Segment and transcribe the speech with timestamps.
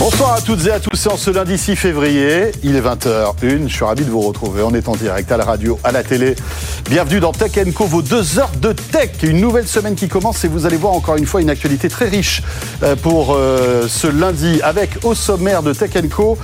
[0.00, 3.74] Bonsoir à toutes et à tous, en ce lundi 6 février, il est 20h01, je
[3.74, 6.36] suis ravi de vous retrouver, on est en direct à la radio, à la télé.
[6.88, 10.48] Bienvenue dans Tech Co, vos deux heures de tech, une nouvelle semaine qui commence et
[10.48, 12.40] vous allez voir encore une fois une actualité très riche
[12.82, 16.38] euh, pour euh, ce lundi avec au sommaire de Tech Co,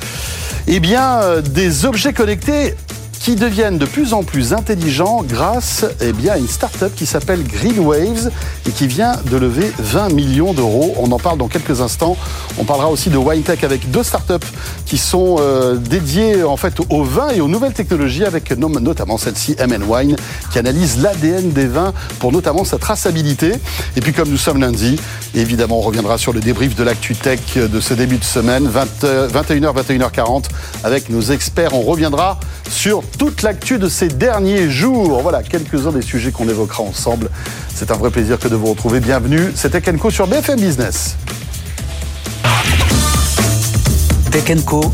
[0.67, 2.75] eh bien, euh, des objets connectés
[3.19, 7.43] qui deviennent de plus en plus intelligents grâce eh bien, à une start-up qui s'appelle
[7.43, 8.31] Green Waves
[8.67, 10.95] et qui vient de lever 20 millions d'euros.
[10.99, 12.17] On en parle dans quelques instants.
[12.59, 14.45] On parlera aussi de WineTech avec deux start-up
[14.85, 19.57] qui sont euh, dédiées en fait au vin et aux nouvelles technologies avec notamment celle-ci
[19.61, 20.17] MN Wine
[20.53, 23.53] qui analyse l'ADN des vins pour notamment sa traçabilité.
[23.97, 24.99] Et puis comme nous sommes lundi,
[25.35, 28.87] évidemment on reviendra sur le débrief de l'actu tech de ce début de semaine 20,
[29.33, 30.45] 21h 21h40
[30.85, 31.75] avec nos experts.
[31.75, 32.39] On reviendra
[32.71, 35.21] sur toute l'actu de ces derniers jours.
[35.23, 37.31] Voilà quelques-uns des sujets qu'on évoquera ensemble.
[37.75, 39.01] C'est un vrai plaisir que de vous retrouver.
[39.01, 41.17] Bienvenue, c'était Kenko sur BFM Business.
[44.31, 44.93] Tech Co,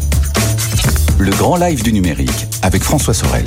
[1.19, 3.47] le grand live du numérique avec François Sorel.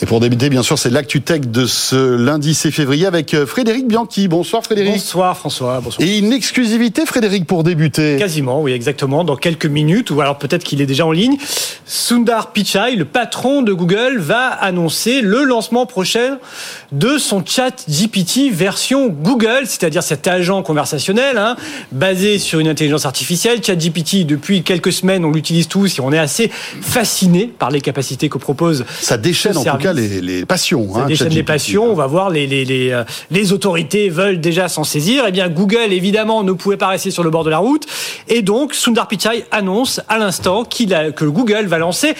[0.00, 3.46] Et pour débuter, bien sûr, c'est l'actu tech de ce lundi 6 février avec euh,
[3.46, 4.28] Frédéric Bianchi.
[4.28, 4.92] Bonsoir Frédéric.
[4.92, 5.80] Bonsoir François.
[5.80, 6.06] Bonsoir.
[6.06, 8.14] Et une exclusivité Frédéric pour débuter.
[8.16, 9.24] Quasiment, oui, exactement.
[9.24, 11.36] Dans quelques minutes, ou alors peut-être qu'il est déjà en ligne.
[11.84, 16.38] Sundar Pichai, le patron de Google, va annoncer le lancement prochain
[16.92, 21.56] de son chat GPT version Google, c'est-à-dire cet agent conversationnel hein,
[21.90, 23.64] basé sur une intelligence artificielle.
[23.64, 27.80] Chat GPT, depuis quelques semaines, on l'utilise tous et on est assez fasciné par les
[27.80, 28.84] capacités que propose.
[29.00, 30.92] Ça déchaîne en tout cas les, passions.
[30.92, 31.90] Ça hein, déchaîne les passions.
[31.90, 35.24] On va voir les, les, les, euh, les autorités veulent déjà s'en saisir.
[35.26, 37.86] Eh bien, Google, évidemment, ne pouvait pas rester sur le bord de la route.
[38.28, 42.14] Et donc, Sundar Pichai annonce à l'instant qu'il que Google va lancer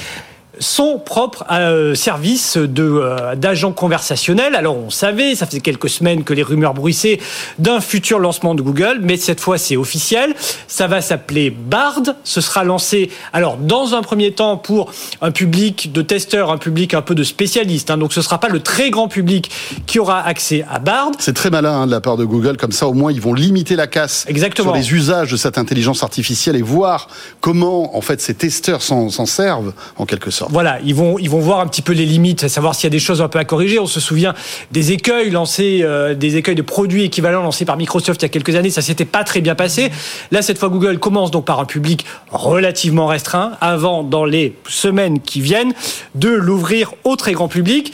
[0.61, 4.55] son propre euh, service de euh, d'agent conversationnel.
[4.55, 7.21] Alors on savait, ça faisait quelques semaines que les rumeurs bruissaient
[7.59, 10.35] d'un futur lancement de Google, mais cette fois c'est officiel.
[10.67, 12.03] Ça va s'appeler Bard.
[12.25, 16.95] Ce sera lancé alors dans un premier temps pour un public de testeurs, un public
[16.95, 17.91] un peu de spécialistes.
[17.91, 17.99] Hein.
[17.99, 19.51] donc ce sera pas le très grand public
[19.87, 21.13] qui aura accès à Bard.
[21.19, 22.57] C'est très malin hein, de la part de Google.
[22.57, 24.71] Comme ça au moins ils vont limiter la casse Exactement.
[24.71, 27.09] sur les usages de cette intelligence artificielle et voir
[27.41, 30.48] comment en fait ces testeurs s'en servent en quelque sorte.
[30.51, 32.91] Voilà, ils vont, ils vont voir un petit peu les limites, savoir s'il y a
[32.91, 33.79] des choses un peu à corriger.
[33.79, 34.35] On se souvient
[34.71, 38.29] des écueils lancés, euh, des écueils de produits équivalents lancés par Microsoft il y a
[38.31, 38.71] quelques années.
[38.71, 39.91] Ça s'était pas très bien passé.
[40.31, 45.21] Là, cette fois, Google commence donc par un public relativement restreint, avant, dans les semaines
[45.21, 45.75] qui viennent,
[46.15, 47.93] de l'ouvrir au très grand public.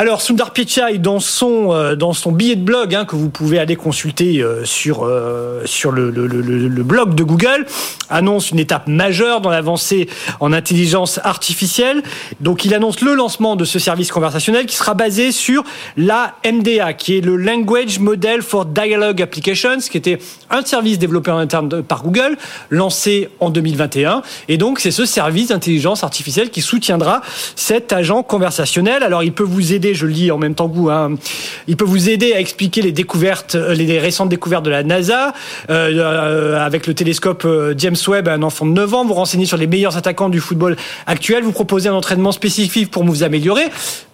[0.00, 3.58] Alors Sundar Pichai dans son euh, dans son billet de blog hein, que vous pouvez
[3.58, 7.66] aller consulter euh, sur euh, sur le, le, le, le, blog de Google
[8.08, 10.08] annonce une étape majeure dans l'avancée
[10.40, 12.02] en intelligence artificielle.
[12.40, 15.64] Donc il annonce le lancement de ce service conversationnel qui sera basé sur
[15.98, 20.18] la MDA qui est le Language Model for Dialogue Applications qui était
[20.48, 22.38] un service développé en interne par Google
[22.70, 27.20] lancé en 2021 et donc c'est ce service d'intelligence artificielle qui soutiendra
[27.54, 29.02] cet agent conversationnel.
[29.02, 31.14] Alors il peut vous aider je lis en même temps que vous, hein.
[31.66, 35.32] il peut vous aider à expliquer les découvertes, euh, les récentes découvertes de la NASA,
[35.70, 37.46] euh, euh, avec le télescope
[37.76, 40.76] James Webb, un enfant de 9 ans, vous renseigner sur les meilleurs attaquants du football
[41.06, 43.64] actuel, vous proposer un entraînement spécifique pour vous améliorer.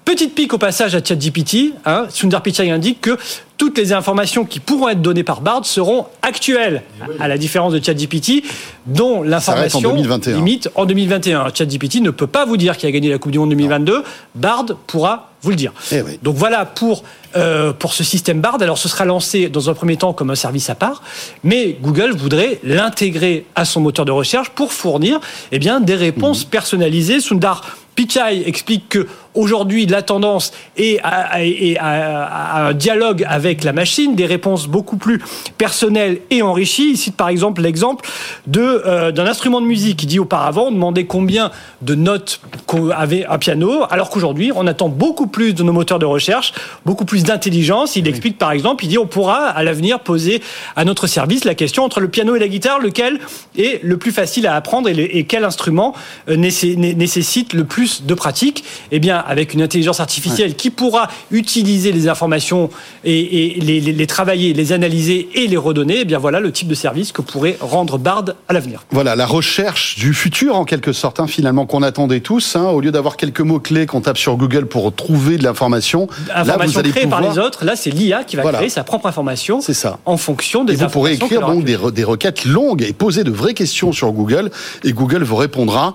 [0.07, 1.75] Petite pique au passage à ChatGPT.
[1.85, 3.19] Hein, Sundar Pichai indique que
[3.59, 6.85] toutes les informations qui pourront être données par Bard seront actuelles,
[7.19, 8.45] à la différence de ChatGPT,
[8.87, 9.97] dont l'information
[10.27, 11.49] limite en 2021.
[11.53, 14.05] ChatGPT ne peut pas vous dire qu'il a gagné la Coupe du Monde 2022.
[14.37, 15.73] Bard pourra vous le dire.
[15.91, 17.03] Eh Donc voilà pour
[17.35, 18.59] euh, pour ce système Bard.
[18.63, 21.03] Alors ce sera lancé dans un premier temps comme un service à part,
[21.43, 25.19] mais Google voudrait l'intégrer à son moteur de recherche pour fournir
[25.51, 26.51] eh bien des réponses mhm.
[26.51, 27.19] personnalisées.
[27.19, 27.63] Sundar
[27.97, 31.39] Pichai explique que aujourd'hui la tendance est à,
[32.67, 35.23] un dialogue avec la machine, des réponses beaucoup plus
[35.59, 36.91] personnelles et enrichies.
[36.91, 38.09] Il cite par exemple l'exemple
[38.57, 41.51] euh, d'un instrument de musique qui dit auparavant on demandait combien
[41.83, 42.41] de notes
[42.97, 46.53] avait un piano, alors qu'aujourd'hui on attend beaucoup plus de nos moteurs de recherche,
[46.85, 47.97] beaucoup plus d'intelligence.
[47.97, 50.43] Il explique par exemple, il dit on pourra à l'avenir poser
[50.75, 53.19] à notre service la question entre le piano et la guitare, lequel
[53.57, 55.95] est le plus facile à apprendre et, quel instrument
[56.29, 61.93] euh, nécessite le plus de pratique, eh bien, avec une intelligence artificielle qui pourra utiliser
[61.93, 62.71] les informations
[63.05, 67.13] et, les, travailler, les analyser et les redonner, eh bien, voilà le type de service
[67.13, 68.85] que pourrait rendre Bard à l'avenir.
[68.91, 72.81] Voilà, la recherche du futur, en quelque sorte, hein, finalement, qu'on attendait tous, hein, au
[72.81, 76.09] lieu d'avoir quelques mots-clés qu'on tape sur Google pour trouver de l'information.
[76.35, 79.61] Information créée par les autres, là, c'est l'IA qui va créer sa propre information.
[79.61, 79.99] C'est ça.
[80.05, 83.31] En fonction des et vous pourrez écrire donc des, des requêtes longues et poser de
[83.31, 84.51] vraies questions sur Google,
[84.85, 85.95] et Google vous répondra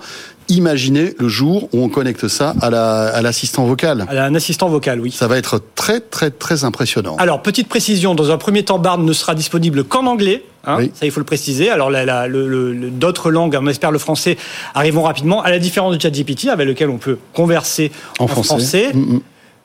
[0.52, 4.06] Imaginez le jour où on connecte ça à l'assistant vocal.
[4.10, 5.12] À un assistant vocal, oui.
[5.12, 7.16] Ça va être très, très, très impressionnant.
[7.20, 10.44] Alors, petite précision, dans un premier temps, Bard ne sera disponible qu'en anglais.
[10.66, 11.70] Hein, Ça, il faut le préciser.
[11.70, 14.38] Alors, la, d'autres langues, on espère le français,
[14.76, 18.92] arriveront rapidement, à la différence de ChatGPT, avec lequel on peut converser en, français.
[18.94, 19.22] Mm, mm.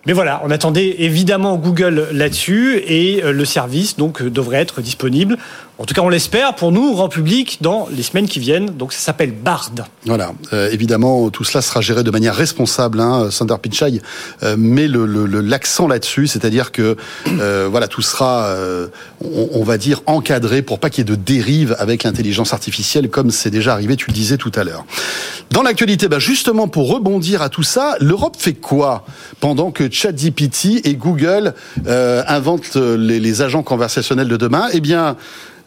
[0.07, 5.37] Mais voilà, on attendait évidemment Google là-dessus et euh, le service donc devrait être disponible
[5.79, 8.71] en tout cas, on l'espère pour nous, grand public, dans les semaines qui viennent.
[8.71, 9.73] Donc, ça s'appelle Bard.
[10.07, 10.33] Voilà.
[10.55, 12.99] Euh, évidemment, tout cela sera géré de manière responsable.
[12.99, 13.31] Hein.
[13.31, 14.01] Sundar Pichai
[14.43, 16.97] euh, met l'accent là-dessus, c'est-à-dire que
[17.29, 18.89] euh, voilà, tout sera, euh,
[19.23, 23.11] on, on, va dire, encadré pour pas qu'il y ait de dérive avec l'intelligence artificielle,
[23.11, 24.87] comme c'est déjà arrivé, tu le disais tout à l'heure.
[25.51, 29.05] Dans l'actualité, bah justement, pour rebondir à tout ça, l'Europe fait quoi
[29.41, 31.55] pendant que ChatGPT et Google
[31.87, 34.69] inventent les, les agents conversationnels de demain?
[34.73, 35.17] Eh bien,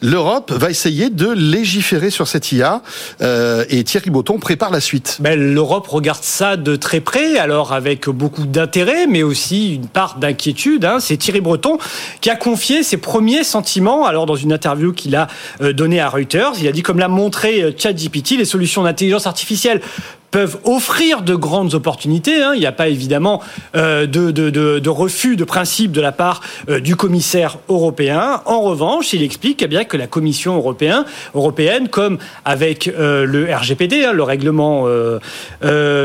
[0.01, 2.81] l'Europe va essayer de légiférer sur cette IA
[3.21, 5.17] euh, et Thierry Botton prépare la suite.
[5.19, 10.17] Ben, L'Europe regarde ça de très près, alors avec beaucoup d'intérêt, mais aussi une part
[10.17, 10.85] d'inquiétude.
[10.85, 10.97] Hein.
[10.99, 11.77] C'est Thierry Breton
[12.21, 14.05] qui a confié ses premiers sentiments.
[14.05, 15.27] Alors dans une interview qu'il a
[15.61, 19.27] euh, donnée à Reuters, il a dit comme l'a montré euh, ChatGPT, les solutions d'intelligence
[19.27, 19.81] artificielle
[20.31, 22.41] peuvent offrir de grandes opportunités.
[22.41, 22.51] Hein.
[22.53, 23.41] Il n'y a pas évidemment
[23.75, 28.41] euh, de, de, de, de, refus de principe de la part euh, du commissaire européen.
[28.45, 33.53] En revanche, il explique eh bien que la Commission européenne, européenne comme avec euh, le
[33.53, 34.59] RGPD, hein, le règlement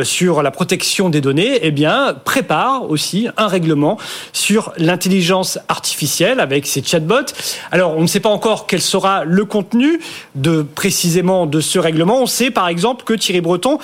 [0.02, 3.98] sur la protection des données, eh bien prépare aussi un règlement
[4.32, 7.32] sur l'intelligence artificielle avec ses chatbots.
[7.70, 10.00] Alors, on ne sait pas encore quel sera le contenu
[10.34, 12.22] de précisément de ce règlement.
[12.22, 13.78] On sait par exemple que Thierry Breton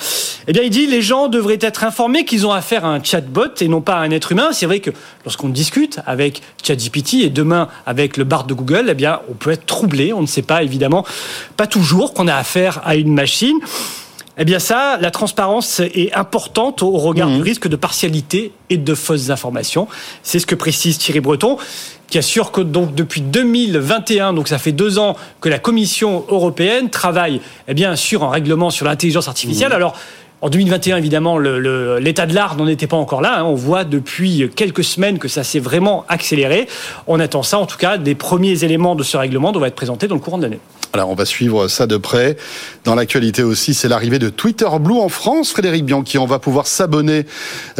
[0.47, 3.55] eh bien, il dit les gens devraient être informés qu'ils ont affaire à un chatbot
[3.59, 4.49] et non pas à un être humain.
[4.51, 4.91] C'est vrai que
[5.25, 9.51] lorsqu'on discute avec ChatGPT et demain avec le Bard de Google, eh bien, on peut
[9.51, 10.13] être troublé.
[10.13, 11.05] On ne sait pas évidemment,
[11.57, 13.59] pas toujours qu'on a affaire à une machine.
[14.37, 17.35] Eh bien ça, la transparence est importante au regard mmh.
[17.35, 19.87] du risque de partialité et de fausses informations.
[20.23, 21.57] C'est ce que précise Thierry Breton
[22.07, 26.89] qui assure que donc depuis 2021, donc ça fait deux ans que la Commission européenne
[26.89, 29.69] travaille eh bien sur un règlement sur l'intelligence artificielle.
[29.69, 29.75] Mmh.
[29.75, 29.95] Alors
[30.41, 33.39] en 2021, évidemment, l'état de l'art n'en était pas encore là.
[33.39, 33.43] Hein.
[33.43, 36.67] On voit depuis quelques semaines que ça s'est vraiment accéléré.
[37.05, 40.07] On attend ça, en tout cas, des premiers éléments de ce règlement doivent être présentés
[40.07, 40.59] dans le courant de l'année.
[40.93, 42.35] Alors on va suivre ça de près.
[42.83, 45.51] Dans l'actualité aussi, c'est l'arrivée de Twitter Blue en France.
[45.51, 47.25] Frédéric Bianchi, on va pouvoir s'abonner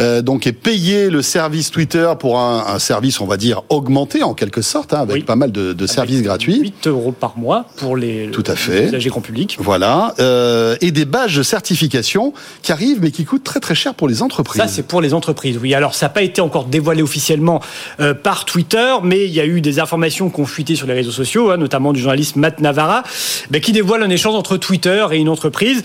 [0.00, 4.22] euh, donc et payer le service Twitter pour un, un, service, on va dire augmenté
[4.22, 5.22] en quelque sorte, hein, avec oui.
[5.22, 6.60] pas mal de, de services avec gratuits.
[6.60, 9.58] 8 euros par mois pour les tout à fait usagers grand public.
[9.60, 12.32] Voilà euh, et des badges de certification
[12.62, 14.62] qui arrivent mais qui coûtent très très cher pour les entreprises.
[14.62, 15.58] Ça c'est pour les entreprises.
[15.60, 17.60] Oui, alors ça n'a pas été encore dévoilé officiellement
[18.00, 20.94] euh, par Twitter, mais il y a eu des informations qui ont fuité sur les
[20.94, 23.01] réseaux sociaux, hein, notamment du journaliste Matt Navarra
[23.50, 25.84] ben, qui dévoile un échange entre Twitter et une entreprise.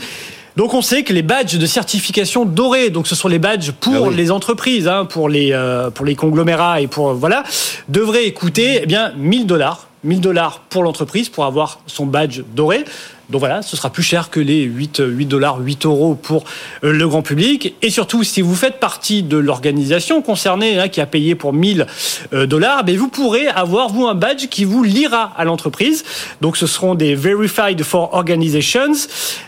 [0.57, 3.93] Donc on sait que les badges de certification dorés, donc ce sont les badges pour
[3.95, 4.15] ah oui.
[4.15, 7.43] les entreprises, hein, pour les euh, pour les conglomérats et pour voilà,
[7.89, 12.85] devraient coûter eh bien 1000 dollars, 1000 dollars pour l'entreprise pour avoir son badge doré.
[13.29, 16.45] Donc voilà, ce sera plus cher que les 8, 8 dollars, 8 euros pour
[16.83, 17.75] euh, le grand public.
[17.81, 21.87] Et surtout, si vous faites partie de l'organisation concernée, hein, qui a payé pour 1000
[22.33, 26.05] euh, dollars, ben vous pourrez avoir, vous, un badge qui vous liera à l'entreprise.
[26.39, 28.93] Donc ce seront des Verified for Organizations.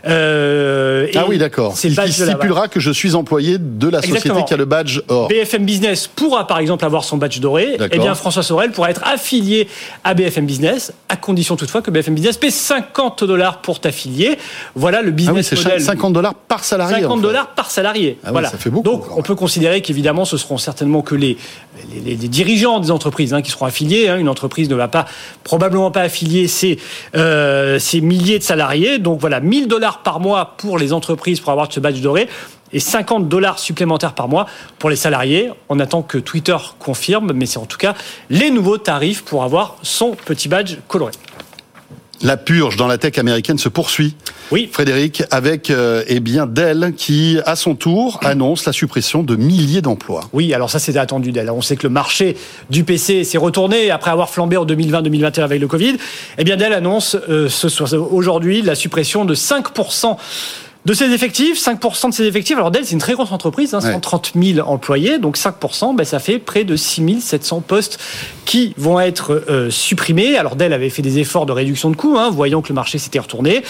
[0.05, 1.77] Euh, ah oui, d'accord.
[1.77, 4.43] C'est le badge qui stipulera que je suis employé de la société Exactement.
[4.43, 5.29] qui a le badge or.
[5.29, 7.75] BFM Business pourra, par exemple, avoir son badge doré.
[7.75, 9.69] Et eh bien, François Sorel pourra être affilié
[10.03, 14.39] à BFM Business, à condition toutefois que BFM Business paie 50 dollars pour pour t'affilier.
[14.73, 15.81] Voilà le business ah oui, model.
[15.81, 17.01] 50 dollars par salarié.
[17.03, 17.55] 50 dollars en fait.
[17.55, 18.17] par salarié.
[18.23, 18.49] Ah voilà.
[18.49, 18.89] Ça fait beaucoup.
[18.89, 21.37] Donc, on peut considérer qu'évidemment, ce seront certainement que les,
[21.93, 24.07] les, les dirigeants des entreprises hein, qui seront affiliés.
[24.09, 24.17] Hein.
[24.17, 25.05] Une entreprise ne va pas,
[25.43, 26.79] probablement pas affilier ses,
[27.15, 28.97] euh, ses milliers de salariés.
[28.97, 32.27] Donc voilà, 1000 dollars par mois pour les entreprises pour avoir ce badge doré
[32.73, 34.47] et 50 dollars supplémentaires par mois
[34.79, 35.51] pour les salariés.
[35.69, 37.93] On attend que Twitter confirme, mais c'est en tout cas
[38.31, 41.11] les nouveaux tarifs pour avoir son petit badge coloré.
[42.21, 44.15] La purge dans la tech américaine se poursuit.
[44.51, 44.69] Oui.
[44.71, 49.81] Frédéric, avec euh, eh bien Dell qui, à son tour, annonce la suppression de milliers
[49.81, 50.21] d'emplois.
[50.33, 51.49] Oui, alors ça c'était attendu Dell.
[51.49, 52.35] On sait que le marché
[52.69, 55.95] du PC s'est retourné après avoir flambé en 2020-2021 avec le Covid.
[56.37, 57.47] Eh bien Dell annonce euh,
[58.11, 60.17] aujourd'hui la suppression de 5%
[60.89, 62.57] de ses effectifs, 5% de ses effectifs.
[62.57, 66.17] Alors Dell, c'est une très grosse entreprise, hein, 130 000 employés, donc 5%, ben, ça
[66.17, 67.99] fait près de 6 700 postes
[68.45, 70.35] qui vont être euh, supprimés.
[70.35, 72.97] Alors Dell avait fait des efforts de réduction de coûts, hein, voyant que le marché
[72.97, 73.61] s'était retourné.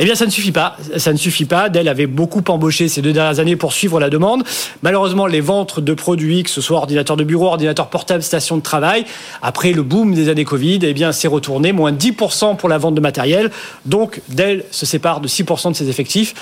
[0.00, 0.76] Eh bien, ça ne suffit pas.
[0.96, 1.68] Ça ne suffit pas.
[1.68, 4.42] Dell avait beaucoup embauché ces deux dernières années pour suivre la demande.
[4.82, 8.62] Malheureusement, les ventes de produits, que ce soit ordinateur de bureau, ordinateur portable, station de
[8.62, 9.04] travail,
[9.42, 12.96] après le boom des années Covid, eh bien, c'est retourné, moins 10% pour la vente
[12.96, 13.52] de matériel.
[13.86, 16.34] Donc Dell se sépare de 6% de ses effectifs.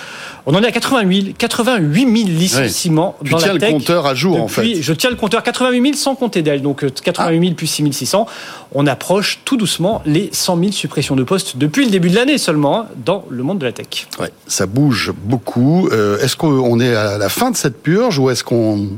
[0.46, 3.72] On en est à 88 000, 88 000 licenciements dans tiens la le tech.
[3.72, 4.82] compteur à jour, en fait.
[4.82, 7.92] Je tiens le compteur 88 000 sans compter d'elle, donc euh, 88 000 plus 6
[7.92, 8.26] 600.
[8.72, 12.38] On approche tout doucement les 100 000 suppressions de postes depuis le début de l'année
[12.38, 14.08] seulement hein, dans le monde de la tech.
[14.20, 15.88] Ouais, ça bouge beaucoup.
[15.92, 18.88] Euh, est-ce qu'on est à la fin de cette purge ou est-ce qu'on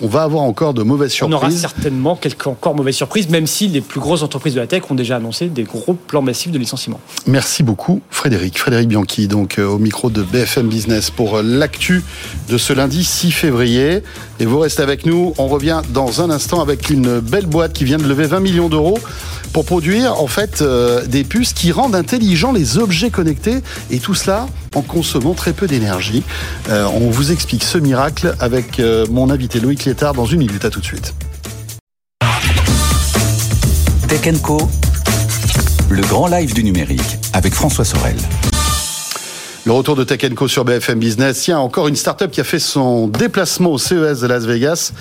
[0.00, 3.46] on va avoir encore de mauvaises On aura surprises certainement quelques encore mauvaises surprises, même
[3.46, 6.52] si les plus grosses entreprises de la tech ont déjà annoncé des gros plans massifs
[6.52, 7.00] de licenciement.
[7.26, 8.58] Merci beaucoup Frédéric.
[8.58, 12.02] Frédéric Bianchi, donc euh, au micro de BFM Business pour euh, l'actu
[12.48, 14.02] de ce lundi 6 février.
[14.40, 17.84] Et vous restez avec nous, on revient dans un instant avec une belle boîte qui
[17.84, 18.98] vient de lever 20 millions d'euros
[19.52, 23.58] pour produire en fait euh, des puces qui rendent intelligents les objets connectés
[23.90, 26.22] et tout cela en consommant très peu d'énergie.
[26.68, 30.64] Euh, on vous explique ce miracle avec euh, mon invité Loïc Létard dans une minute.
[30.64, 31.14] À tout de suite.
[34.08, 34.58] Tech Co,
[35.90, 38.16] le grand live du numérique avec François Sorel.
[39.68, 41.42] Le retour de Tech Co sur BFM Business.
[41.42, 44.94] Tiens, encore une start-up qui a fait son déplacement au CES de Las Vegas.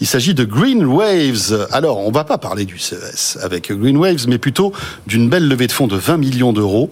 [0.00, 1.68] Il s'agit de Green Waves.
[1.70, 4.72] Alors, on va pas parler du CES avec Green Waves, mais plutôt
[5.06, 6.90] d'une belle levée de fonds de 20 millions d'euros.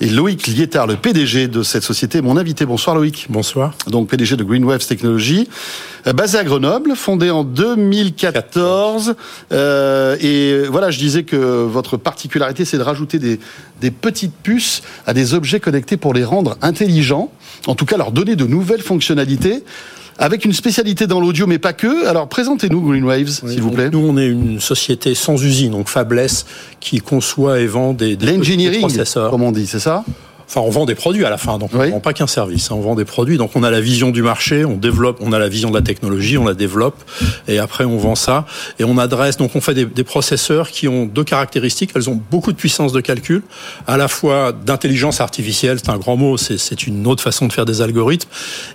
[0.00, 2.66] Et Loïc Lietard, le PDG de cette société, est mon invité.
[2.66, 3.26] Bonsoir Loïc.
[3.30, 3.74] Bonsoir.
[3.88, 5.48] Donc PDG de Green Waves Technologies,
[6.06, 9.16] euh, basé à Grenoble, fondé en 2014.
[9.50, 13.40] Euh, et voilà, je disais que votre particularité, c'est de rajouter des,
[13.80, 17.30] des petites puces à des objets connectés pour les rendre intelligents,
[17.66, 19.62] en tout cas leur donner de nouvelles fonctionnalités.
[20.22, 22.06] Avec une spécialité dans l'audio, mais pas que.
[22.06, 23.88] Alors, présentez-nous Green Waves, Oui, s'il vous plaît.
[23.90, 26.44] Nous, on est une société sans usine, donc fabless,
[26.78, 29.30] qui conçoit et vend des, des processeurs.
[29.30, 30.04] comme on dit, c'est ça?
[30.52, 32.72] Enfin, on vend des produits à la fin, donc on ne vend pas qu'un service.
[32.72, 35.32] hein, on vend des produits, donc on a la vision du marché, on développe, on
[35.32, 36.96] a la vision de la technologie, on la développe,
[37.46, 38.46] et après on vend ça.
[38.80, 41.92] Et on adresse, donc on fait des, des processeurs qui ont deux caractéristiques.
[41.94, 43.42] Elles ont beaucoup de puissance de calcul,
[43.86, 47.64] à la fois d'intelligence artificielle, c'est un grand mot, c'est une autre façon de faire
[47.64, 48.28] des algorithmes,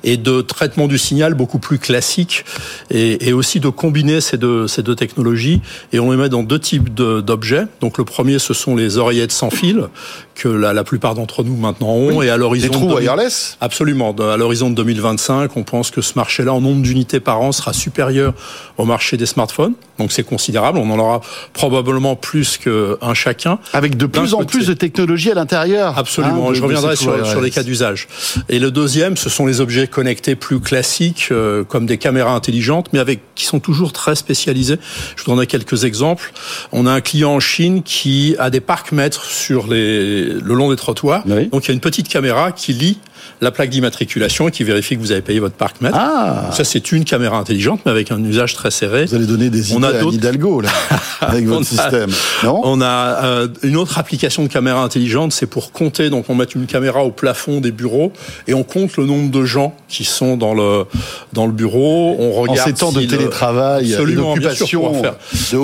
[0.05, 2.45] et de traitement du signal beaucoup plus classique,
[2.89, 5.59] et, et aussi de combiner ces deux, ces deux technologies.
[5.91, 7.63] Et on les met dans deux types de- d'objets.
[7.81, 9.87] Donc le premier, ce sont les oreillettes sans fil,
[10.35, 13.57] que la, la plupart d'entre nous maintenant ont, et à l'horizon Des trous de- wireless
[13.61, 14.15] Absolument.
[14.19, 17.73] À l'horizon de 2025, on pense que ce marché-là, en nombre d'unités par an, sera
[17.73, 18.33] supérieur
[18.77, 19.73] au marché des smartphones.
[19.99, 20.77] Donc c'est considérable.
[20.77, 21.21] On en aura
[21.53, 23.59] probablement plus qu'un chacun.
[23.73, 24.51] Avec de plus en côté.
[24.51, 25.97] plus de technologies à l'intérieur.
[25.97, 26.47] Absolument.
[26.47, 28.07] hein, de- Je reviendrai sur, sur les cas d'usage.
[28.49, 32.87] Et le deuxième, ce sont les objets connectés plus classiques, euh, comme des caméras intelligentes,
[32.91, 34.77] mais avec qui sont toujours très spécialisés.
[35.15, 36.33] Je vous donnerai quelques exemples.
[36.73, 40.75] On a un client en Chine qui a des parcs-mètres sur les, le long des
[40.75, 41.23] trottoirs.
[41.25, 41.47] Oui.
[41.55, 42.99] Donc il y a une petite caméra qui lit
[43.41, 45.95] la plaque d'immatriculation et qui vérifie que vous avez payé votre parc-mètre.
[45.99, 49.05] Ah Ça, c'est une caméra intelligente, mais avec un usage très serré.
[49.05, 50.69] Vous allez donner des On idées a à Hidalgo, là,
[51.21, 52.09] avec On votre a- système.
[52.43, 52.61] Non?
[52.63, 56.09] On a euh, une autre application de caméra intelligente, c'est pour compter.
[56.09, 58.11] Donc, on met une caméra au plafond des bureaux
[58.47, 60.85] et on compte le nombre de gens qui sont dans le
[61.33, 62.15] dans le bureau.
[62.19, 65.15] On En regarde ces temps de si télétravail, absolument, bien sûr, faire.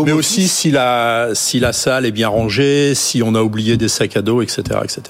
[0.05, 3.87] mais aussi si la si la salle est bien rangée, si on a oublié des
[3.87, 5.01] sacs à dos, etc., etc.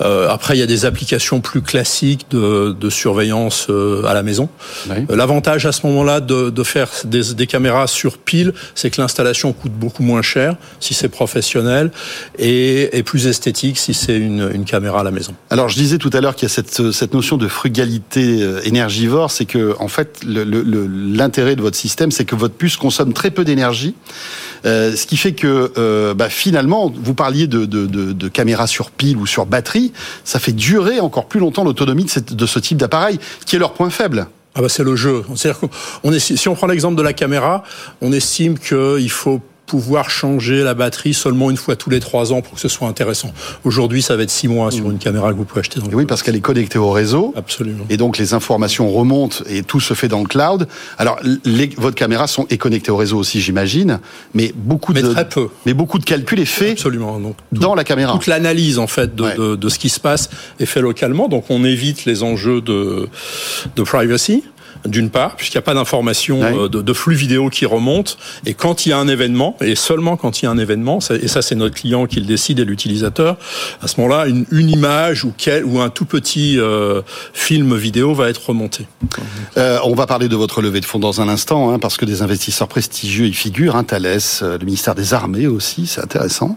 [0.00, 4.22] Euh, après, il y a des applications plus classiques de, de surveillance euh, à la
[4.22, 4.48] maison.
[4.90, 4.96] Oui.
[5.10, 9.00] Euh, L'avantage à ce moment-là de, de faire des, des caméras sur pile, c'est que
[9.00, 11.90] l'installation coûte beaucoup moins cher si c'est professionnel
[12.38, 15.34] et, et plus esthétique si c'est une, une caméra à la maison.
[15.50, 18.60] Alors, je disais tout à l'heure qu'il y a cette, cette notion de frugalité euh,
[18.64, 23.30] énergivore, c'est que, en fait, l'intérêt de votre système, c'est que votre puce consomme très
[23.30, 23.94] peu d'énergie.
[24.64, 28.66] Euh, ce qui fait que euh, bah, finalement, vous parliez de, de, de, de caméras
[28.66, 29.92] sur pile ou sur batterie,
[30.24, 33.90] ça fait durer encore plus longtemps l'autonomie de, ce type d'appareil, qui est leur point
[33.90, 34.26] faible.
[34.54, 35.24] Ah bah c'est le jeu.
[35.34, 35.68] C'est-à-dire
[36.12, 37.62] est, si on prend l'exemple de la caméra,
[38.02, 39.40] on estime qu'il faut
[39.72, 42.86] pouvoir changer la batterie seulement une fois tous les trois ans pour que ce soit
[42.88, 43.32] intéressant.
[43.64, 45.92] Aujourd'hui, ça va être six mois sur une caméra que vous pouvez acheter dans le
[45.92, 47.32] Et oui, parce qu'elle est connectée au réseau.
[47.36, 47.86] Absolument.
[47.88, 50.68] Et donc les informations remontent et tout se fait dans le cloud.
[50.98, 53.98] Alors les, votre caméra sont, est connectée au réseau aussi, j'imagine,
[54.34, 55.48] mais beaucoup Mais de très peu.
[55.64, 57.18] mais beaucoup de calcul est fait Absolument.
[57.18, 58.12] Donc, dans la caméra.
[58.12, 59.36] toute l'analyse en fait de, Ouais.
[59.36, 60.28] de, de ce qui se passe
[60.60, 63.08] est fait localement, donc on évite les enjeux de,
[63.74, 64.44] de privacy.
[64.84, 68.54] D'une part, puisqu'il n'y a pas d'information euh, de, de flux vidéo qui remonte, et
[68.54, 71.28] quand il y a un événement, et seulement quand il y a un événement, et
[71.28, 73.36] ça c'est notre client qui le décide et l'utilisateur,
[73.80, 78.12] à ce moment-là, une, une image ou, quel, ou un tout petit euh, film vidéo
[78.14, 78.86] va être remonté.
[79.56, 82.04] Euh, on va parler de votre levée de fonds dans un instant, hein, parce que
[82.04, 86.56] des investisseurs prestigieux y figurent, hein, Thales, euh, le ministère des Armées aussi, c'est intéressant.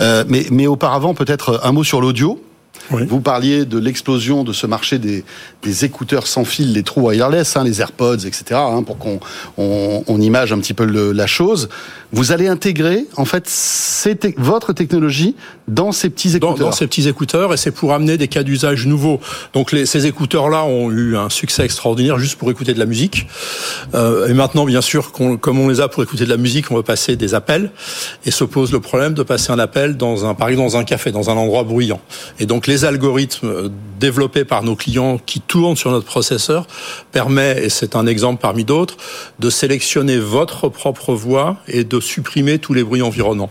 [0.00, 2.40] Euh, mais, mais auparavant, peut-être un mot sur l'audio.
[2.90, 5.24] Vous parliez de l'explosion de ce marché des,
[5.62, 9.18] des écouteurs sans fil, les trous wireless, hein, les AirPods, etc., hein, pour qu'on
[9.58, 11.68] on, on image un petit peu le- la chose.
[12.12, 13.50] Vous allez intégrer en fait
[14.36, 15.34] votre technologie
[15.68, 16.56] dans ces petits écouteurs.
[16.56, 19.20] Dans, ces petits écouteurs, et c'est pour amener des cas d'usage nouveaux.
[19.52, 23.26] Donc les, ces écouteurs-là ont eu un succès extraordinaire juste pour écouter de la musique.
[23.94, 26.76] Euh, et maintenant, bien sûr, comme on les a pour écouter de la musique, on
[26.76, 27.70] veut passer des appels,
[28.24, 30.84] et se pose le problème de passer un appel dans un, par exemple, dans un
[30.84, 32.00] café, dans un endroit bruyant.
[32.38, 36.66] Et donc les algorithmes euh, développés par nos clients qui tournent sur notre processeur
[37.10, 38.96] permet, et c'est un exemple parmi d'autres,
[39.40, 43.50] de sélectionner votre propre voix et de supprimer tous les bruits environnants.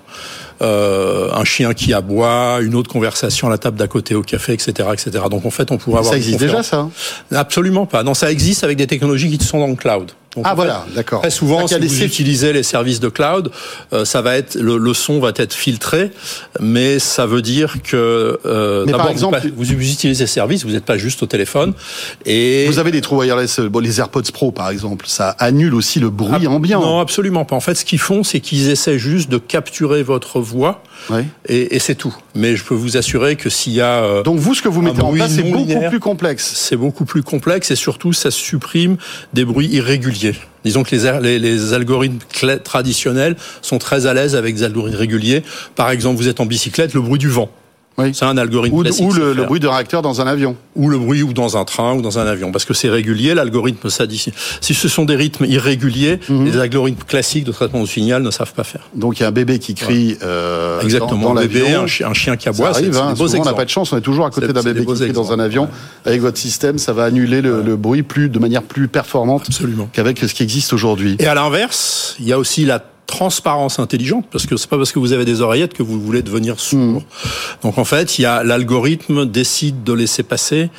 [0.61, 4.53] Euh, un chien qui aboie, une autre conversation à la table d'à côté au café,
[4.53, 5.25] etc., etc.
[5.29, 6.13] Donc en fait, on pourrait avoir.
[6.13, 6.87] Ça existe déjà, ça
[7.31, 8.03] Absolument pas.
[8.03, 10.11] Non, ça existe avec des technologies qui sont dans le cloud
[10.43, 11.21] ah voilà, d'accord.
[11.21, 13.51] Très souvent, si vous utilisez les services de cloud,
[13.93, 16.11] euh, ça va être le, le, son va être filtré,
[16.59, 20.85] mais ça veut dire que euh, par exemple, vous, vous, utilisez ces services, vous n'êtes
[20.85, 21.73] pas juste au téléphone.
[22.25, 25.99] Et vous avez des trous wireless, bon, les AirPods Pro par exemple, ça annule aussi
[25.99, 26.81] le bruit ambiant.
[26.81, 27.55] Non, absolument pas.
[27.55, 30.83] En fait, ce qu'ils font, c'est qu'ils essaient juste de capturer votre voix,
[31.47, 32.15] et, et c'est tout.
[32.35, 34.81] Mais je peux vous assurer que s'il y a euh, donc vous, ce que vous
[34.81, 36.53] mettez en place, c'est beaucoup plus complexe.
[36.55, 38.97] C'est beaucoup plus complexe et surtout, ça supprime
[39.33, 40.35] des bruits irréguliers.
[40.63, 42.19] Disons que les, les, algorithmes
[42.63, 45.43] traditionnels sont très à l'aise avec des algorithmes réguliers.
[45.75, 47.49] Par exemple, vous êtes en bicyclette, le bruit du vent.
[47.97, 48.13] Oui.
[48.13, 49.05] C'est un algorithme ou, classique.
[49.05, 50.55] Ou le, bruit de réacteur dans un avion.
[50.75, 52.51] Ou le bruit ou dans un train ou dans un avion.
[52.51, 54.33] Parce que c'est régulier, l'algorithme s'additionne.
[54.59, 56.45] Si ce sont des rythmes irréguliers, mhm.
[56.45, 58.89] les algorithmes classiques de traitement de signal ne savent pas faire.
[58.95, 62.09] Donc il y a un bébé qui crie euh, Exactement, dans, un bébé, un chien,
[62.09, 62.73] un chien qui aboie.
[62.73, 64.63] Ça arrive, hein, souvent, on n'a pas de chance, on est toujours à côté d'un
[64.63, 65.69] bébé qui crie dans un avion.
[66.05, 69.47] Avec votre système, ça va annuler le, le bruit plus, de manière plus performante
[69.93, 71.15] qu'avec ce qui existe aujourd'hui.
[71.19, 74.91] Et à l'inverse, il y a aussi la transparence intelligente, parce que c'est pas parce
[74.91, 76.79] que vous avez des oreillettes que vous voulez devenir sourd.
[76.79, 76.99] Hmm.
[77.63, 80.69] Donc en fait, il y a l'algorithme décide de laisser passer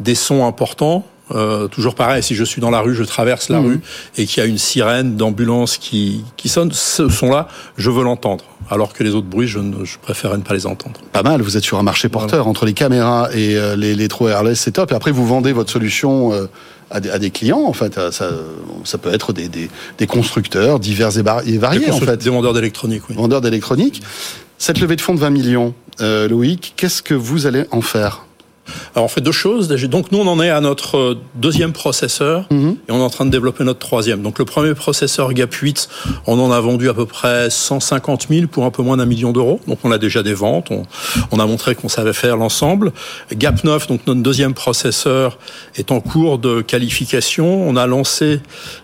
[0.00, 1.06] des sons importants.
[1.32, 3.66] Euh, toujours pareil, si je suis dans la rue, je traverse la hmm.
[3.66, 3.80] rue
[4.16, 8.44] et qu'il y a une sirène d'ambulance qui, qui sonne, ce son-là, je veux l'entendre.
[8.70, 11.00] Alors que les autres bruits, je, ne, je préférais ne pas les entendre.
[11.12, 12.48] Pas mal, vous êtes sur un marché porteur.
[12.48, 14.92] Entre les caméras et euh, les, les trous wireless, c'est top.
[14.92, 16.46] Et après, vous vendez votre solution euh,
[16.90, 17.94] à des, clients, en fait.
[18.10, 18.30] Ça,
[18.84, 22.16] ça peut être des, des, constructeurs divers et, variés, en fait.
[22.16, 23.16] Des vendeurs d'électronique, oui.
[23.16, 24.02] Vendeurs d'électronique.
[24.58, 28.25] Cette levée de fonds de 20 millions, euh, Loïc, qu'est-ce que vous allez en faire?
[28.94, 29.68] Alors on fait deux choses.
[29.68, 32.76] Donc nous on en est à notre euh, deuxième processeur mhm.
[32.88, 34.22] et on est en train de développer notre troisième.
[34.22, 35.88] Donc le premier processeur Gap 8,
[36.26, 39.32] on en a vendu à peu près 150 000 pour un peu moins d'un million
[39.32, 39.60] d'euros.
[39.66, 40.70] Donc on a déjà des ventes.
[41.30, 42.92] On, a montré qu'on savait faire l'ensemble.
[43.32, 45.38] Gap 9, donc notre deuxième processeur,
[45.76, 47.68] est en cours de qualification.
[47.68, 48.40] On a lancé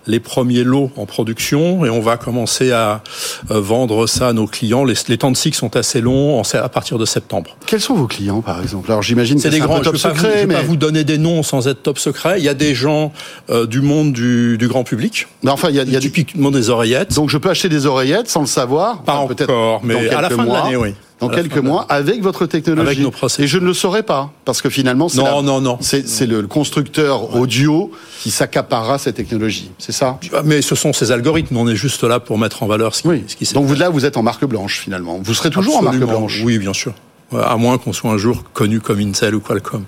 [0.07, 3.03] les premiers lots en production et on va commencer à
[3.51, 4.85] euh, vendre ça à nos clients.
[4.85, 7.57] Les, les temps de cycle sont assez longs à partir de septembre.
[7.67, 8.91] Quels sont vos clients par exemple?
[8.91, 9.39] Alors j'imagine
[9.77, 10.47] c'est top je secret.
[10.47, 10.55] mais...
[10.55, 12.39] pas vous donner des noms sans être top secret.
[12.39, 13.13] Il y a des gens
[13.51, 15.27] euh, du monde du, du, grand public.
[15.43, 17.15] Mais enfin, il y a, il y a typiquement des oreillettes.
[17.15, 19.03] Donc je peux acheter des oreillettes sans le savoir.
[19.03, 23.03] Pas encore, mais à la fin de l'année, oui dans quelques mois avec votre technologie.
[23.03, 25.79] Avec nos Et je ne le saurais pas parce que finalement c'est non, non, non.
[25.81, 29.71] c'est le constructeur audio qui s'accaparera cette technologie.
[29.79, 30.19] C'est ça?
[30.45, 31.57] Mais ce sont ces algorithmes.
[31.57, 33.25] On est juste là pour mettre en valeur ce qui, oui.
[33.27, 35.21] ce qui Donc vous là vous êtes en marque blanche finalement.
[35.23, 36.43] Vous serez toujours en marque blanche.
[36.45, 36.93] Oui, bien sûr
[37.41, 39.85] à moins qu'on soit un jour connu comme Intel ou Qualcomm.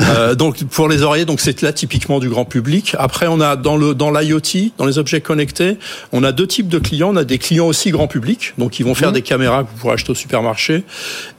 [0.00, 2.94] Euh, donc pour les oreillers, donc c'est là typiquement du grand public.
[2.98, 5.78] Après, on a dans le dans l'IoT, dans les objets connectés,
[6.12, 7.10] on a deux types de clients.
[7.12, 9.14] On a des clients aussi grand public, donc ils vont faire mmh.
[9.14, 10.84] des caméras que vous pourrez acheter au supermarché,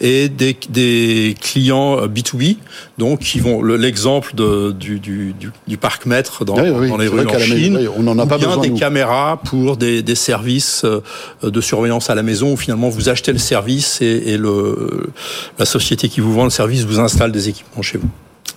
[0.02, 2.56] et des, des clients B2B, euh,
[2.98, 7.26] donc qui vont l'exemple de du, du, du, du parc maître dans, dans les rues
[7.26, 7.90] en Chine.
[7.98, 11.02] on en a pas bien des caméras pour des, des services euh,
[11.44, 15.10] de surveillance à la maison où finalement vous achetez le service et, et le
[15.58, 18.10] la société qui vous vend le service vous installe des équipements chez vous.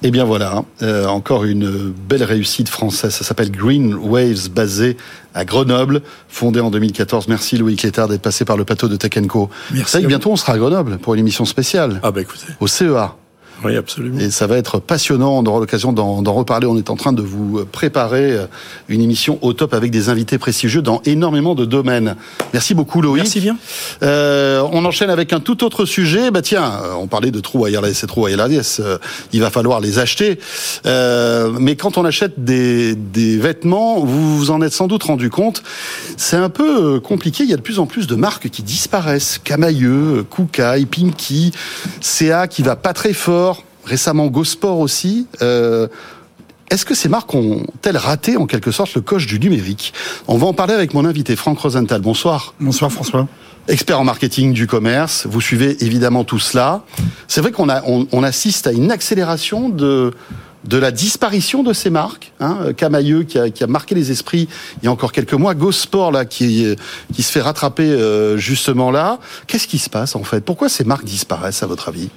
[0.04, 3.14] Et eh bien voilà, euh, encore une belle réussite française.
[3.14, 4.96] Ça s'appelle Green Waves, basé
[5.32, 7.28] à Grenoble, fondé en 2014.
[7.28, 9.48] Merci Louis Clétard d'être passé par le plateau de Tech Co.
[9.72, 10.04] Merci.
[10.04, 12.00] bientôt on sera à Grenoble pour une émission spéciale.
[12.02, 12.46] Ah bah écoutez.
[12.58, 13.14] Au CEA.
[13.64, 14.18] Oui, absolument.
[14.18, 15.38] Et ça va être passionnant.
[15.38, 16.66] On aura l'occasion d'en reparler.
[16.66, 18.36] On est en train de vous préparer
[18.88, 22.16] une émission au top avec des invités prestigieux dans énormément de domaines.
[22.52, 23.22] Merci beaucoup, Loïc.
[23.22, 23.56] Merci bien.
[24.02, 26.30] Euh, on enchaîne avec un tout autre sujet.
[26.30, 27.72] Bah tiens, on parlait de trous et
[28.06, 28.26] trous.
[28.26, 28.98] Euh,
[29.32, 30.38] il va falloir les acheter.
[30.86, 35.30] Euh, mais quand on achète des, des vêtements, vous vous en êtes sans doute rendu
[35.30, 35.62] compte.
[36.16, 37.44] C'est un peu compliqué.
[37.44, 39.40] Il y a de plus en plus de marques qui disparaissent.
[39.42, 41.52] Camailleux, Koukaï, Pinky,
[42.00, 43.41] CA qui va pas très fort
[43.84, 45.26] récemment GoSport aussi.
[45.42, 45.88] Euh,
[46.70, 49.92] est-ce que ces marques ont-elles raté en quelque sorte le coche du numérique?
[50.26, 52.00] On va en parler avec mon invité Franck Rosenthal.
[52.00, 52.54] Bonsoir.
[52.60, 53.28] Bonsoir François.
[53.68, 56.82] Expert en marketing du commerce, vous suivez évidemment tout cela.
[57.28, 60.12] C'est vrai qu'on on, assiste à une accélération de
[60.64, 62.32] de la disparition de ces marques.
[62.40, 64.48] Hein, Camailleux qui a, qui a, marqué les esprits
[64.80, 66.76] il y a encore quelques mois, Gosport là qui,
[67.12, 69.18] qui se fait rattraper euh, justement là.
[69.46, 70.40] Qu'est-ce qui se passe en fait?
[70.40, 72.10] Pourquoi ces marques disparaissent à votre avis?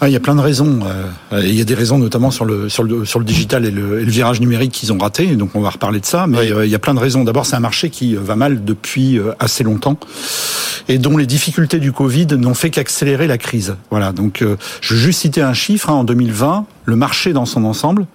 [0.00, 0.80] Ah, il y a plein de raisons.
[1.32, 3.70] Euh, il y a des raisons notamment sur le sur le sur le digital et
[3.70, 5.26] le, et le virage numérique qu'ils ont raté.
[5.34, 6.26] Donc on va reparler de ça.
[6.26, 7.24] Mais euh, il y a plein de raisons.
[7.24, 9.98] D'abord, c'est un marché qui va mal depuis assez longtemps
[10.88, 13.76] et dont les difficultés du Covid n'ont fait qu'accélérer la crise.
[13.90, 14.12] Voilà.
[14.12, 14.44] Donc
[14.80, 15.90] je veux juste citer un chiffre.
[15.90, 18.06] Hein, en 2020, le marché dans son ensemble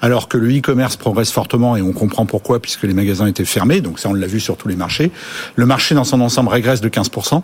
[0.00, 3.80] alors que le e-commerce progresse fortement et on comprend pourquoi puisque les magasins étaient fermés,
[3.80, 5.12] donc ça on l'a vu sur tous les marchés.
[5.54, 7.42] Le marché dans son ensemble régresse de 15%.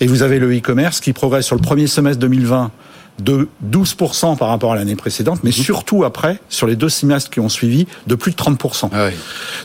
[0.00, 2.70] Et vous avez le e-commerce qui progresse sur le premier semestre 2020
[3.18, 5.64] de 12% par rapport à l'année précédente, mais mhm.
[5.64, 8.88] surtout après, sur les deux semestres qui ont suivi, de plus de 30%.
[8.92, 9.08] Ah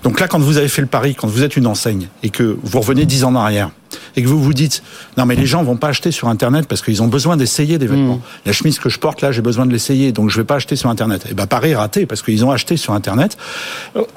[0.03, 2.57] Donc là, quand vous avez fait le pari, quand vous êtes une enseigne et que
[2.61, 3.71] vous revenez 10 ans en arrière,
[4.15, 4.83] et que vous vous dites
[5.15, 7.87] non mais les gens vont pas acheter sur internet parce qu'ils ont besoin d'essayer des
[7.87, 8.15] vêtements.
[8.15, 8.21] Mhm.
[8.45, 10.75] La chemise que je porte là, j'ai besoin de l'essayer, donc je vais pas acheter
[10.75, 11.25] sur internet.
[11.25, 13.37] Et eh ben pari raté parce qu'ils ont acheté sur internet.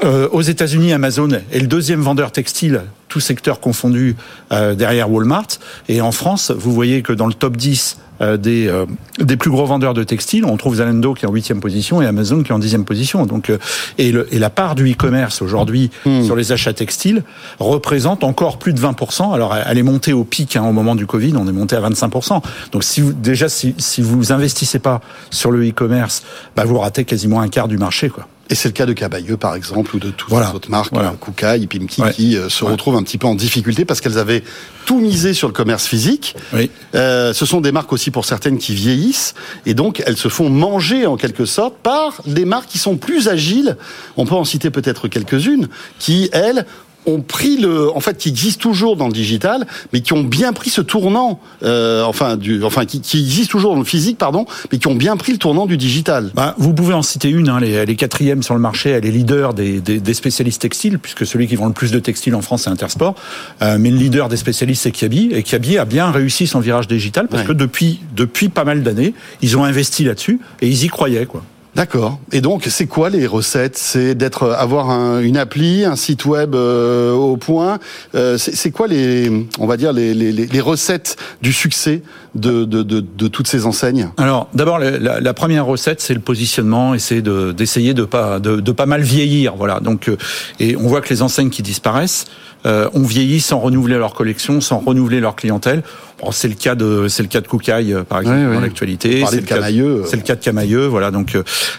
[0.02, 4.16] Euh, aux États-Unis, Amazon est le deuxième vendeur textile, tout secteur confondu
[4.53, 5.49] euh, derrière Walmart.
[5.88, 8.85] Et en France, vous voyez que dans le top 10 euh, des, euh,
[9.18, 10.44] des plus gros vendeurs de textiles.
[10.44, 13.25] On trouve Zalando qui est en huitième position et Amazon qui est en dixième position.
[13.25, 13.57] Donc, euh,
[13.96, 16.25] et, le, et la part du e-commerce aujourd'hui hmm.
[16.25, 17.23] sur les achats textiles
[17.59, 19.33] représente encore plus de 20%.
[19.33, 21.81] Alors, elle est montée au pic hein, au moment du Covid, on est monté à
[21.81, 22.42] 25%.
[22.73, 26.23] Donc, si vous, déjà, si, si vous investissez pas sur le e-commerce,
[26.57, 28.27] bah, vous ratez quasiment un quart du marché, quoi.
[28.50, 31.14] Et c'est le cas de Cabayeux, par exemple, ou de toutes les autres marques, voilà.
[31.20, 34.42] Kukai, Pimki, qui euh, se retrouvent un petit peu en difficulté parce qu'elles avaient
[34.86, 36.34] tout misé sur le commerce physique.
[36.52, 36.68] Oui.
[36.96, 39.34] Euh, ce sont des marques aussi pour certaines qui vieillissent
[39.66, 43.28] et donc elles se font manger en quelque sorte par des marques qui sont plus
[43.28, 43.76] agiles.
[44.16, 45.68] On peut en citer peut-être quelques-unes
[46.00, 46.66] qui, elles,
[47.06, 50.52] ont pris le, en fait, qui existent toujours dans le digital, mais qui ont bien
[50.52, 54.46] pris ce tournant, euh, enfin, du, enfin, qui, qui existent toujours dans le physique, pardon,
[54.70, 56.30] mais qui ont bien pris le tournant du digital.
[56.34, 59.10] Bah, vous pouvez en citer une, hein, elle, est, quatrième sur le marché, elle est
[59.10, 62.42] leader des, des, des, spécialistes textiles, puisque celui qui vend le plus de textiles en
[62.42, 63.14] France, c'est Intersport.
[63.62, 66.88] Euh, mais le leader des spécialistes, c'est Kiabi, et Kiabi a bien réussi son virage
[66.88, 70.88] digital, parce que depuis, depuis pas mal d'années, ils ont investi là-dessus, et ils y
[70.88, 71.42] croyaient, quoi.
[71.76, 72.18] D'accord.
[72.33, 73.78] Et donc, c'est quoi les recettes?
[73.78, 77.78] C'est d'être avoir un, une appli, un site web euh, au point.
[78.14, 82.02] Euh, c'est quoi les, on va dire les, les, les recettes du succès
[82.34, 86.20] de, de, de, de, toutes ces enseignes Alors, d'abord, la, la, première recette, c'est le
[86.20, 89.56] positionnement et c'est d'essayer de, pas de, de, pas mal vieillir.
[89.56, 89.80] Voilà.
[89.80, 90.16] Donc, euh,
[90.58, 92.26] et on voit que les enseignes qui disparaissent
[92.66, 95.82] euh, ont vieilli sans renouveler leur collection, sans renouveler leur clientèle.
[96.20, 99.24] Bon, c'est le cas de c'est le cas de Koukaï par exemple dans l'actualité.
[99.26, 99.62] C'est le, cas,
[100.06, 101.34] c'est le cas de Camailleux, voilà donc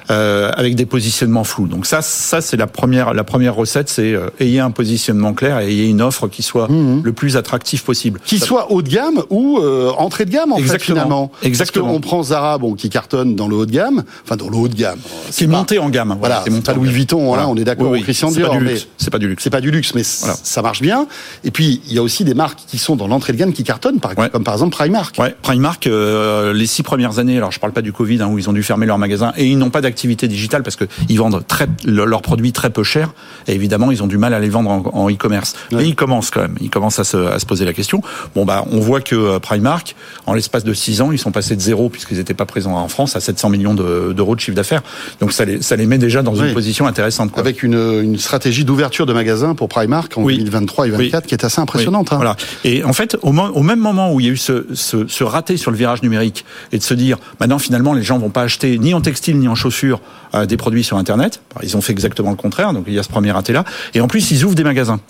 [0.09, 1.67] euh, avec des positionnements flous.
[1.67, 5.59] Donc ça, ça c'est la première, la première recette, c'est euh, ayez un positionnement clair
[5.59, 7.01] et ayez une offre qui soit mhm.
[7.03, 8.19] le plus attractif possible.
[8.25, 10.79] Qui soit haut de gamme ou euh, entrée de gamme en Exactement.
[10.79, 11.31] fait finalement.
[11.43, 11.85] Exactement.
[11.85, 14.57] Parce qu'on prend Zara, bon, qui cartonne dans le haut de gamme, enfin dans le
[14.57, 14.99] haut de gamme.
[15.31, 16.15] Qui est monté en gamme.
[16.19, 17.91] Voilà, c'est pas Louis Vuitton, hein, on est d'accord.
[17.91, 18.55] Oui, Christian Dior,
[18.97, 19.43] c'est pas du luxe.
[19.43, 21.07] C'est pas du luxe, mais ça marche bien.
[21.43, 23.63] Et puis il y a aussi des marques qui sont dans l'entrée de gamme qui
[23.63, 25.17] cartonnent, par comme par exemple Primark.
[25.19, 28.49] Ouais, Primark, les six premières années, alors je parle pas du Covid hein, où ils
[28.49, 31.67] ont dû fermer leur magasin et ils n'ont pas d'activité digitale parce qu'ils vendent très,
[31.85, 33.13] leurs produits très peu cher
[33.47, 35.55] et évidemment ils ont du mal à les vendre en e-commerce.
[35.71, 38.01] Mais ils commencent quand même, ils commencent à se, à se, poser la question.
[38.35, 41.55] Bon bah on voit que euh, Primark, en l'espace de 6 ans, ils sont passés
[41.55, 44.83] de zéro puisqu'ils n'étaient pas présents en France à 700 millions d'euros de, chiffre d'affaires.
[45.19, 47.31] Donc ça les, ça les met déjà dans une position intéressante.
[47.31, 47.41] Quoi.
[47.41, 51.43] Avec une, une stratégie d'ouverture de magasins pour Primark en 2023 et 2024 qui est
[51.43, 52.11] assez impressionnante.
[52.11, 52.17] Hein.
[52.17, 52.35] Voilà.
[52.63, 55.23] Et en fait, au, au, même moment où il y a eu ce, ce, ce
[55.23, 58.43] raté sur le virage numérique et de se dire maintenant finalement les gens vont pas
[58.43, 60.01] acheter ni en textile ni en chaussures
[60.33, 61.41] euh, des produits sur Internet.
[61.61, 63.65] Ils ont fait exactement le contraire, donc il y a ce premier raté-là.
[63.93, 65.01] Et en plus, ils ouvrent des magasins.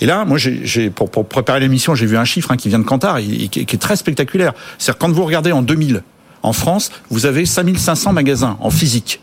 [0.00, 2.78] Et là, moi, j'ai, pour, pour préparer l'émission, j'ai vu un chiffre hein, qui vient
[2.78, 4.52] de Kantar, et, qui, est très spectaculaire.
[4.78, 6.02] C'est-à-dire quand vous regardez en 2000,
[6.42, 9.20] en France, vous avez 5500 magasins en physique.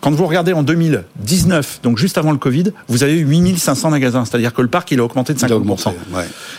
[0.00, 4.24] Quand vous regardez en 2019, donc juste avant le Covid, vous avez eu 8500 magasins.
[4.24, 5.92] C'est-à-dire que le parc, il a augmenté de 50%.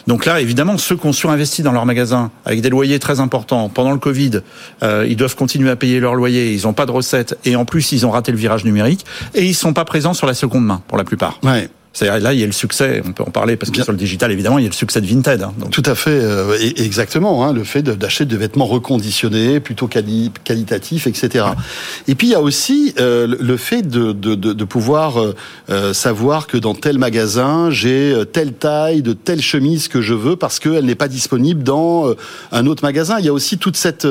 [0.07, 3.69] Donc là, évidemment, ceux qui ont surinvesti dans leurs magasins avec des loyers très importants
[3.69, 4.41] pendant le Covid,
[4.83, 7.65] euh, ils doivent continuer à payer leur loyer, ils n'ont pas de recettes et en
[7.65, 10.65] plus, ils ont raté le virage numérique et ils sont pas présents sur la seconde
[10.65, 11.39] main pour la plupart.
[11.43, 11.69] Ouais.
[11.97, 13.97] C'est-à-dire là, il y a le succès, on peut en parler parce que sur le
[13.97, 15.41] digital, évidemment, il y a le succès de Vinted.
[15.41, 15.71] Hein, donc.
[15.71, 17.43] Tout à fait, euh, exactement.
[17.43, 21.45] Hein, le fait d'acheter des vêtements reconditionnés, plutôt quali qualitatifs, etc.
[21.45, 21.51] Ouais.
[22.07, 25.33] Et puis il y a aussi euh, le fait de, de, de, de pouvoir euh,
[25.71, 30.13] euh savoir que dans tel magasin, j'ai euh, telle taille de telle chemise que je
[30.13, 32.15] veux parce qu'elle n'est pas disponible dans euh,
[32.51, 33.17] un autre magasin.
[33.17, 34.07] Il y a aussi toute cette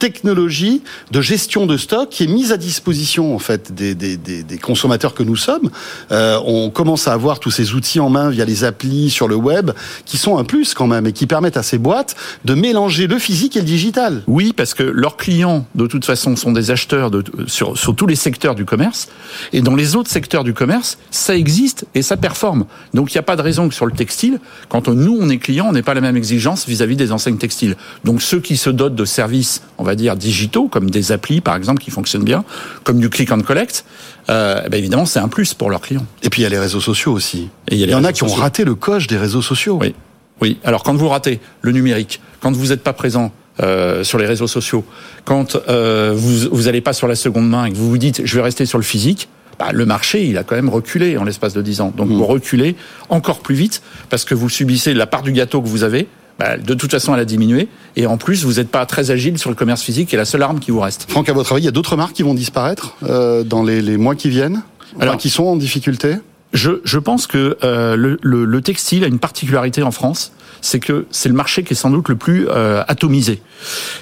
[0.00, 0.82] technologie
[1.12, 4.58] de gestion de stock qui est mise à disposition en fait des, des, des, des
[4.58, 5.70] consommateurs que nous sommes.
[6.10, 9.70] on commence à avoir tous ces outils en main via les applis sur le web,
[10.04, 13.18] qui sont un plus quand même et qui permettent à ces boîtes de mélanger le
[13.18, 14.22] physique et le digital.
[14.26, 18.06] Oui, parce que leurs clients, de toute façon, sont des acheteurs de, sur, sur tous
[18.06, 19.08] les secteurs du commerce.
[19.52, 22.64] Et dans les autres secteurs du commerce, ça existe et ça performe.
[22.94, 25.38] Donc il n'y a pas de raison que sur le textile, quand nous, on est
[25.38, 27.76] client, on n'est pas la même exigence vis-à-vis des enseignes textiles.
[28.04, 29.62] Donc ceux qui se dotent de services,
[29.94, 32.44] dire, digitaux, comme des applis, par exemple, qui fonctionnent bien,
[32.84, 33.84] comme du click and collect,
[34.28, 36.06] euh, ben évidemment, c'est un plus pour leurs clients.
[36.22, 37.48] Et puis il y a les réseaux sociaux aussi.
[37.68, 39.78] Et il y, il y en a qui ont raté le coche des réseaux sociaux.
[39.80, 39.94] Oui.
[40.40, 40.58] Oui.
[40.64, 44.46] Alors quand vous ratez le numérique, quand vous n'êtes pas présent euh, sur les réseaux
[44.46, 44.84] sociaux,
[45.24, 48.36] quand euh, vous n'allez pas sur la seconde main et que vous vous dites je
[48.36, 51.52] vais rester sur le physique, bah, le marché il a quand même reculé en l'espace
[51.52, 51.92] de 10 ans.
[51.94, 52.14] Donc mmh.
[52.14, 52.76] vous reculez
[53.10, 56.08] encore plus vite parce que vous subissez la part du gâteau que vous avez.
[56.40, 57.68] Bah, de toute façon, elle a diminué.
[57.96, 60.24] Et en plus, vous n'êtes pas très agile sur le commerce physique, qui est la
[60.24, 61.04] seule arme qui vous reste.
[61.10, 63.82] Franck, à votre avis, il y a d'autres marques qui vont disparaître euh, dans les,
[63.82, 64.62] les mois qui viennent?
[64.94, 66.14] Enfin, Alors, qui sont en difficulté?
[66.54, 70.80] je, je, pense que euh, le, le, le, textile a une particularité en France, c'est
[70.80, 73.42] que c'est le marché qui est sans doute le plus euh, atomisé.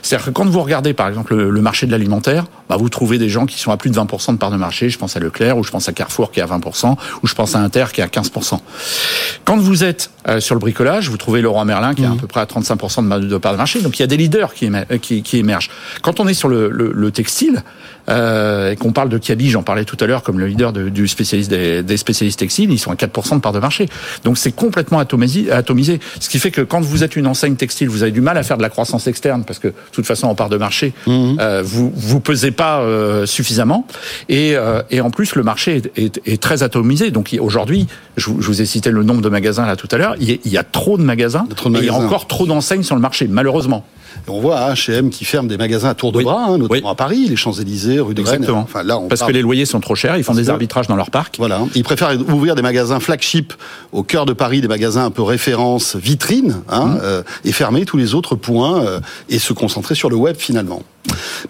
[0.02, 3.18] C'est-à-dire que quand vous regardez par exemple le, le marché de l'alimentaire, bah, vous trouvez
[3.18, 5.20] des gens qui sont à plus de 20% de part de marché, je pense à
[5.20, 7.86] Leclerc, ou je pense à Carrefour qui est à 20%, ou je pense à Inter
[7.92, 8.58] qui est à 15%.
[9.44, 12.26] Quand vous êtes euh, sur le bricolage, vous trouvez Leroy Merlin qui est à peu
[12.26, 14.66] près à 35% de, part de marché, donc il y a des leaders qui,
[15.32, 15.70] émergent.
[16.02, 17.62] Quand on est sur le, le textile,
[18.08, 20.88] euh, et qu'on parle de Kiabi, j'en parlais tout à l'heure comme le leader de,
[20.88, 23.86] du spécialiste des, des, spécialistes textiles, ils sont à 4% de part de marché.
[24.24, 26.00] Donc c'est complètement atomisé, atomisé.
[26.20, 28.42] Ce qui fait que quand vous êtes une enseigne textile, vous avez du mal à
[28.42, 31.36] faire de la croissance externe parce que de toute façon en part de marché, mmh.
[31.40, 33.86] euh, vous vous pesez pas euh, suffisamment.
[34.28, 37.10] Et, euh, et en plus le marché est, est, est très atomisé.
[37.10, 40.14] Donc aujourd'hui, je, je, vous ai cité le nombre de magasins là tout à l'heure,
[40.20, 41.92] il, il, y a trop de magasins, trop de magasins.
[41.92, 43.84] et il y a encore trop d'enseignes sur le marché, malheureusement.
[44.26, 46.24] Et on voit H&M qui ferme des magasins à tour de oui.
[46.24, 46.92] bras, hein, notamment oui.
[46.92, 48.60] à Paris, les Champs-Élysées, rue de Exactement.
[48.60, 49.32] Enfin, là, on Parce parle...
[49.32, 51.36] que les loyers sont trop chers, ils font Parce des arbitrages dans leur parc.
[51.38, 51.60] Voilà.
[51.74, 53.54] Ils préfèrent ouvrir des magasins flagship
[53.92, 56.98] au cœur de Paris, des magasins un peu référence, vitrine, hein, mmh.
[57.02, 60.82] euh, et fermer tous les autres points euh, et se concentrer sur le web finalement.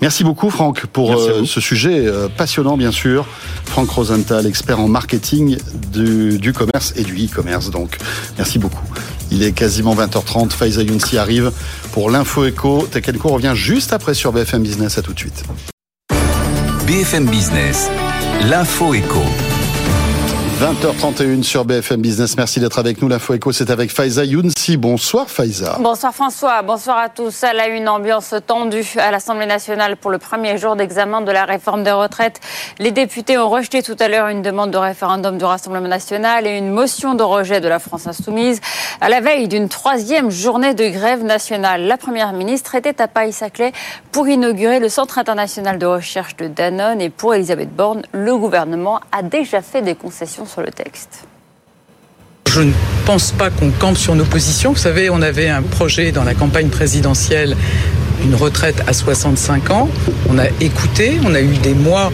[0.00, 3.26] Merci beaucoup Franck pour euh, ce sujet passionnant bien sûr.
[3.64, 5.58] Franck Rosenthal, expert en marketing
[5.92, 7.98] du, du commerce et du e-commerce donc.
[8.36, 8.84] Merci beaucoup.
[9.30, 11.52] Il est quasiment 20h30, Faiza Younsi arrive
[11.92, 12.88] pour l'info éco.
[12.90, 15.44] Tech revient juste après sur BFM Business, à tout de suite.
[16.86, 17.90] BFM Business,
[18.48, 19.22] l'info éco.
[20.58, 22.36] 20h31 sur BFM Business.
[22.36, 23.06] Merci d'être avec nous.
[23.06, 24.76] L'info éco, c'est avec Faiza Younsi.
[24.76, 25.76] Bonsoir Faiza.
[25.78, 26.62] Bonsoir François.
[26.62, 27.44] Bonsoir à tous.
[27.44, 31.44] À la une ambiance tendue à l'Assemblée nationale pour le premier jour d'examen de la
[31.44, 32.40] réforme des retraites.
[32.80, 36.58] Les députés ont rejeté tout à l'heure une demande de référendum du Rassemblement national et
[36.58, 38.60] une motion de rejet de la France insoumise
[39.00, 41.82] à la veille d'une troisième journée de grève nationale.
[41.82, 43.70] La première ministre était à Paris-Saclay
[44.10, 48.98] pour inaugurer le Centre international de recherche de Danone et pour Elisabeth Borne, le gouvernement
[49.12, 51.24] a déjà fait des concessions sur le texte.
[52.48, 52.72] Je ne
[53.04, 54.72] pense pas qu'on campe sur nos positions.
[54.72, 57.56] Vous savez, on avait un projet dans la campagne présidentielle,
[58.24, 59.88] une retraite à 65 ans.
[60.28, 62.10] On a écouté, on a eu des mois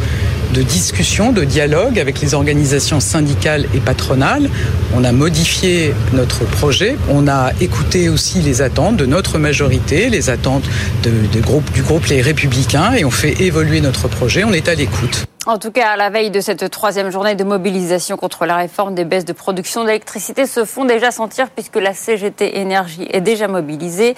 [0.52, 4.48] de discussion, de dialogue avec les organisations syndicales et patronales.
[4.94, 6.96] On a modifié notre projet.
[7.08, 10.64] On a écouté aussi les attentes de notre majorité, les attentes
[11.02, 14.44] du groupe Les Républicains, et on fait évoluer notre projet.
[14.44, 15.26] On est à l'écoute.
[15.46, 18.94] En tout cas, à la veille de cette troisième journée de mobilisation contre la réforme,
[18.94, 23.46] des baisses de production d'électricité se font déjà sentir puisque la CGT Énergie est déjà
[23.46, 24.14] mobilisée.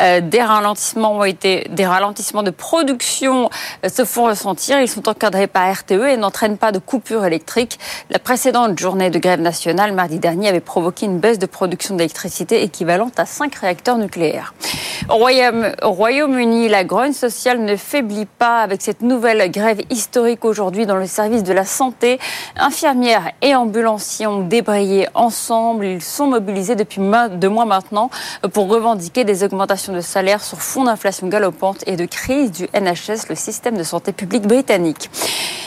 [0.00, 3.50] Euh, des ralentissements ont été, des ralentissements de production
[3.84, 4.80] euh, se font ressentir.
[4.80, 7.78] Ils sont encadrés par RTE et n'entraînent pas de coupure électrique.
[8.08, 12.62] La précédente journée de grève nationale, mardi dernier, avait provoqué une baisse de production d'électricité
[12.62, 14.54] équivalente à 5 réacteurs nucléaires.
[15.10, 20.69] Au Royaume-Uni, Royaume la grogne sociale ne faiblit pas avec cette nouvelle grève historique aujourd'hui
[20.70, 22.18] dans le service de la santé.
[22.56, 25.84] Infirmières et ambulanciers ont débrayé ensemble.
[25.84, 27.00] Ils sont mobilisés depuis
[27.32, 28.10] deux mois maintenant
[28.52, 33.28] pour revendiquer des augmentations de salaire sur fond d'inflation galopante et de crise du NHS,
[33.28, 35.10] le système de santé publique britannique.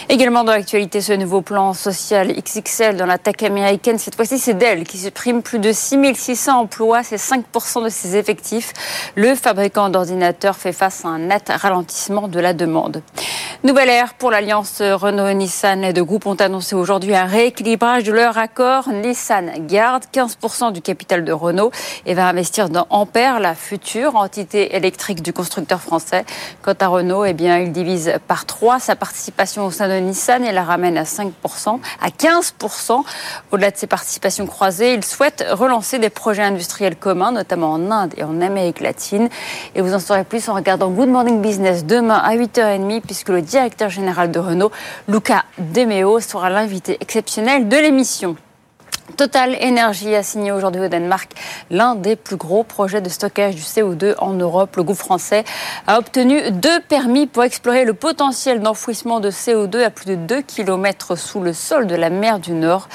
[0.10, 3.98] Également dans l'actualité, ce nouveau plan social XXL dans la tech américaine.
[3.98, 8.74] Cette fois-ci, c'est Dell qui supprime plus de 6600 emplois, c'est 5% de ses effectifs.
[9.16, 13.02] Le fabricant d'ordinateurs fait face à un net ralentissement de la demande.
[13.63, 15.82] Nouvelle ère pour l'alliance Renault et Nissan.
[15.82, 18.90] Les deux groupes ont annoncé aujourd'hui un rééquilibrage de leur accord.
[18.90, 21.72] Nissan garde 15% du capital de Renault
[22.06, 26.26] et va investir dans Ampère, la future entité électrique du constructeur français.
[26.62, 30.44] Quant à Renault, eh bien, il divise par trois sa participation au sein de Nissan
[30.44, 33.04] et la ramène à 5%, à 15%.
[33.52, 38.14] Au-delà de ses participations croisées, il souhaite relancer des projets industriels communs, notamment en Inde
[38.18, 39.30] et en Amérique latine.
[39.76, 43.42] Et vous en saurez plus en regardant Good Morning Business demain à 8h30, puisque le
[43.42, 44.72] directeur général de Renault,
[45.08, 48.36] Luca De Meo, sera l'invité exceptionnel de l'émission.
[49.18, 51.30] Total Energy a signé aujourd'hui au Danemark
[51.70, 54.78] l'un des plus gros projets de stockage du CO2 en Europe.
[54.78, 55.44] Le groupe français
[55.88, 60.42] a obtenu deux permis pour explorer le potentiel d'enfouissement de CO2 à plus de 2
[60.42, 62.88] km sous le sol de la mer du Nord.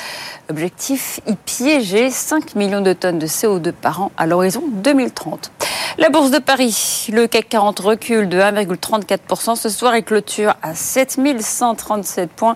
[0.49, 5.53] Objectif y piéger 5 millions de tonnes de CO2 par an à l'horizon 2030.
[5.99, 10.73] La bourse de Paris, le CAC 40 recule de 1,34% ce soir et clôture à
[10.73, 12.55] 7137 points.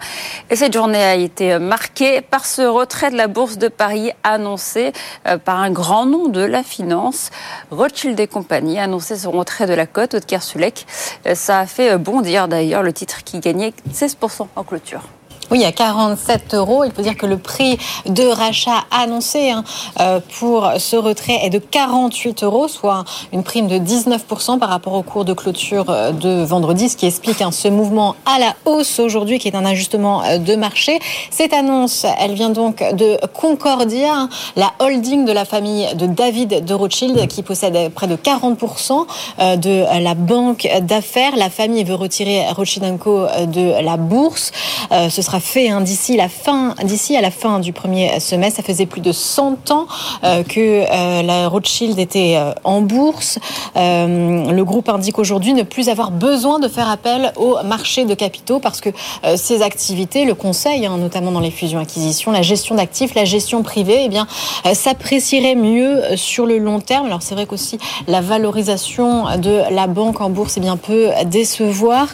[0.49, 4.93] Et cette journée a été marquée par ce retrait de la bourse de Paris annoncé
[5.27, 7.31] euh, par un grand nom de la finance.
[7.71, 10.87] Rothschild et compagnie annoncé son retrait de la cote, de Kersulek.
[11.27, 15.03] Euh, ça a fait bondir d'ailleurs le titre qui gagnait 16% en clôture.
[15.53, 16.83] Oui, à 47 euros.
[16.85, 19.65] Il faut dire que le prix de rachat annoncé hein,
[20.01, 24.95] euh, pour ce retrait est de 48 euros, soit une prime de 19% par rapport
[24.95, 28.55] au cours de clôture euh, de vendredi, ce qui explique hein, ce mouvement à la
[28.65, 30.99] hausse aujourd'hui, qui est un ajustement euh, de marché.
[31.31, 36.65] Cette annonce, elle vient donc de Concordia, hein, la holding de la famille de David
[36.65, 39.07] de Rothschild, qui possède près de 40%
[39.59, 41.37] de la banque d'affaires.
[41.37, 44.51] La famille veut retirer Rothschild Co de la bourse.
[44.91, 48.57] Ce sera fait hein, d'ici la fin, d'ici à la fin du premier semestre.
[48.57, 49.87] Ça faisait plus de 100 ans
[50.25, 53.39] euh, que euh, la Rothschild était euh, en bourse.
[53.75, 58.61] le groupe indique aujourd'hui ne plus avoir besoin de faire appel au marché de capitaux
[58.61, 58.91] parce que
[59.37, 64.03] ses activités, le conseil, hein, notamment dans les fusions-acquisitions, la gestion d'actifs, la gestion privée,
[64.05, 64.27] eh bien,
[64.73, 67.07] s'apprécierait mieux sur le long terme.
[67.07, 72.07] Alors c'est vrai qu'aussi la valorisation de la banque en bourse est bien peu décevoir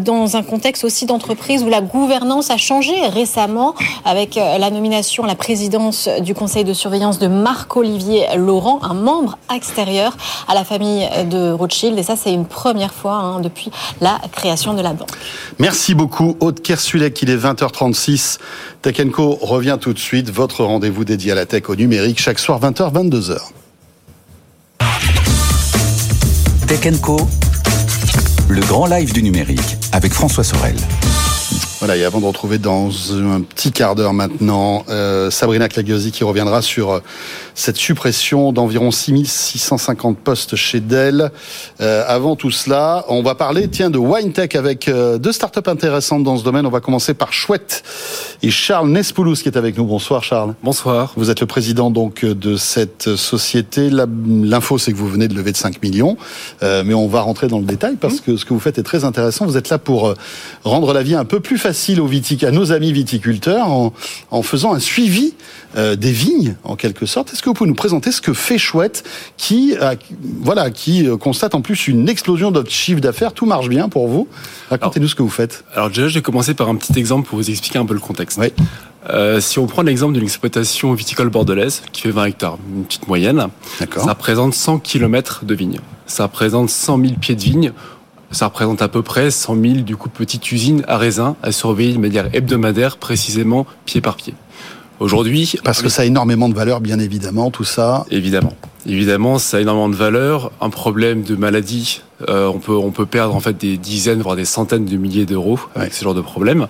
[0.00, 5.24] dans un contexte aussi d'entreprise où la gouvernance a changé récemment avec euh, la nomination
[5.24, 10.64] à la présidence du conseil de surveillance de Marc-Olivier Laurent, un membre extérieur à la
[10.64, 11.98] famille de Rothschild.
[11.98, 15.10] Et ça, c'est une première fois hein, depuis la création de la banque.
[15.58, 17.20] Merci beaucoup, Aude Kersulek.
[17.22, 18.38] Il est 20h36.
[18.82, 20.30] Tech revient tout de suite.
[20.30, 23.38] Votre rendez-vous dédié à la tech au numérique chaque soir 20h, 22h.
[26.68, 26.86] Tech
[28.48, 30.76] le grand live du numérique avec François Sorel.
[31.86, 36.24] Voilà, et avant de retrouver dans un petit quart d'heure maintenant euh, Sabrina Clagiosi qui
[36.24, 37.00] reviendra sur euh,
[37.54, 41.30] cette suppression d'environ 6650 postes chez Dell.
[41.80, 46.24] Euh, avant tout cela, on va parler tiens de WineTech avec euh, deux startups intéressantes
[46.24, 46.66] dans ce domaine.
[46.66, 47.82] On va commencer par Chouette
[48.42, 49.84] et Charles Nespoulos qui est avec nous.
[49.84, 50.54] Bonsoir Charles.
[50.62, 51.12] Bonsoir.
[51.16, 53.90] Vous êtes le président donc de cette société.
[53.90, 56.16] L'info c'est que vous venez de lever de 5 millions,
[56.62, 59.04] mais on va rentrer dans le détail parce que ce que vous faites est très
[59.04, 59.46] intéressant.
[59.46, 60.14] Vous êtes là pour
[60.64, 62.08] rendre la vie un peu plus facile aux
[62.42, 65.34] à nos amis viticulteurs en, faisant un suivi
[65.76, 67.32] euh, des vignes en quelque sorte.
[67.32, 69.04] Est-ce que vous pouvez nous présenter ce que fait Chouette
[69.36, 69.74] qui
[70.40, 74.08] voilà qui euh, constate en plus une explosion de chiffre d'affaires, tout marche bien pour
[74.08, 74.28] vous.
[74.70, 75.64] Racontez-nous ce que vous faites.
[75.74, 78.00] Alors déjà, je vais commencer par un petit exemple pour vous expliquer un peu le
[78.00, 78.40] contexte.
[79.10, 83.06] Euh, si on prend l'exemple d'une exploitation viticole bordelaise qui fait 20 hectares, une petite
[83.06, 85.80] moyenne, ça représente 100 km de vignes.
[86.06, 87.72] Ça représente 100 000 pieds de vignes
[88.30, 91.92] ça représente à peu près 100 000 du coup petites usines à raisin à surveiller
[91.92, 94.34] de manière hebdomadaire, précisément pied par pied.
[95.00, 98.06] Aujourd'hui, parce que ça a énormément de valeur, bien évidemment, tout ça.
[98.10, 98.52] Évidemment,
[98.86, 100.52] évidemment, ça a énormément de valeur.
[100.60, 104.36] Un problème de maladie, euh, on peut on peut perdre en fait des dizaines voire
[104.36, 106.68] des centaines de milliers d'euros avec ce genre de problème.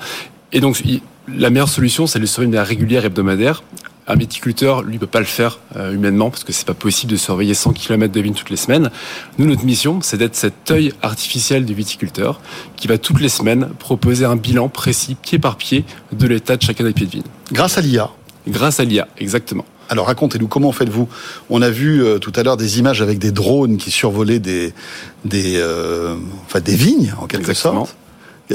[0.52, 0.82] Et donc,
[1.28, 3.62] la meilleure solution, c'est le de manière régulière, hebdomadaire,
[4.06, 7.16] un viticulteur, lui, peut pas le faire euh, humainement parce que c'est pas possible de
[7.16, 8.90] surveiller 100 km de vigne toutes les semaines.
[9.38, 12.40] Nous, notre mission, c'est d'être cet œil artificiel du viticulteur
[12.76, 16.62] qui va toutes les semaines proposer un bilan précis, pied par pied, de l'état de
[16.62, 17.22] chacun des pieds de vigne.
[17.52, 18.10] Grâce à l'IA.
[18.46, 19.64] Grâce à l'IA, exactement.
[19.88, 21.08] Alors racontez-nous comment faites-vous?
[21.50, 24.72] On a vu euh, tout à l'heure des images avec des drones qui survolaient des
[25.24, 27.94] des euh, enfin des vignes en quelque sorte.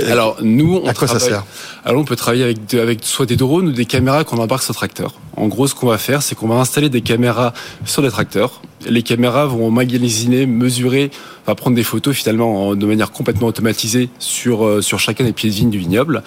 [0.07, 1.45] Alors nous, on à quoi ça sert
[1.85, 4.75] Alors on peut travailler avec, avec soit des drones ou des caméras qu'on embarque sur
[4.75, 5.13] tracteur.
[5.35, 7.53] En gros, ce qu'on va faire, c'est qu'on va installer des caméras
[7.85, 8.61] sur des tracteurs.
[8.87, 11.11] Les caméras vont magasiner, mesurer,
[11.45, 15.49] va prendre des photos finalement de manière complètement automatisée sur euh, sur chacun des pieds
[15.49, 16.23] de vigne du vignoble.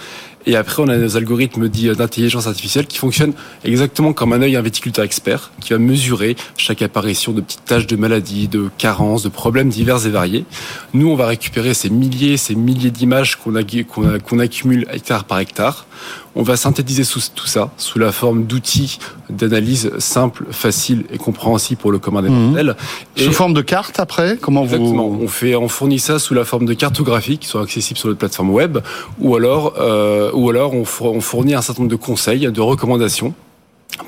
[0.46, 4.57] Et après, on a nos algorithmes dits d'intelligence artificielle qui fonctionnent exactement comme un œil
[4.57, 9.22] un viticulteur expert, qui va mesurer chaque apparition de petites taches de maladies, de carences,
[9.22, 10.44] de problèmes divers et variés.
[10.94, 15.87] Nous, on va récupérer ces milliers, ces milliers d'images qu'on accumule hectare par hectare.
[16.34, 21.92] On va synthétiser tout ça sous la forme d'outils d'analyse simples, faciles et compréhensibles pour
[21.92, 22.46] le commun des mhm.
[22.46, 22.76] mortels.
[23.16, 25.06] Sous forme de cartes après Comment Exactement.
[25.06, 28.18] On fait, on fournit ça sous la forme de cartographies qui sont accessibles sur notre
[28.18, 28.78] plateforme web,
[29.18, 30.84] ou alors, euh, ou alors on
[31.20, 33.34] fournit un certain nombre de conseils, de recommandations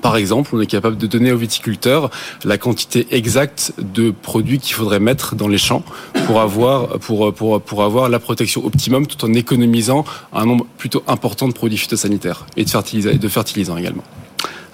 [0.03, 2.11] par exemple, on est capable de donner aux viticulteurs
[2.45, 5.85] la quantité exacte de produits qu'il faudrait mettre dans les champs
[6.27, 12.47] pour avoir, la protection optimum tout en économisant un nombre plutôt important de produits phytosanitaires
[12.57, 14.05] et de fertilisants, et de fertilisants également.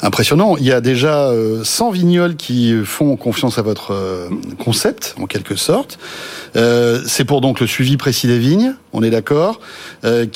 [0.03, 0.57] Impressionnant.
[0.57, 1.31] Il y a déjà
[1.63, 4.29] 100 vignoles qui font confiance à votre
[4.59, 5.99] concept, en quelque sorte.
[6.55, 9.61] C'est pour donc le suivi précis des vignes, on est d'accord.
[10.03, 10.27] 20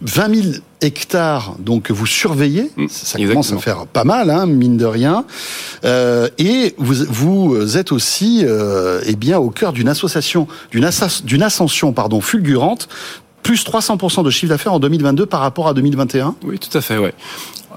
[0.00, 0.46] 000
[0.80, 4.84] hectares donc que vous surveillez, mmh, ça commence à faire pas mal, hein, mine de
[4.84, 5.24] rien.
[5.84, 8.44] et vous, vous êtes aussi
[9.06, 12.88] eh bien au cœur d'une association, d'une ascension pardon fulgurante
[13.48, 16.98] plus 300% de chiffre d'affaires en 2022 par rapport à 2021 Oui, tout à fait,
[16.98, 17.14] ouais.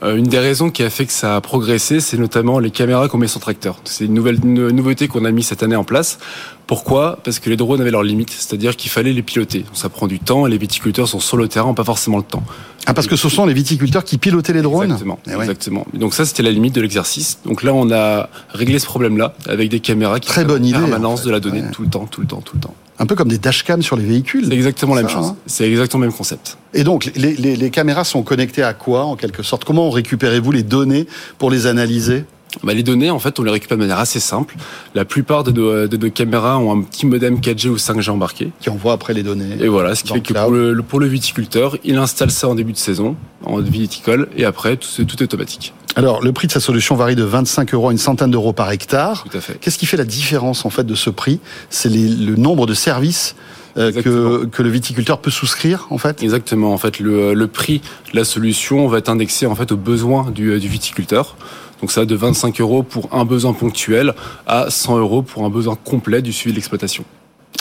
[0.04, 3.08] Euh, une des raisons qui a fait que ça a progressé, c'est notamment les caméras
[3.08, 3.78] qu'on met sur tracteur.
[3.86, 6.20] C'est une nouvelle une nouveauté qu'on a mis cette année en place.
[6.68, 7.20] Pourquoi?
[7.24, 9.64] Parce que les drones avaient leurs limites, c'est-à-dire qu'il fallait les piloter.
[9.72, 12.44] Ça prend du temps et les viticulteurs sont sur le terrain, pas forcément le temps.
[12.86, 14.84] Ah, parce que ce sont les viticulteurs qui pilotaient les drones?
[14.84, 15.20] Exactement.
[15.26, 15.88] Eh exactement.
[15.94, 17.40] Donc ça, c'était la limite de l'exercice.
[17.46, 21.24] Donc là, on a réglé ce problème-là avec des caméras qui Très bonne idée, permanence
[21.24, 22.76] de la donnée tout le temps, tout le temps, tout le temps.
[23.02, 24.46] Un peu comme des dashcams sur les véhicules.
[24.48, 25.30] C'est exactement la même chose.
[25.30, 25.36] Hein.
[25.48, 26.60] c'est exactement le même concept.
[26.76, 29.66] Et donc, les, les, les caméras sont connectées à quoi, en quelque sorte?
[29.66, 31.08] Comment récupérez-vous les données
[31.40, 32.26] pour les analyser?
[32.64, 34.56] Bah, les données, en fait, on les récupère de manière assez simple.
[34.96, 38.52] La plupart de nos, de nos caméras ont un petit modem 4G ou 5G embarqué.
[38.60, 39.58] Qui envoie après les données.
[39.60, 42.56] Et voilà, ce qui fait que pour le, pour le, viticulteur, il installe ça en
[42.56, 45.74] début de saison, en viticole, et après, tout, tout est automatique.
[45.96, 48.72] Alors, le prix de sa solution varie de 25 euros à une centaine d'euros par
[48.72, 49.26] hectare.
[49.30, 49.58] Tout à fait.
[49.60, 51.40] Qu'est-ce qui fait la différence, en fait, de ce prix?
[51.70, 53.36] C'est le nombre de services
[53.78, 56.22] euh, que, que, le viticulteur peut souscrire en fait?
[56.24, 56.74] Exactement.
[56.74, 57.82] En fait, le, le, prix
[58.12, 61.38] de la solution va être indexé en fait aux besoins du, du viticulteur.
[61.82, 64.14] Donc ça va de 25 euros pour un besoin ponctuel
[64.46, 67.04] à 100 euros pour un besoin complet du suivi de l'exploitation.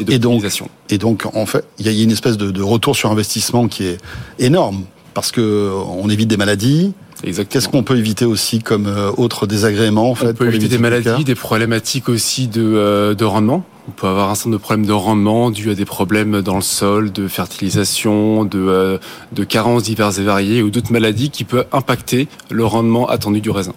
[0.09, 0.45] Et, donc,
[0.89, 3.85] et donc, en fait, il y a une espèce de, de, retour sur investissement qui
[3.85, 3.99] est
[4.39, 6.95] énorme parce que on évite des maladies.
[7.23, 10.79] Qu'est-ce qu'on peut éviter aussi comme euh, autre désagrément en fait On peut éviter des
[10.79, 13.62] maladies, des problématiques aussi de, euh, de rendement.
[13.89, 16.55] On peut avoir un certain nombre de problèmes de rendement dû à des problèmes dans
[16.55, 18.99] le sol, de fertilisation, de, euh,
[19.33, 23.51] de carences diverses et variées ou d'autres maladies qui peuvent impacter le rendement attendu du
[23.51, 23.75] raisin.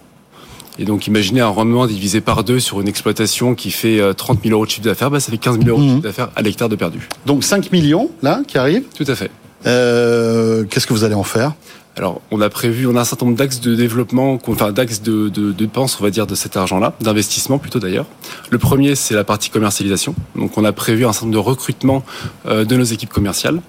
[0.78, 4.42] Et donc, imaginez un rendement divisé par deux sur une exploitation qui fait 30 euh,
[4.42, 5.90] 000 euros de chiffre d'affaires, bah, ça fait 15 000 euros de mhm.
[5.90, 7.08] chiffre d'affaires à l'hectare de perdu.
[7.26, 9.30] Donc 5 millions, là, qui arrivent Tout à fait.
[9.66, 11.52] Euh, Qu'est-ce que vous allez en faire?
[11.96, 15.28] Alors, on a prévu, on a un certain nombre d'axes de développement, enfin d'axes de,
[15.28, 18.06] de, de dépenses, on va dire, de cet argent-là, d'investissement plutôt d'ailleurs.
[18.50, 20.16] Le premier, c'est la partie commercialisation.
[20.34, 22.02] Donc, on a prévu un certain nombre de recrutements
[22.46, 23.60] euh, de nos équipes commerciales.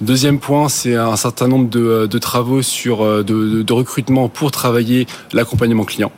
[0.00, 5.08] Deuxième point, c'est un certain nombre de, de travaux sur de, de recrutement pour travailler
[5.32, 6.12] l'accompagnement client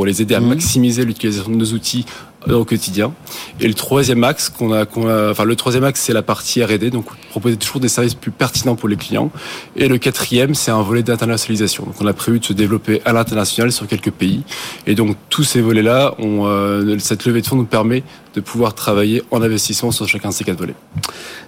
[0.00, 0.48] pour les aider à mmh.
[0.48, 2.06] maximiser l'utilisation de nos outils
[2.48, 3.12] au quotidien.
[3.60, 4.84] Et le troisième axe qu'on a,
[5.30, 8.76] enfin le troisième axe c'est la partie R&D, donc proposer toujours des services plus pertinents
[8.76, 9.30] pour les clients.
[9.76, 11.84] Et le quatrième c'est un volet d'internationalisation.
[11.84, 14.42] Donc on a prévu de se développer à l'international sur quelques pays.
[14.86, 18.02] Et donc tous ces volets-là, euh, cette levée de fonds nous permet
[18.34, 20.74] de pouvoir travailler en investissement sur chacun de ces quatre volets.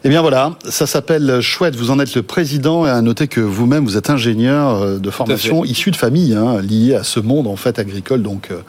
[0.05, 1.77] Eh bien voilà, ça s'appelle Chouette.
[1.77, 5.11] Vous en êtes le président et à noter que vous-même vous êtes ingénieur euh, de
[5.11, 8.23] formation issu de famille hein, liée à ce monde en fait agricole.
[8.23, 8.61] Donc euh,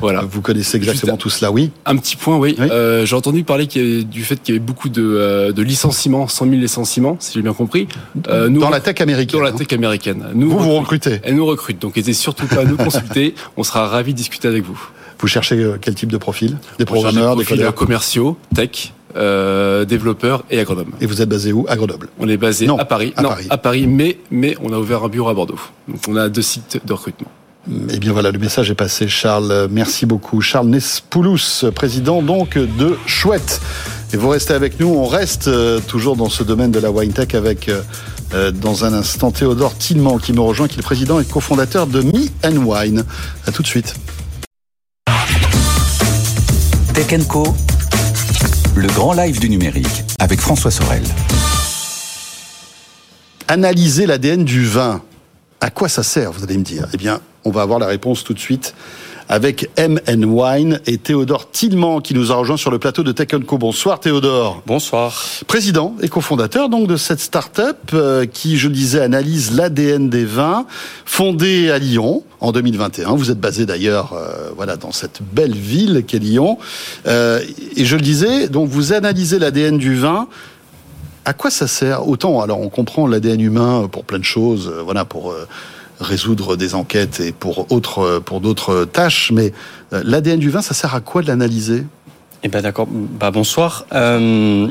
[0.00, 1.71] voilà, vous connaissez exactement tout cela, oui.
[1.86, 2.56] Un petit point, oui.
[2.58, 6.46] Euh, j'ai entendu parler du fait qu'il y avait beaucoup de, euh, de, licenciements, 100
[6.46, 7.88] 000 licenciements, si j'ai bien compris.
[8.28, 9.40] Euh, nous, dans la tech américaine.
[9.40, 10.26] Dans la tech américaine.
[10.34, 11.20] Nous vous vous recrutez.
[11.22, 13.34] Elle nous recrute, donc n'hésitez surtout pas à nous consulter.
[13.56, 14.80] On sera ravis de discuter avec vous.
[15.18, 16.58] Vous cherchez quel type de profil?
[16.78, 20.92] Des programmeurs, des, des commerciaux, tech, euh, développeurs et agronomes.
[21.00, 21.66] Et vous êtes basé où?
[21.68, 23.12] À Grenoble On est basé à Paris.
[23.16, 23.46] À non, Paris.
[23.50, 25.58] à Paris, mais, mais on a ouvert un bureau à Bordeaux.
[25.86, 27.28] Donc on a deux sites de recrutement.
[27.70, 29.68] Eh bien voilà, le message est passé, Charles.
[29.70, 30.40] Merci beaucoup.
[30.40, 33.60] Charles Nespoulous, président donc de Chouette.
[34.12, 34.88] Et vous restez avec nous.
[34.88, 37.80] On reste euh, toujours dans ce domaine de la wine tech avec euh,
[38.34, 41.86] euh, dans un instant Théodore Tillman qui me rejoint, qui est le président et cofondateur
[41.86, 43.04] de Me and Wine.
[43.46, 43.94] À tout de suite.
[46.94, 47.54] Tech Co,
[48.74, 51.02] le grand live du numérique avec François Sorel.
[53.46, 55.00] Analyser l'ADN du vin.
[55.60, 56.88] À quoi ça sert, vous allez me dire?
[56.92, 58.74] Eh bien, on va avoir la réponse tout de suite
[59.28, 63.28] avec MN Wine et Théodore Tillman qui nous a rejoint sur le plateau de Tech
[63.46, 63.56] Co.
[63.56, 64.62] Bonsoir Théodore.
[64.66, 65.24] Bonsoir.
[65.46, 70.66] Président et cofondateur donc de cette start-up euh, qui, je disais, analyse l'ADN des vins,
[71.06, 73.14] fondée à Lyon en 2021.
[73.14, 76.58] Vous êtes basé d'ailleurs, euh, voilà, dans cette belle ville qu'est Lyon.
[77.06, 77.40] Euh,
[77.76, 80.28] et je le disais, donc vous analysez l'ADN du vin.
[81.24, 85.04] À quoi ça sert Autant, alors on comprend l'ADN humain pour plein de choses, voilà,
[85.04, 85.34] pour
[86.02, 89.30] résoudre des enquêtes et pour, pour d'autres tâches.
[89.32, 89.52] Mais
[89.92, 91.84] euh, l'ADN du vin, ça sert à quoi de l'analyser?
[92.42, 92.88] Eh ben d'accord.
[92.90, 93.86] Bah bonsoir.
[93.92, 94.68] Euh,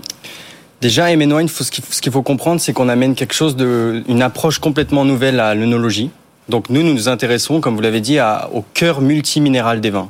[0.82, 1.08] déjà,
[1.48, 5.40] faut, ce qu'il faut comprendre, c'est qu'on amène quelque chose de, une approche complètement nouvelle
[5.40, 6.12] à l'œnologie.
[6.50, 10.10] Donc nous, nous nous intéressons, comme vous l'avez dit, à, au cœur multiminéral des vins.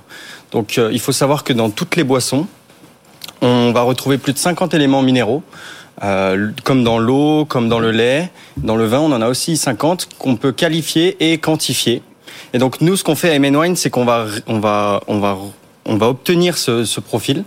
[0.51, 2.47] Donc euh, il faut savoir que dans toutes les boissons,
[3.41, 5.43] on va retrouver plus de 50 éléments minéraux.
[6.03, 9.55] Euh, comme dans l'eau, comme dans le lait, dans le vin, on en a aussi
[9.55, 12.01] 50 qu'on peut qualifier et quantifier.
[12.53, 15.37] Et donc nous, ce qu'on fait à MN c'est qu'on va, on va, on va,
[15.85, 17.43] on va obtenir ce, ce profil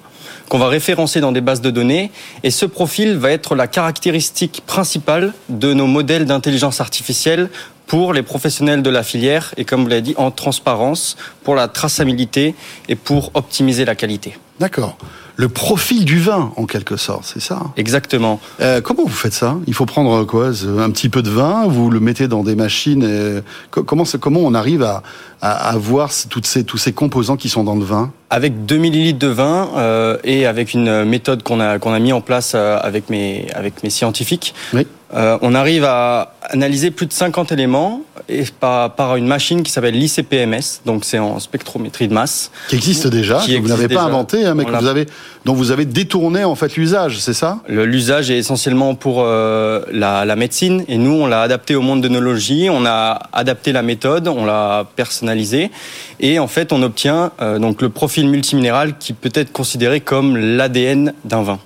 [0.49, 2.11] qu'on va référencer dans des bases de données.
[2.43, 7.49] Et ce profil va être la caractéristique principale de nos modèles d'intelligence artificielle
[7.87, 11.69] pour les professionnels de la filière et comme vous l'avez dit, en transparence, pour la
[11.69, 12.55] traçabilité
[12.89, 14.39] et pour optimiser la qualité.
[14.61, 14.97] D'accord.
[15.37, 18.41] Le profil du vin, en quelque sorte, c'est ça Exactement.
[18.61, 21.91] Euh, comment vous faites ça Il faut prendre quoi Un petit peu de vin, vous
[21.91, 23.03] le mettez dans des machines.
[23.03, 23.41] Et...
[23.71, 25.03] Comment, comment on arrive à,
[25.41, 28.77] à, à voir toutes ces, tous ces composants qui sont dans le vin Avec 2
[28.77, 32.53] millilitres de vin euh, et avec une méthode qu'on a, qu'on a mis en place
[32.55, 34.87] euh, avec mes, avec mes scientifiques, oui.
[35.15, 39.71] Euh, on arrive à analyser plus de 50 éléments et par, par une machine qui
[39.71, 42.51] s'appelle l'ICPMS, donc c'est en spectrométrie de masse.
[42.69, 45.07] Qui existe déjà, qui que vous n'avez pas inventé, hein, mais que vous avez,
[45.45, 47.61] dont vous avez détourné en fait l'usage, c'est ça?
[47.69, 52.03] L'usage est essentiellement pour euh, la, la médecine et nous on l'a adapté au monde
[52.03, 55.71] de l'onologie, on a adapté la méthode, on l'a personnalisé
[56.19, 60.37] et en fait on obtient euh, donc le profil multiminéral qui peut être considéré comme
[60.37, 61.59] l'ADN d'un vin.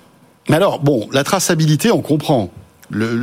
[0.48, 2.50] Mais alors, bon, la traçabilité, on comprend.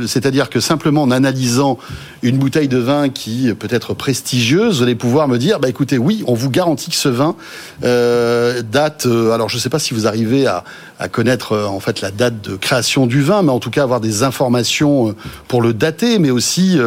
[0.06, 1.78] C'est-à-dire que simplement en analysant
[2.26, 5.96] une bouteille de vin qui peut être prestigieuse, vous allez pouvoir me dire, bah écoutez,
[5.96, 7.36] oui, on vous garantit que ce vin
[7.84, 9.06] euh, date.
[9.06, 10.64] euh, alors, je ne sais pas si vous arrivez à,
[11.12, 14.00] connaître euh, en fait la date de création du vin, mais en tout cas avoir
[14.00, 15.14] des informations
[15.46, 16.78] pour le dater, mais aussi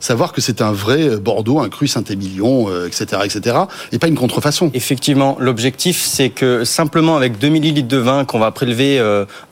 [0.00, 3.56] savoir que c'est un vrai Bordeaux, un cru Saint-Émilion, etc., etc.,
[3.92, 4.70] et pas une contrefaçon.
[4.74, 8.98] Effectivement, l'objectif c'est que simplement avec 2 millilitres de vin qu'on va prélever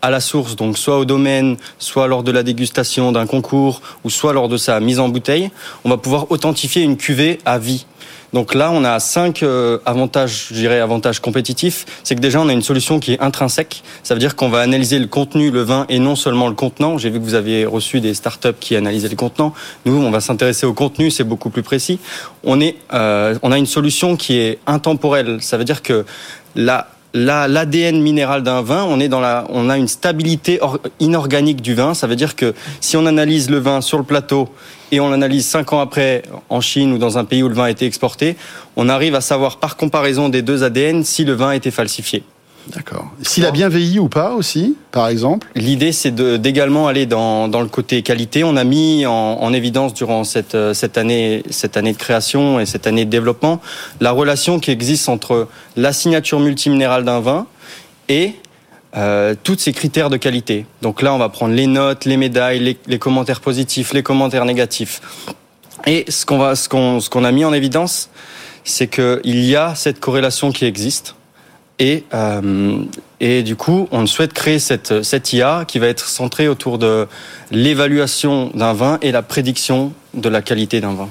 [0.02, 4.10] à la source, donc soit au domaine, soit lors de la dégustation d'un concours, ou
[4.10, 5.35] soit lors de sa mise en bouteille,
[5.84, 7.86] on va pouvoir authentifier une cuvée à vie.
[8.32, 11.86] Donc là, on a cinq euh, avantages, je dirais avantages compétitifs.
[12.02, 13.82] C'est que déjà, on a une solution qui est intrinsèque.
[14.02, 16.98] Ça veut dire qu'on va analyser le contenu, le vin, et non seulement le contenant.
[16.98, 19.54] J'ai vu que vous aviez reçu des startups qui analysaient le contenant.
[19.86, 21.98] Nous, on va s'intéresser au contenu, c'est beaucoup plus précis.
[22.42, 25.38] On est, euh, on a une solution qui est intemporelle.
[25.40, 26.04] Ça veut dire que
[26.56, 31.94] la- l'ADN minéral d'un vin, on a une stabilité or- inorganique du vin.
[31.94, 34.48] Ça veut dire que si on analyse le vin sur le plateau
[34.92, 37.64] et on l'analyse cinq ans après en Chine ou dans un pays où le vin
[37.64, 38.36] a été exporté,
[38.76, 42.22] on arrive à savoir par comparaison des deux ADN si le vin a été falsifié.
[42.74, 43.10] D'accord.
[43.22, 47.68] S'il a bien vieilli ou pas aussi, par exemple L'idée, c'est d'également aller dans, le
[47.68, 48.42] côté qualité.
[48.44, 52.58] On a mis en, en évidence durant cette, euh, cette, année, cette année de création
[52.58, 53.60] et cette année de développement
[54.00, 57.46] la relation qui existe entre la signature multiminérale d'un vin
[58.08, 58.34] et
[58.96, 60.64] euh, tous ces critères de qualité.
[60.80, 65.02] Donc là, on va prendre les notes, les médailles, les, commentaires positifs, les commentaires négatifs.
[65.86, 68.08] Et ce qu'on a mis en évidence,
[68.64, 71.14] c'est qu'il y a cette corrélation qui existe.
[71.78, 72.78] Et, euh,
[73.20, 77.06] et du coup, on souhaite créer cette, cette IA qui va être centrée autour de
[77.50, 81.08] l'évaluation d'un vin et la prédiction de la qualité d'un vin.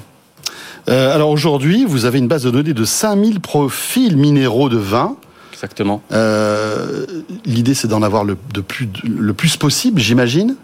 [0.88, 5.16] Euh, alors aujourd'hui, vous avez une base de données de 5000 profils minéraux de vin.
[5.52, 6.02] Exactement.
[6.12, 7.06] Euh,
[7.44, 10.56] L'idée, c'est d'en avoir le, de plus, le plus possible, j'imagine.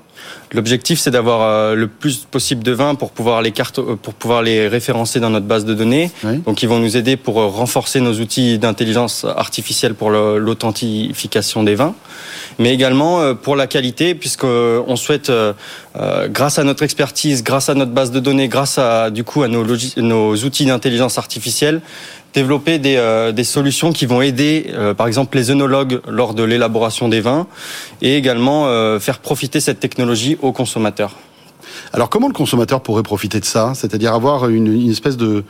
[0.52, 4.12] L'objectif, c'est d'avoir euh, le plus possible de vins pour pouvoir les cartes, euh, pour
[4.12, 6.10] pouvoir les référencer dans notre base de données.
[6.24, 6.38] Oui.
[6.44, 11.74] Donc, ils vont nous aider pour euh, renforcer nos outils d'intelligence artificielle pour l'authentification des
[11.74, 11.94] vins,
[12.58, 15.32] mais également pour la qualité, puisque on souhaite,
[16.28, 19.48] grâce à notre expertise, grâce à notre base de données, grâce à du coup à
[19.48, 21.80] nos outils d'intelligence artificielle,
[22.34, 26.42] développer des, euh, des solutions qui vont aider, euh, par exemple, les œnologues lors de
[26.42, 27.46] l'élaboration des vins,
[28.00, 31.16] et également euh, faire profiter cette technologie aux consommateurs.
[31.92, 33.72] Alors comment le consommateur pourrait profiter de ça?
[33.74, 35.44] C'est-à-dire avoir une, une espèce de,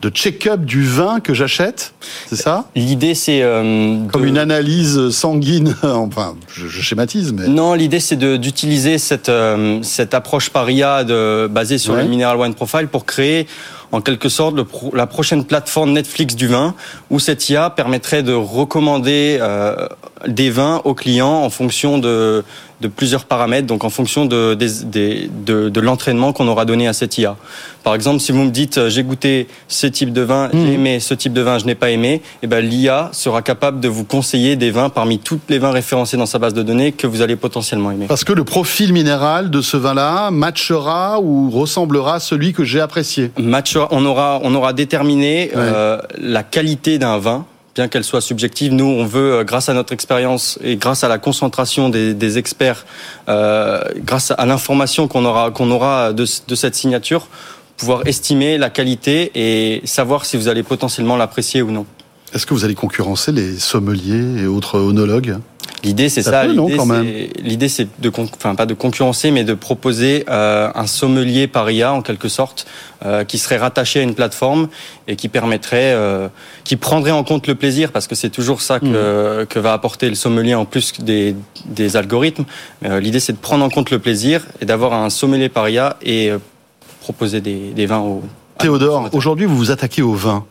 [0.00, 1.94] de check-up du vin que j'achète?
[2.26, 2.66] C'est ça?
[2.74, 7.48] L'idée, c'est euh, Comme de- une analyse sanguine, enfin, je, je schématise, mais...
[7.48, 12.02] Non, l'idée c'est d'utiliser cette euh, cette approche par IA de, basée sur Ouais.
[12.02, 13.46] le Mineral Wine Profile pour créer
[13.94, 14.56] en quelque sorte
[14.92, 16.74] la prochaine plateforme Netflix du vin
[17.10, 19.88] où cette IA permettrait de recommander euh,
[20.28, 22.44] des vins aux clients en fonction de
[22.80, 26.92] de plusieurs paramètres, donc en fonction de, des- de, de l'entraînement qu'on aura donné à
[26.92, 27.36] cette IA.
[27.84, 30.98] Par exemple, si vous me dites euh, j'ai goûté ce type de vin, j'ai aimé
[31.00, 34.04] ce type de vin, je n'ai pas aimé, et ben l'IA sera capable de vous
[34.04, 37.22] conseiller des vins parmi tous les vins référencés dans sa base de données que vous
[37.22, 38.06] allez potentiellement aimer.
[38.06, 42.80] Parce que le profil minéral de ce vin-là matchera ou ressemblera à celui que j'ai
[42.80, 43.30] apprécié.
[43.38, 48.72] Match, on aura, on aura déterminé euh, la qualité d'un vin, bien qu'elle soit subjective.
[48.72, 52.86] Nous, on veut, euh, grâce à notre expérience et grâce à la concentration des, experts,
[53.28, 57.28] euh, grâce à l'information qu'on aura, qu'on aura de cette signature,
[57.76, 61.86] pouvoir estimer la qualité et savoir si vous allez potentiellement l'apprécier ou non.
[62.34, 65.38] Est-ce que vous allez concurrencer les sommeliers et autres onologues?
[65.84, 66.46] L'idée, c'est ça.
[66.46, 71.92] L'idée, c'est de, enfin, pas de concurrencer, mais de proposer euh, un sommelier par IA,
[71.92, 72.66] en quelque sorte,
[73.04, 74.68] euh, qui serait rattaché à une plateforme
[75.06, 76.28] et qui permettrait, euh,
[76.64, 79.46] qui prendrait en compte le plaisir, parce que c'est toujours ça que, mmh.
[79.46, 82.44] que, va apporter le sommelier en plus des, des algorithmes.
[82.82, 86.32] L'idée, c'est de prendre en compte le plaisir et d'avoir un sommelier par IA et
[87.00, 88.22] proposer des, des vins aux.
[88.58, 90.44] Théodore, aujourd'hui, vous vous attaquez au vin,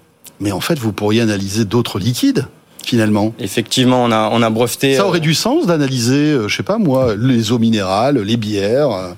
[0.43, 2.45] mais en fait, vous pourriez analyser d'autres liquides
[2.85, 3.33] finalement.
[3.39, 4.95] Effectivement, on a, on a breveté.
[4.95, 8.91] Ça aurait du sens d'analyser, euh, je sais pas moi, les eaux minérales, les bières.
[8.91, 9.13] Euh,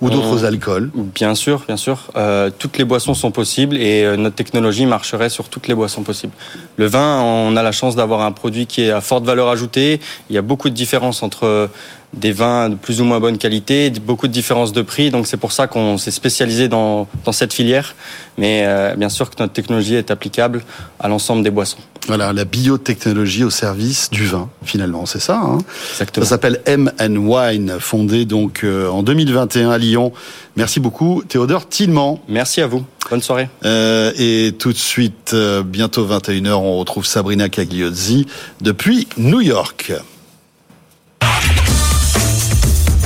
[0.00, 2.10] ou d'autres alcools Bien sûr, bien sûr.
[2.16, 6.02] Euh, toutes les boissons sont possibles et euh, notre technologie marcherait sur toutes les boissons
[6.02, 6.32] possibles.
[6.76, 10.00] Le vin, on a la chance d'avoir un produit qui est à forte valeur ajoutée.
[10.30, 11.68] Il y a beaucoup de différences entre
[12.12, 15.10] des vins de plus ou moins bonne qualité, beaucoup de différences de prix.
[15.10, 17.94] Donc c'est pour ça qu'on s'est spécialisé dans, dans, cette filière.
[18.36, 20.62] Mais euh, bien sûr que notre technologie est applicable
[20.98, 21.78] à l'ensemble des boissons.
[22.06, 25.36] Voilà, la biotechnologie au service du vin, finalement, c'est ça.
[25.36, 25.58] Hein?
[25.92, 26.24] Exactement.
[26.24, 30.12] Ça s'appelle M Wine, fondé donc euh, en 2021 à Lyon.
[30.56, 32.20] Merci beaucoup, Théodore Tillemand.
[32.28, 32.84] Merci à vous.
[33.10, 33.48] Bonne soirée.
[33.64, 38.26] Euh, et tout de suite, euh, bientôt 21h, on retrouve Sabrina Cagliozzi
[38.60, 39.92] depuis New York.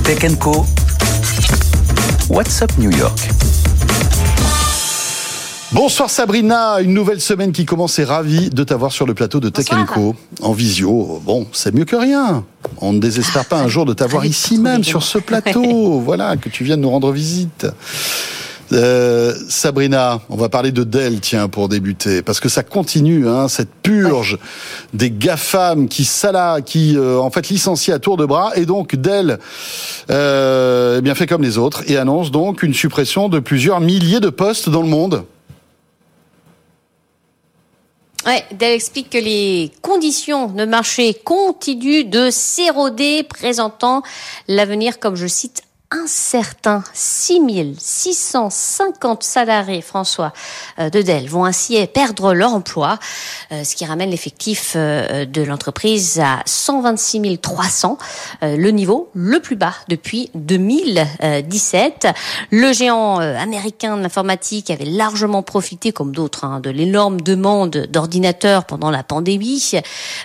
[0.05, 0.67] Tech Co.
[2.29, 3.19] What's up New York?
[5.73, 9.49] Bonsoir Sabrina, une nouvelle semaine qui commence et ravi de t'avoir sur le plateau de
[9.49, 11.23] Tech Co en visio.
[11.25, 12.45] Bon, c'est mieux que rien.
[12.83, 16.01] On ne désespère pas un jour de t'avoir ici même sur ce plateau.
[16.05, 17.67] voilà, que tu viennes nous rendre visite.
[18.75, 23.47] Euh, Sabrina, on va parler de Dell, tiens, pour débuter, parce que ça continue, hein,
[23.47, 24.37] cette purge
[24.93, 28.97] des GAFAM qui sala, qui euh, en fait licencient à tour de bras, et donc
[28.97, 29.39] Dell,
[30.11, 34.21] euh, eh bien fait comme les autres, et annonce donc une suppression de plusieurs milliers
[34.21, 35.25] de postes dans le monde.
[38.27, 44.03] Ouais, Dell explique que les conditions de marché continuent de s'éroder, présentant
[44.49, 45.63] l'avenir, comme je cite,
[45.95, 50.35] un certain 6650 salariés, François,
[50.81, 52.99] euh, de Dell, vont ainsi perdre leur emploi,
[53.53, 57.97] euh, ce qui ramène l'effectif euh, de l'entreprise à 126 300,
[58.43, 62.09] le niveau le plus bas depuis 2017.
[62.51, 68.65] Le géant américain de l'informatique avait largement profité, comme d'autres, hein, de l'énorme demande d'ordinateurs
[68.65, 69.73] pendant la pandémie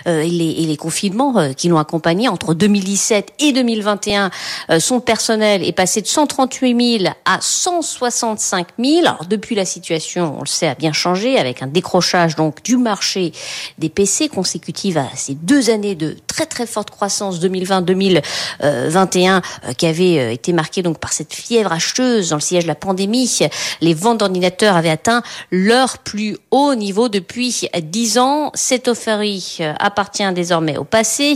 [0.06, 4.30] et les, et les confinements qui l'ont accompagné entre 2017 et 2021.
[4.78, 9.00] son personnel est passé de 138 000 à 165 000.
[9.00, 12.76] Alors depuis la situation, on le sait, a bien changé avec un décrochage donc du
[12.76, 13.32] marché
[13.78, 18.22] des PC consécutive à ces deux années de très très forte croissance 2020-2021
[18.62, 22.68] euh, qui avait euh, été marquée donc par cette fièvre acheteuse dans le siège de
[22.68, 23.40] la pandémie.
[23.80, 28.50] Les ventes d'ordinateurs avaient atteint leur plus haut niveau depuis 10 ans.
[28.54, 31.34] Cette euphorie euh, appartient désormais au passé.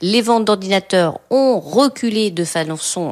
[0.00, 2.60] Les ventes d'ordinateurs ont reculé de façon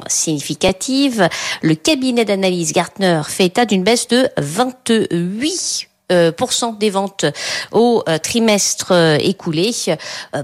[0.07, 1.29] significative significative.
[1.63, 7.27] Le cabinet d'analyse Gartner fait état d'une baisse de 28 euh, des ventes
[7.73, 9.71] au euh, trimestre euh, écoulé.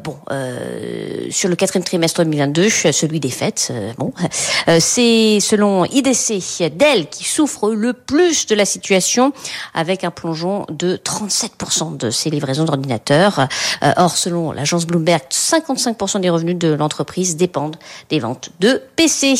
[0.04, 0.16] bon,
[1.30, 3.72] sur le quatrième trimestre 2022, celui des fêtes.
[3.98, 4.12] bon,
[4.78, 9.32] c'est selon IDC Dell qui souffre le plus de la situation,
[9.72, 13.48] avec un plongeon de 37% de ses livraisons d'ordinateurs.
[13.96, 17.76] or, selon l'agence Bloomberg, 55% des revenus de l'entreprise dépendent
[18.10, 19.34] des ventes de PC.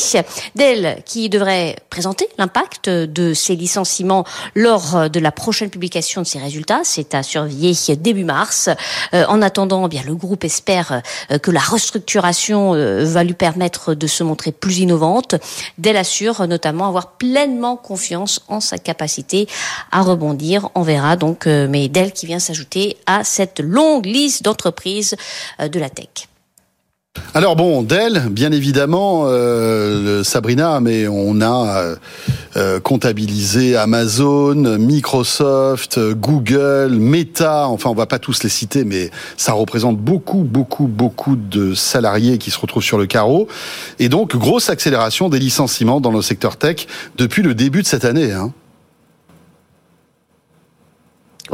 [0.55, 6.81] Dell qui devrait présenter l'impact de ces licenciements lors de la prochaine publication de résultats.
[6.85, 8.69] C'est à surveiller début mars.
[9.13, 13.35] Euh, en attendant, eh bien le groupe espère euh, que la restructuration euh, va lui
[13.35, 15.37] permettre de se montrer plus innovante.
[15.79, 19.49] Dell assure notamment avoir pleinement confiance en sa capacité
[19.91, 20.69] à rebondir.
[20.75, 25.17] On verra donc, mais Dell qui vient s'ajouter à cette longue liste d'entreprises
[25.61, 26.29] de la tech.
[27.37, 31.97] Alors bon, Dell, bien évidemment, euh, Sabrina, mais on a
[32.57, 39.53] euh, comptabilisé Amazon, Microsoft, Google, Meta, enfin on va pas tous les citer, mais ça
[39.53, 43.49] représente beaucoup, beaucoup, beaucoup de salariés qui se retrouvent sur le carreau.
[43.99, 46.87] Et donc, grosse accélération des licenciements dans le secteur tech
[47.17, 48.31] depuis le début de cette année.
[48.31, 48.53] Hein.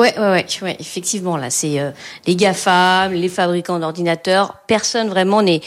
[0.00, 1.90] Ouais, ouais, ouais, effectivement, là, c'est euh,
[2.26, 4.56] les GAFAM, les fabricants d'ordinateurs.
[4.66, 5.60] Personne vraiment n'est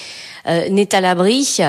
[0.48, 1.60] euh, n'est à l'abri.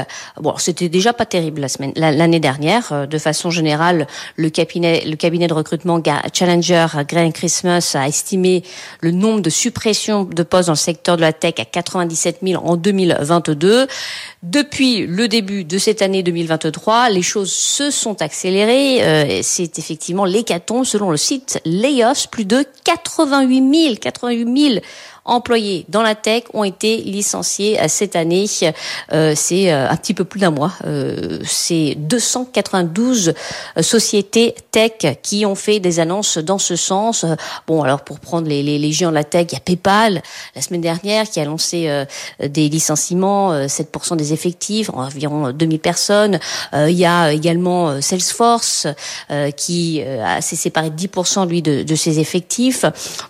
[0.40, 2.92] Bon, c'était déjà pas terrible la semaine, l'année dernière.
[2.92, 4.06] Euh, de façon générale,
[4.36, 6.02] le cabinet, le cabinet de recrutement
[6.32, 8.64] Challenger Green Christmas a estimé
[9.00, 12.64] le nombre de suppressions de postes dans le secteur de la tech à 97 000
[12.64, 13.86] en 2022.
[14.42, 19.40] Depuis le début de cette année 2023, les choses se sont accélérées.
[19.42, 24.80] C'est effectivement l'hécatombe selon le site Layoffs, plus de 88 000, 88 000
[25.24, 28.46] employés dans la tech ont été licenciés euh, cette année.
[29.12, 30.72] Euh, c'est euh, un petit peu plus d'un mois.
[31.44, 33.34] c'est 292
[33.80, 37.24] sociétés tech qui ont fait des annonces dans ce sens.
[37.66, 40.22] Bon, alors pour prendre les, les, les géants de la tech, il y a PayPal
[40.54, 42.04] la semaine dernière qui a lancé
[42.40, 46.38] des licenciements, 7% des effectifs, environ 2000 personnes.
[46.72, 48.86] il y a également Salesforce
[49.56, 50.02] qui
[50.40, 52.84] s'est séparé de 10% lui de, de ses effectifs.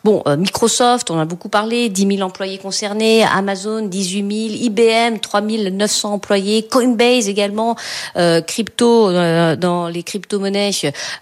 [0.04, 1.83] Bon, Microsoft, on a beaucoup parlé.
[1.88, 7.76] 10 000 employés concernés, Amazon 18 000, IBM 3 900 employés, Coinbase également,
[8.16, 10.70] euh, crypto euh, dans les crypto-monnaies,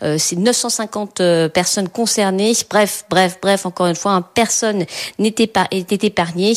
[0.02, 2.52] euh, c'est 950 euh, personnes concernées.
[2.70, 4.84] Bref, bref, bref, encore une fois, personne
[5.18, 6.52] n'était pas était épargné.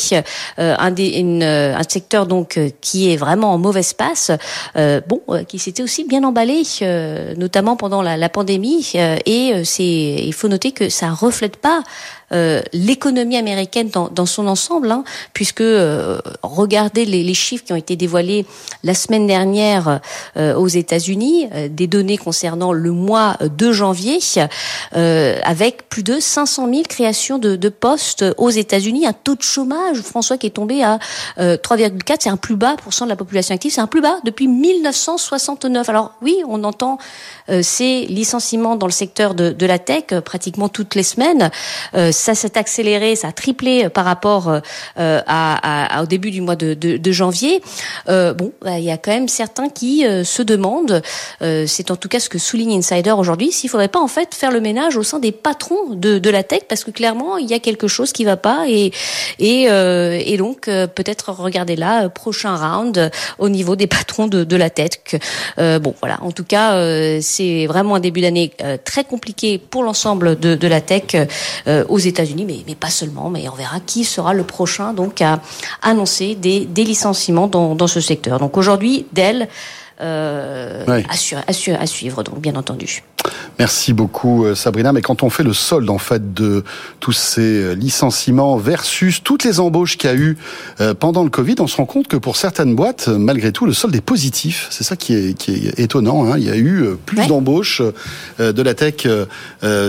[0.58, 4.32] un, des, une, un secteur donc qui est vraiment en mauvaise passe,
[4.76, 6.64] bon, qui s'était aussi bien emballé,
[7.38, 8.92] notamment pendant la, la pandémie.
[8.96, 11.84] et c'est, il faut noter que ça reflète pas
[12.32, 15.04] euh, l'économie américaine dans, dans, son ensemble, hein,
[15.34, 18.46] puisque euh, regardez les, les, chiffres qui ont été dévoilés
[18.84, 20.00] la semaine dernière
[20.38, 24.20] euh, aux États-Unis, euh, des données concernant le mois de janvier,
[24.92, 30.02] avec plus de 500 000 créations de, de postes aux États-Unis, un taux de chômage,
[30.02, 31.00] François, qui est tombé à
[31.38, 34.18] 3,4, c'est un plus bas pour cent de la population active, c'est un plus bas
[34.24, 35.90] depuis 1969.
[35.90, 36.98] Alors oui, on entend
[37.62, 41.52] ces licenciements dans le secteur de, de la tech pratiquement toutes les semaines
[42.16, 44.60] ça s'est accéléré, ça a triplé euh, par rapport euh,
[45.00, 47.62] euh, à, à, au début du mois de, de, de janvier.
[48.08, 51.02] Bon, bah, il y a quand même certains qui se demandent,
[51.42, 54.52] c'est en tout cas ce que souligne Insider aujourd'hui, s'il faudrait pas en fait faire
[54.52, 57.54] le ménage au sein des patrons de, de la tech, parce que clairement il y
[57.54, 58.92] a quelque chose qui va pas et
[59.40, 64.70] et, et donc peut-être regarder là prochain round au niveau des patrons de, de la
[64.70, 65.20] tech.
[65.58, 66.20] bon, voilà.
[66.22, 66.74] En tout cas,
[67.22, 68.52] c'est vraiment un début d'année
[68.84, 71.16] très compliqué pour l'ensemble de, de la tech
[71.88, 73.30] aux États-Unis, mais, mais, pas seulement.
[73.30, 75.42] Mais on verra qui sera le prochain donc à
[75.82, 78.40] annoncer des, licenciements dans, dans, ce secteur.
[78.40, 79.48] Donc aujourd'hui, Dell
[80.02, 83.02] euh, à, suivre, donc bien entendu.
[83.58, 84.92] Merci beaucoup euh, Sabrina.
[84.92, 86.66] Mais quand on fait le solde en fait de
[87.00, 90.38] tous ces euh, licenciements versus toutes les embauches qu'il y a eu
[91.00, 93.96] pendant le Covid, on se rend compte que pour certaines boîtes, malgré tout, le solde
[93.96, 94.68] est positif.
[94.70, 96.26] C'est ça qui est, qui est étonnant.
[96.26, 96.38] Hein.
[96.38, 97.82] Il y a eu plus d'embauches
[98.40, 99.08] de la tech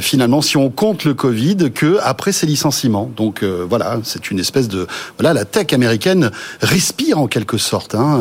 [0.01, 3.11] finalement si on compte le Covid que après ces licenciements.
[3.17, 4.87] Donc voilà, c'est une espèce de
[5.19, 6.31] voilà la tech américaine
[6.61, 7.95] respire en quelque sorte.
[7.95, 8.21] Hein,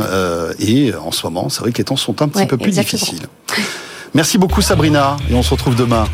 [0.60, 3.28] et en ce moment, c'est vrai temps sont un petit peu plus difficiles.
[4.16, 6.06] Merci beaucoup Sabrina et on se retrouve demain,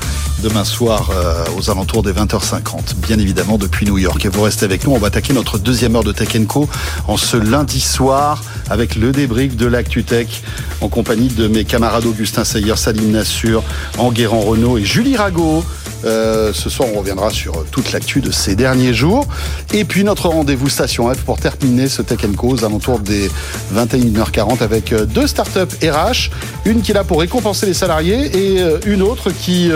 [0.41, 4.25] demain soir euh, aux alentours des 20h50, bien évidemment depuis New York.
[4.25, 6.67] Et vous restez avec nous, on va attaquer notre deuxième heure de Tech Co
[7.07, 8.41] en ce lundi soir
[8.71, 10.41] avec le débrief de l'Actu Tech
[10.81, 13.61] en compagnie de mes camarades Augustin Seyer, Salim Nassur,
[13.99, 15.63] Enguerrand Renault et Julie Rago.
[16.03, 19.27] Euh, ce soir, on reviendra sur toute l'actu de ces derniers jours.
[19.71, 23.29] Et puis notre rendez-vous Station F pour terminer ce Tech Co aux alentours des
[23.75, 26.31] 21h40 avec euh, deux startups RH.
[26.65, 29.69] Une qui est là pour récompenser les salariés et euh, une autre qui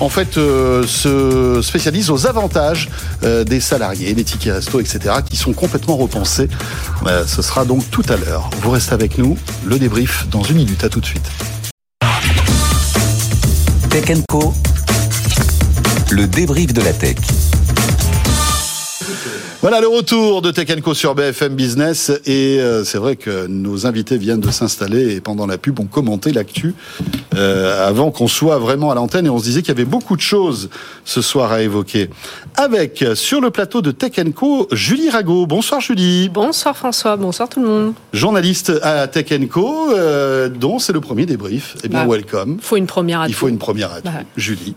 [0.00, 2.88] en fait se spécialise aux avantages
[3.22, 6.48] des salariés, les tickets resto, etc., qui sont complètement repensés.
[7.26, 8.50] ce sera donc tout à l'heure.
[8.62, 10.82] Vous restez avec nous, le débrief dans une minute.
[10.84, 11.30] À tout de suite.
[13.90, 14.54] Tech Co
[16.12, 17.16] le débrief de la tech.
[19.62, 24.18] Voilà le retour de Tech sur BFM Business et euh, c'est vrai que nos invités
[24.18, 26.74] viennent de s'installer et pendant la pub ont commenté l'actu
[27.36, 30.16] euh, avant qu'on soit vraiment à l'antenne et on se disait qu'il y avait beaucoup
[30.16, 30.68] de choses
[31.04, 32.10] ce soir à évoquer.
[32.56, 35.46] Avec sur le plateau de Tech Co Julie Rago.
[35.46, 36.28] Bonsoir Julie.
[36.28, 37.94] Bonsoir François, bonsoir tout le monde.
[38.12, 41.76] Journaliste à Tech Co euh, dont c'est le premier débrief.
[41.84, 42.56] Eh bien bah, welcome.
[42.58, 44.10] Il faut une première à Il faut une première à bah.
[44.36, 44.74] Julie.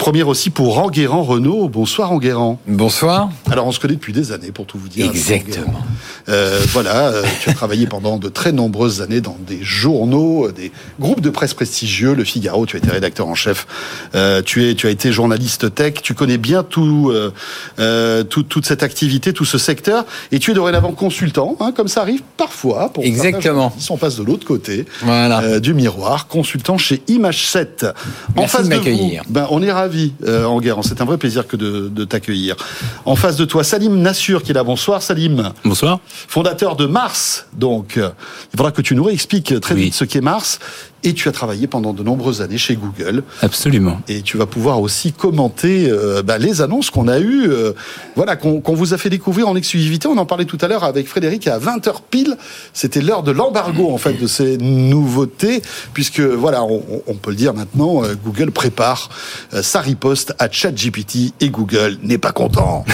[0.00, 1.68] première aussi pour Enguerrand Renault.
[1.68, 2.58] Bonsoir Enguerrand.
[2.66, 3.30] Bonsoir.
[3.52, 5.06] Alors on se depuis des années, pour tout vous dire.
[5.06, 5.84] Exactement.
[6.28, 10.52] Euh, voilà, euh, tu as travaillé pendant de très nombreuses années dans des journaux, euh,
[10.52, 13.66] des groupes de presse prestigieux, Le Figaro, tu as été rédacteur en chef,
[14.14, 17.12] euh, tu, es, tu as été journaliste tech, tu connais bien tout,
[18.30, 22.00] tout, toute cette activité, tout ce secteur, et tu es dorénavant consultant, hein, comme ça
[22.00, 22.90] arrive parfois.
[22.92, 23.72] Pour Exactement.
[23.76, 25.60] Ils sont passe de l'autre côté voilà.
[25.60, 27.86] du miroir, consultant chez Image 7.
[28.36, 29.22] En face de, m'accueillir.
[29.28, 30.78] Ben, on est ravis, en guerre.
[30.82, 32.56] C'est un vrai plaisir que de, de t'accueillir.
[33.04, 34.62] En face de toi, Salim Nassur qui est là.
[34.62, 35.52] Bonsoir Salim.
[35.64, 35.98] Bonsoir.
[36.06, 37.48] Fondateur de Mars.
[37.54, 40.60] Donc, il faudra que tu nous réexpliques très vite ce qu'est Mars
[41.04, 43.22] Et tu as travaillé pendant de nombreuses années chez Google.
[43.42, 44.00] Absolument.
[44.08, 47.72] Et tu vas pouvoir aussi commenter euh, bah, les annonces qu'on a eues, euh,
[48.16, 50.08] voilà, qu'on vous a fait découvrir en exclusivité.
[50.08, 52.36] On en parlait tout à l'heure avec Frédéric à 20h pile.
[52.72, 57.54] C'était l'heure de l'embargo en fait de ces nouveautés, puisque voilà, on, peut le dire
[57.54, 59.10] maintenant, euh, Google prépare
[59.52, 62.84] euh, sa riposte à ChatGPT et Google n'est pas content.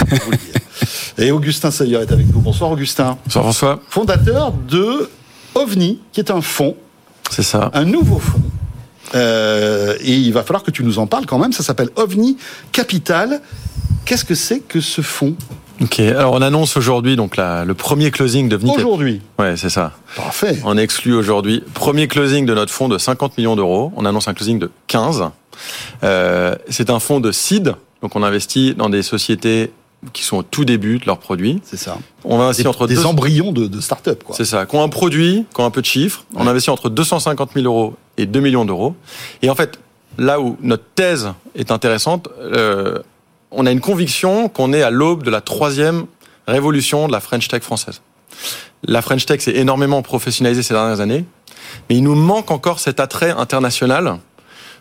[1.17, 2.39] Et Augustin Sayer est avec nous.
[2.39, 3.17] Bonsoir Augustin.
[3.25, 3.79] Bonsoir François.
[3.89, 5.09] Fondateur de
[5.55, 6.75] OVNI, qui est un fonds
[7.31, 7.71] C'est ça.
[7.73, 8.41] un nouveau fonds.
[9.15, 11.51] Euh, et il va falloir que tu nous en parles quand même.
[11.53, 12.37] Ça s'appelle OVNI
[12.71, 13.41] Capital.
[14.05, 15.35] Qu'est-ce que c'est que ce fonds
[15.81, 15.99] Ok.
[15.99, 18.77] Alors on annonce aujourd'hui donc la- le premier closing de Vnik.
[18.77, 19.21] Aujourd'hui.
[19.39, 19.93] Ouais, c'est ça.
[20.15, 20.59] Parfait.
[20.63, 23.91] On exclut aujourd'hui premier closing de notre fonds de 50 millions d'euros.
[23.95, 25.23] On annonce un closing de 15.
[26.03, 27.73] Euh, c'est un fonds de seed.
[28.01, 29.71] Donc on investit dans des sociétés
[30.13, 31.61] qui sont au tout début de leurs produits.
[31.63, 31.97] C'est ça.
[32.23, 34.23] On va investir Des, entre des deux- embryons de, de start-up.
[34.33, 34.65] C'est ça.
[34.65, 36.25] Qui ont un produit, qui ont un peu de chiffres.
[36.35, 38.95] On investit entre 250 000 euros et 2 millions d'euros.
[39.41, 39.79] Et en fait,
[40.17, 42.97] là où notre thèse est intéressante, euh,
[43.51, 46.05] on a une conviction qu'on est à l'aube de la troisième
[46.47, 48.01] révolution de la French Tech française.
[48.83, 51.25] La French Tech s'est énormément professionnalisée ces dernières années,
[51.89, 54.17] mais il nous manque encore cet attrait international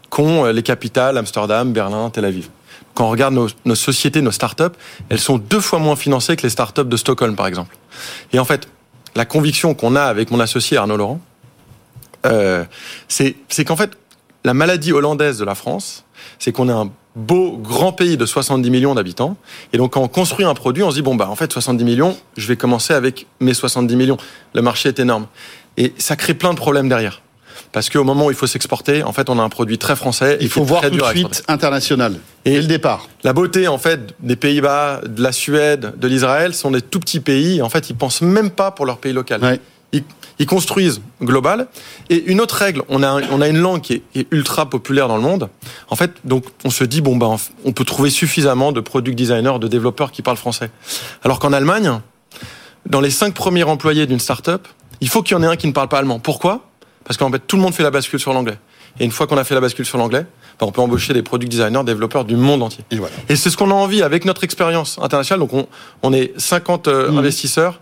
[0.09, 2.49] qu'ont euh, les capitales Amsterdam, Berlin, Tel Aviv.
[2.95, 4.77] Quand on regarde nos, sociétés, nos startups,
[5.09, 7.77] elles sont deux fois moins financées que les startups de Stockholm, par exemple.
[8.33, 8.69] Et en fait,
[9.15, 11.21] la conviction qu'on a avec mon associé Arnaud Laurent,
[12.27, 12.65] euh,
[13.09, 13.93] c'est qu'en fait,
[14.45, 16.05] la maladie hollandaise de la France,
[16.39, 19.37] c'est qu'on est un beau grand pays de 70 millions d'habitants.
[19.73, 21.85] Et donc, quand on construit un produit, on se dit, bon, bah, en fait, 70
[21.85, 24.17] millions, je vais commencer avec mes 70 millions.
[24.55, 25.27] Le marché est énorme.
[25.77, 27.23] Et ça crée plein de problèmes derrière.
[27.73, 30.39] Parce qu'au moment où il faut s'exporter, en fait, on a un produit très français.
[30.41, 32.17] et Il faut voir tout de suite international.
[32.45, 33.09] Et le départ.
[33.23, 37.21] La beauté, en fait, des Pays-Bas, de la Suède, de l'Israël, sont des tout petits
[37.21, 37.59] pays.
[37.59, 39.41] Et en fait, ils pensent même pas pour leur pays local.
[39.93, 40.03] Ils,
[40.41, 41.69] ils construisent global.
[42.09, 44.27] Et une autre règle, on a, un- on a une langue qui est, qui est
[44.33, 45.49] ultra populaire dans le monde.
[45.91, 49.59] En fait, donc, on se dit, bon, ben, on peut trouver suffisamment de product designers,
[49.61, 50.71] de développeurs qui parlent français.
[51.23, 52.01] Alors qu'en Allemagne,
[52.87, 54.67] dans les cinq premiers employés d'une start-up,
[55.01, 56.19] il faut qu'il y en ait un qui ne parle pas allemand.
[56.19, 56.67] Pourquoi?
[57.05, 58.59] Parce qu'en fait, tout le monde fait la bascule sur l'anglais.
[58.99, 60.27] Et une fois qu'on a fait la bascule sur l'anglais,
[60.59, 62.85] ben, on peut embaucher des product designers, développeurs du monde entier.
[62.91, 63.15] Et voilà.
[63.29, 65.41] Et c'est ce qu'on a envie avec notre expérience internationale.
[65.41, 65.67] Donc, on,
[66.03, 67.81] on est 50 euh, investisseurs,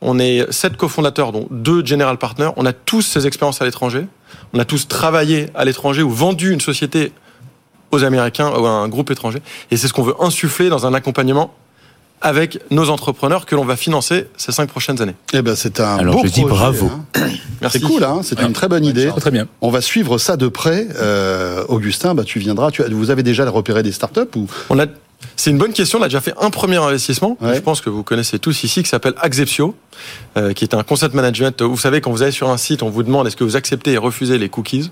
[0.00, 2.50] on est 7 cofondateurs, dont deux general partners.
[2.56, 4.06] On a tous ces expériences à l'étranger.
[4.52, 7.12] On a tous travaillé à l'étranger ou vendu une société
[7.90, 9.40] aux Américains ou à un groupe étranger.
[9.70, 11.54] Et c'est ce qu'on veut insuffler dans un accompagnement
[12.24, 15.14] avec nos entrepreneurs que l'on va financer ces cinq prochaines années.
[15.34, 16.86] Eh ben, c'est un Alors, beau je dis projet, bravo.
[16.86, 17.04] hein.
[17.60, 17.78] Merci.
[17.78, 19.10] C'est cool, hein c'est une très bonne idée.
[19.16, 19.46] Très bien.
[19.60, 20.88] On va suivre ça de près.
[20.96, 22.70] Euh, Augustin, bah, tu viendras.
[22.70, 24.86] Tu as- vous avez déjà repéré des startups ou On a,
[25.36, 25.98] c'est une bonne question.
[25.98, 27.36] On a déjà fait un premier investissement.
[27.40, 29.74] Je pense que vous connaissez tous ici, qui s'appelle Axeptio,
[30.36, 31.62] euh, qui est un concept management.
[31.62, 33.92] Vous savez, quand vous allez sur un site, on vous demande est-ce que vous acceptez
[33.92, 34.90] et refusez les cookies?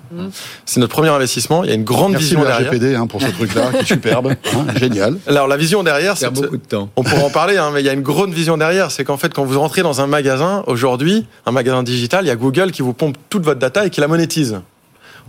[0.64, 1.64] C'est notre premier investissement.
[1.64, 2.70] Il y a une grande Merci vision le derrière.
[2.70, 5.18] RGPD hein, pour ce truc-là, qui est superbe, hein, génial.
[5.26, 6.90] Alors la vision derrière, c'est beaucoup de temps.
[6.96, 8.90] On pourra en parler, hein, mais il y a une grande vision derrière.
[8.90, 12.32] C'est qu'en fait, quand vous rentrez dans un magasin aujourd'hui, un magasin digital, il y
[12.32, 14.60] a Google qui vous pompe toute votre data et qui la monétise.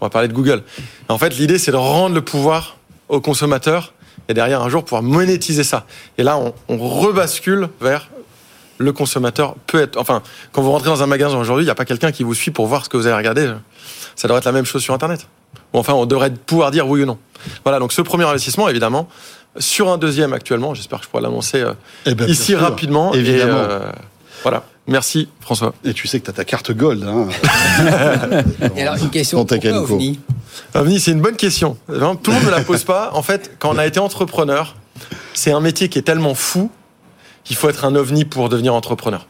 [0.02, 0.64] On va parler de Google.
[1.08, 2.78] En fait, l'idée, c'est de rendre le pouvoir
[3.10, 3.94] aux consommateurs
[4.30, 5.86] et derrière un jour pouvoir monétiser ça.
[6.18, 8.10] Et là, on, on rebascule vers
[8.78, 9.98] le consommateur peut être.
[10.00, 12.34] Enfin, quand vous rentrez dans un magasin aujourd'hui, il n'y a pas quelqu'un qui vous
[12.34, 13.52] suit pour voir ce que vous avez regardé.
[14.16, 15.28] Ça devrait être la même chose sur Internet.
[15.74, 17.18] Ou enfin, on devrait pouvoir dire oui ou non.
[17.64, 19.08] Voilà, donc ce premier investissement, évidemment,
[19.58, 21.74] sur un deuxième actuellement, j'espère que je pourrai l'annoncer euh,
[22.06, 23.14] Eh ben, ici rapidement.
[23.14, 23.52] évidemment.
[23.52, 23.92] Et, euh,
[24.44, 25.74] voilà, merci François.
[25.84, 27.04] Et tu sais que tu as ta carte gold.
[27.04, 27.28] Hein.
[28.76, 29.46] Et alors, une question.
[29.46, 29.72] Pourquoi.
[29.72, 30.20] OVNI
[30.76, 31.78] OVNI, c'est une bonne question.
[31.88, 33.12] Tout le monde ne la pose pas.
[33.14, 34.76] En fait, quand on a été entrepreneur,
[35.34, 36.70] c'est un métier qui est tellement fou
[37.44, 39.26] qu'il faut être un ovni pour devenir entrepreneur.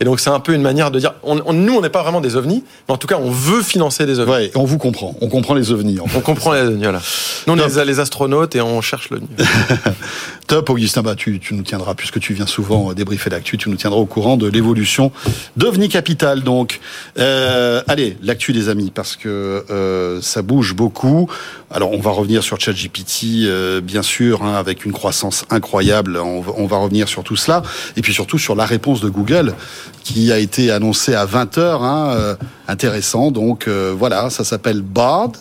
[0.00, 2.02] Et donc, c'est un peu une manière de dire, on, on- nous, on n'est pas
[2.02, 4.30] vraiment des ovnis, mais en tout cas, on veut financer des ovnis.
[4.32, 5.14] Ouais, on vous comprend.
[5.20, 5.98] On comprend les ovnis.
[6.00, 6.18] en fait.
[6.18, 7.00] On comprend les ovnis, voilà.
[7.46, 9.28] Nous, on est les, les astronautes et on cherche l'ovni.
[10.46, 11.02] Top, Augustin.
[11.02, 13.98] Bah, tu, tu nous tiendras, puisque tu viens souvent euh, débriefer l'actu, tu nous tiendras
[14.00, 15.12] au courant de l'évolution
[15.56, 16.42] d'OVNI Capital.
[16.42, 16.80] Donc,
[17.18, 21.28] euh, allez, l'actu, les amis, parce que euh, ça bouge beaucoup.
[21.70, 26.16] Alors, on va revenir sur ChatGPT, euh, bien sûr, hein, avec une croissance incroyable.
[26.16, 27.62] On, va- on va revenir sur tout cela.
[27.96, 29.54] Et puis surtout sur la réponse de Google,
[30.02, 31.82] qui a été annoncée à 20 heures.
[31.82, 32.34] Hein, euh,
[32.68, 33.30] intéressant.
[33.30, 35.32] Donc, euh, voilà, ça s'appelle Bard.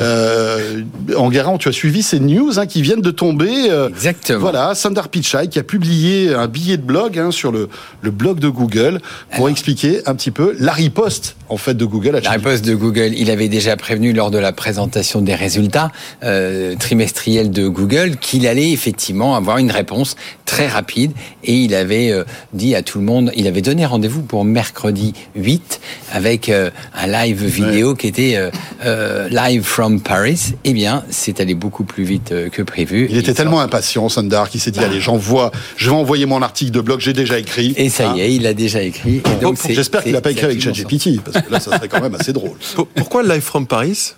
[0.00, 0.82] Euh,
[1.16, 3.70] Enguerrand, tu as suivi ces news hein, qui viennent de tomber.
[3.70, 4.40] euh, Exactement.
[4.40, 7.68] Voilà, Sundar Pichai qui a publié un billet de blog hein, sur le,
[8.02, 9.00] le blog de Google
[9.36, 12.74] pour expliquer un petit peu la riposte en fait de Google à La riposte de
[12.74, 15.92] Google, il avait déjà prévenu lors de la présentation des résultats
[16.22, 21.12] euh, trimestriels de Google qu'il allait effectivement avoir une réponse très rapide.
[21.44, 22.24] Et il avait euh,
[22.54, 25.80] dit à tout le monde, il avait donné rendez-vous pour mercredi 8
[26.12, 28.36] avec un live vidéo qui était
[28.84, 30.54] euh, live from Paris.
[30.64, 33.06] Eh bien, c'est allé beaucoup plus vite euh, que prévu.
[33.10, 36.70] Il était tellement impatient, Sundar, qu'il s'est dit allez, j'envoie, je vais envoyer mon article
[36.70, 37.74] de blog, j'ai déjà écrit.
[37.76, 39.16] Et ça y est, il a déjà écrit.
[39.16, 41.88] Et donc, c'est- J'espère qu'il n'a pas écrit avec ChatGPT, parce que là, ça serait
[41.88, 42.56] quand même assez drôle.
[42.94, 44.14] Pourquoi Live from Paris?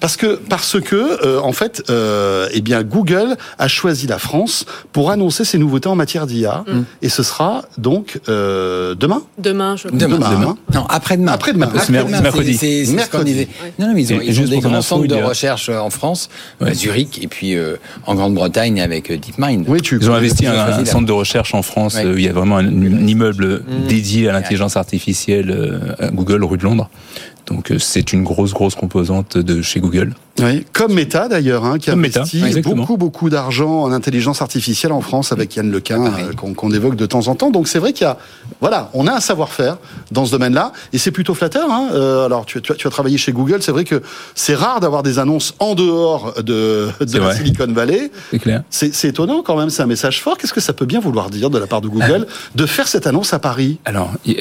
[0.00, 4.66] Parce que, parce que, euh, en fait, euh, eh bien, Google a choisi la France
[4.92, 6.82] pour annoncer ses nouveautés en matière d'IA, Mm.
[7.02, 9.22] et ce sera donc euh, demain.
[9.38, 10.46] Demain, je Demain, Demain, demain.
[10.50, 10.56] hein.
[10.74, 11.32] Non, après-demain.
[11.32, 11.66] Après-demain.
[11.74, 12.54] Après-demain, mercredi.
[12.56, 13.32] c'est- ce Mercredi.
[13.32, 13.48] disait.
[13.78, 15.90] Non, non, mais ils ont, Et- ils ont des grands centres de recherche euh, en
[15.90, 16.28] France,
[16.60, 16.70] Ouais.
[16.70, 17.76] à Zurich, et puis euh,
[18.06, 19.64] en Grande-Bretagne avec euh, DeepMind.
[19.68, 19.98] Oui, tu.
[20.00, 21.94] Ils ont investi un, un centre de recherche en France.
[21.94, 22.04] Ouais.
[22.04, 23.86] euh, il y a vraiment un, un immeuble Mmh.
[23.88, 26.88] dédié à l'intelligence artificielle euh, à Google, rue de Londres.
[27.46, 30.14] Donc euh, c'est une grosse, grosse composante de chez Google.
[30.40, 32.74] Oui, comme Meta d'ailleurs, hein, qui a Comme Meta, investi exactement.
[32.76, 37.06] beaucoup beaucoup d'argent en intelligence artificielle en France avec Yann Lequin euh, qu'on évoque de
[37.06, 37.50] temps en temps.
[37.50, 38.18] Donc c'est vrai qu'il y a,
[38.60, 39.78] voilà, on a un savoir-faire
[40.10, 41.70] dans ce domaine-là et c'est plutôt flatteur.
[41.70, 41.88] Hein.
[41.94, 44.02] Euh, alors tu, tu, as- tu as travaillé chez Google, c'est vrai que
[44.34, 47.34] c'est rare d'avoir des annonces en dehors de, la.
[47.34, 48.10] Silicon Valley.
[48.30, 48.62] C'est clair.
[48.70, 50.36] C'est étonnant quand même, c'est un message fort.
[50.36, 53.06] Qu'est-ce que ça peut bien vouloir dire de la part de Google de faire cette
[53.06, 53.78] annonce à Paris?
[53.84, 54.36] Alors, y-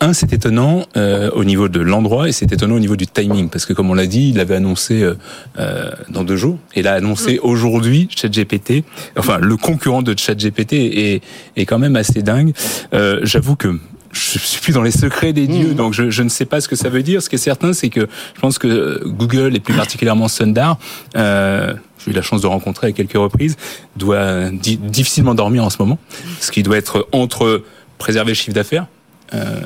[0.00, 3.48] un, c'est étonnant euh, au niveau de l'endroit et c'est étonnant au niveau du timing
[3.48, 5.14] parce que comme on l'a dit, il l'avait annoncé euh,
[5.58, 8.84] euh, dans deux jours et l'a annoncé aujourd'hui ChatGPT.
[9.16, 11.22] Enfin, le concurrent de ChatGPT est,
[11.56, 12.52] est quand même assez dingue.
[12.92, 13.68] Euh, J'avoue que
[14.12, 16.68] je suis plus dans les secrets des dieux, donc je, je ne sais pas ce
[16.68, 17.20] que ça veut dire.
[17.22, 20.78] Ce qui est certain, c'est que je pense que Google et plus particulièrement Sundar,
[21.16, 21.74] euh,
[22.04, 23.56] j'ai eu la chance de rencontrer à quelques reprises,
[23.96, 25.98] doit di- difficilement dormir en ce moment,
[26.40, 27.62] ce qui doit être entre
[27.98, 28.86] préserver le chiffre d'affaires.
[29.34, 29.60] Euh,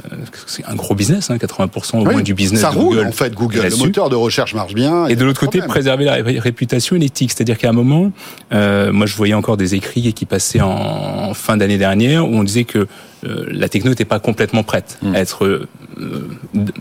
[0.47, 3.09] c'est un gros business, hein, 80% au Oui, moins du business ça de roule Google.
[3.09, 3.69] en fait Google.
[3.71, 5.07] Le moteur de recherche marche bien.
[5.07, 7.31] Et de l'autre côté, préserver la ré- réputation et l'éthique.
[7.33, 8.11] C'est-à-dire qu'à un moment,
[8.53, 12.43] euh, moi je voyais encore des écrits qui passaient en, fin d'année dernière où on
[12.43, 12.87] disait que
[13.27, 15.15] euh, la techno n'était pas complètement prête Hmm.
[15.15, 15.69] à être euh,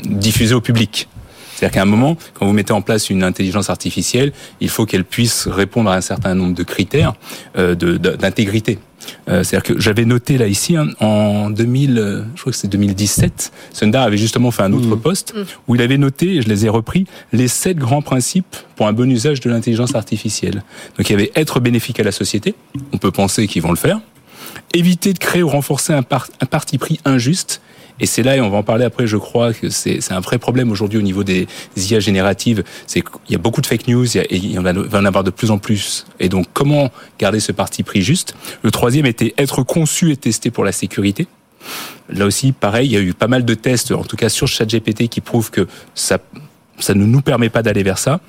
[0.05, 1.07] diffusée au public.
[1.55, 5.03] C'est-à-dire qu'à un moment, quand vous mettez en place une intelligence artificielle, il faut qu'elle
[5.03, 7.13] puisse répondre à un certain nombre de critères
[7.57, 8.79] euh, d'intégrité.
[9.29, 12.67] Euh, C'est-à-dire que j'avais noté là ici hein, en 2000, euh, je crois que c'est
[12.67, 15.33] 2017, Sundar avait justement fait un autre poste
[15.67, 18.93] où il avait noté, et je les ai repris, les sept grands principes pour un
[18.93, 20.63] bon usage de l'intelligence artificielle.
[20.97, 22.55] Donc il y avait être bénéfique à la société,
[22.93, 23.99] on peut penser qu'ils vont le faire,
[24.73, 27.61] éviter de créer ou renforcer un, par- un parti pris injuste.
[27.99, 30.37] Et c'est là, et on va en parler après, je crois que c'est un vrai
[30.37, 32.63] problème aujourd'hui au niveau des IA génératives.
[32.87, 34.73] C'est qu'il y a beaucoup de fake news, il y, a- il y en a-
[34.73, 36.05] va en avoir de plus en plus.
[36.19, 38.35] Et donc, comment garder ce parti pris juste?
[38.63, 41.27] Le troisième était être conçu et testé pour la sécurité.
[42.09, 44.47] Là aussi, pareil, il y a eu pas mal de tests, en tout cas sur
[44.47, 46.19] ChatGPT, qui prouvent que ça,
[46.79, 48.21] ça ne nous permet pas d'aller vers ça.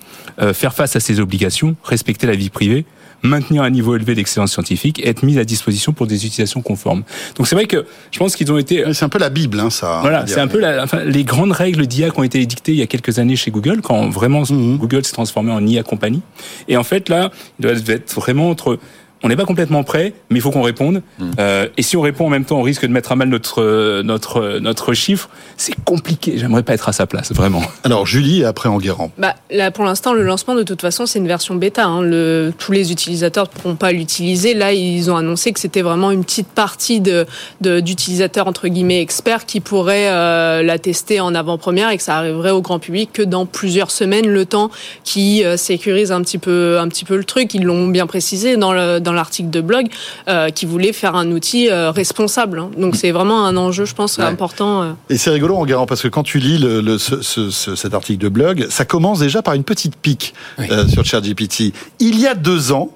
[0.42, 2.84] Euh, faire face à ses obligations, respecter la vie privée,
[3.22, 7.04] maintenir un niveau élevé d'excellence scientifique, et être mis à disposition pour des utilisations conformes.
[7.36, 8.84] Donc c'est vrai que je pense qu'ils ont été...
[8.92, 9.98] C'est un peu la Bible, hein, ça.
[10.00, 12.78] Voilà, c'est un peu la, enfin, les grandes règles d'IA qui ont été édictées il
[12.78, 14.78] y a quelques années chez Google, quand vraiment Mhm.
[14.78, 16.22] Google s'est transformé en IA compagnie.
[16.68, 18.78] Et en fait, là, il doit être vraiment entre
[19.22, 21.02] on n'est pas complètement prêt, mais il faut qu'on réponde.
[21.38, 23.60] Euh, et si on répond en même temps, on risque de mettre à mal notre
[23.62, 25.28] euh, notre euh, notre chiffre.
[25.56, 26.34] C'est compliqué.
[26.38, 27.62] J'aimerais pas être à sa place, vraiment.
[27.84, 29.10] Alors Julie et après Enguerrand.
[29.18, 31.84] Bah, là, pour l'instant, le lancement, de toute façon, c'est une version bêta.
[31.84, 32.02] hein.
[32.02, 34.54] Le, tous les utilisateurs ne pourront pas l'utiliser.
[34.54, 37.26] Là, ils ont annoncé que c'était vraiment une petite partie de,
[37.60, 42.16] de- d'utilisateurs, entre guillemets, experts qui pourraient euh, la tester en avant-première et que ça
[42.16, 44.70] arriverait au grand public que dans plusieurs semaines, le temps
[45.04, 47.52] qui euh, sécurise un petit peu, un petit peu le truc.
[47.54, 49.86] Ils l'ont bien précisé dans, le, dans l'article de blog,
[50.28, 52.58] euh, qui voulait faire un outil euh, responsable.
[52.58, 52.70] hein.
[52.76, 54.24] Donc, c'est vraiment un enjeu, je pense, Ouais.
[54.24, 54.82] important.
[54.82, 54.92] euh.
[55.08, 57.94] Et c'est rigolo, Enguerrand, parce que quand tu lis le, le- ce- ce- ce- cet
[57.94, 61.72] article de blog, ça commence déjà par une petite pique euh, sur ChatGPT.
[61.98, 62.90] Il y a deux ans,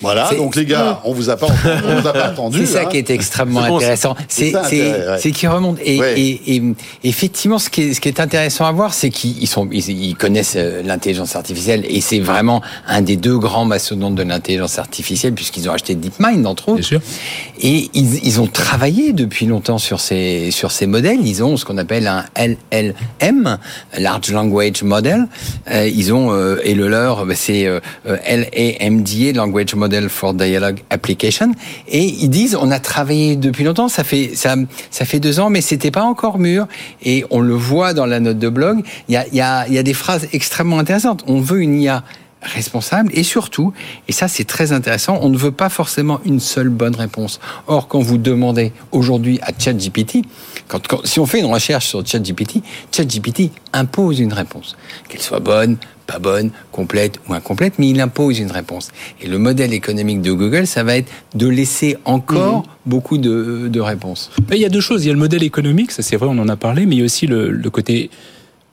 [0.00, 1.46] voilà, donc les gars, on vous a pas,
[1.88, 2.58] on vous a pas attendu.
[2.66, 2.86] C'est ça hein.
[2.90, 4.14] qui est extrêmement intéressant.
[4.28, 4.52] c'est
[5.18, 5.78] C'est qui remonte.
[5.84, 6.20] Et, Ouais.
[6.20, 6.62] et, et
[7.04, 9.88] effectivement, ce qui est, ce qui est intéressant à voir, c'est qu'ils ils sont ils,
[9.88, 14.78] ils connaissent euh, l'intelligence artificielle et c'est vraiment un des deux grands mastodontes de l'intelligence
[14.78, 16.82] artificielle puisqu'ils ont acheté DeepMind entre autres.
[17.60, 21.26] Et ils, ils ont travaillé depuis longtemps sur ces sur ces modèles.
[21.26, 23.58] Ils ont ce qu'on appelle un LLM,
[23.98, 25.26] Large Language Model.
[25.70, 27.66] Euh, ils ont euh, et le leur, bah, c'est
[28.04, 31.52] LAMDA Language Model Model for Dialogue Application.
[31.86, 34.56] Et ils disent, on a travaillé depuis longtemps, ça fait, ça,
[34.90, 36.66] ça fait deux ans, mais c'était pas encore mûr.
[37.04, 39.78] Et on le voit dans la note de blog, il y a, y a, y
[39.78, 41.22] a des phrases extrêmement intéressantes.
[41.28, 42.02] On veut une IA
[42.42, 43.72] responsable et surtout,
[44.08, 47.40] et ça c'est très intéressant, on ne veut pas forcément une seule bonne réponse.
[47.66, 50.22] Or, quand vous demandez aujourd'hui à ChatGPT,
[50.68, 52.62] quand, quand, si on fait une recherche sur ChatGPT,
[52.92, 54.76] ChatGPT impose une réponse,
[55.08, 55.76] qu'elle soit bonne,
[56.06, 58.90] pas bonne, complète ou incomplète, mais il impose une réponse.
[59.20, 62.66] Et le modèle économique de Google, ça va être de laisser encore mmh.
[62.86, 64.30] beaucoup de, de, réponses.
[64.52, 65.04] Il y a deux choses.
[65.04, 66.98] Il y a le modèle économique, ça c'est vrai, on en a parlé, mais il
[66.98, 68.10] y a aussi le, le côté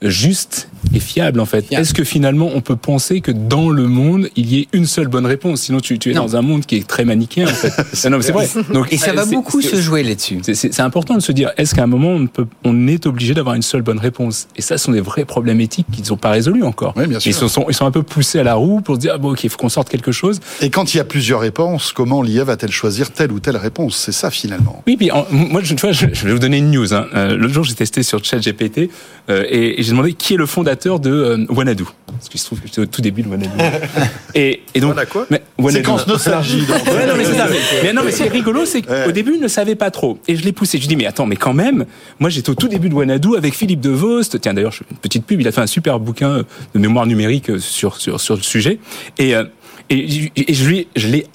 [0.09, 1.71] juste et fiable en fait.
[1.71, 5.07] Est-ce que finalement on peut penser que dans le monde il y ait une seule
[5.07, 5.61] bonne réponse?
[5.61, 6.23] Sinon tu, tu es non.
[6.23, 8.09] dans un monde qui est très manichéen en fait.
[8.09, 8.47] non, c'est vrai.
[8.71, 10.39] Donc, et ça va beaucoup se jouer là-dessus.
[10.43, 13.55] C'est important de se dire est-ce qu'à un moment on, peut, on est obligé d'avoir
[13.55, 14.47] une seule bonne réponse?
[14.55, 16.93] Et ça ce sont des vrais problèmes éthiques qui ne sont pas résolus encore.
[16.95, 17.31] Oui, bien sûr.
[17.31, 19.31] Ils sont, ils sont un peu poussés à la roue pour se dire ah, bon
[19.31, 20.39] ok il faut qu'on sorte quelque chose.
[20.61, 23.97] Et quand il y a plusieurs réponses, comment l'IA va-t-elle choisir telle ou telle réponse?
[23.97, 24.83] C'est ça finalement.
[24.85, 26.93] Oui, puis en, moi je, tu vois, je, je, vais vous donner une news.
[26.93, 27.07] Hein.
[27.15, 28.89] Euh, L'autre jour j'ai testé sur ChatGPT
[29.29, 31.85] euh, et, et j'ai demandé qui est le fondateur de euh, Wanadu.
[32.07, 33.51] Parce qu'il se trouve que j'étais au tout début de Wanadu.
[34.35, 34.93] et, et donc.
[34.93, 35.77] Voilà quoi mais, Wanadu.
[35.77, 36.61] Séquence nostalgie.
[36.69, 37.47] ouais, non, mais c'est ça.
[37.83, 40.19] Mais, non, mais c'est rigolo, c'est qu'au début, il ne savait pas trop.
[40.27, 40.79] Et je l'ai poussé.
[40.79, 41.85] Je dis, mais attends, mais quand même,
[42.19, 44.39] moi, j'étais au tout début de Wanadu avec Philippe De Vost.
[44.39, 47.97] Tiens, d'ailleurs, une petite pub, il a fait un super bouquin de mémoire numérique sur,
[47.97, 48.79] sur, sur le sujet.
[49.17, 49.43] Et, euh,
[49.89, 51.27] et, et je lui, je l'ai,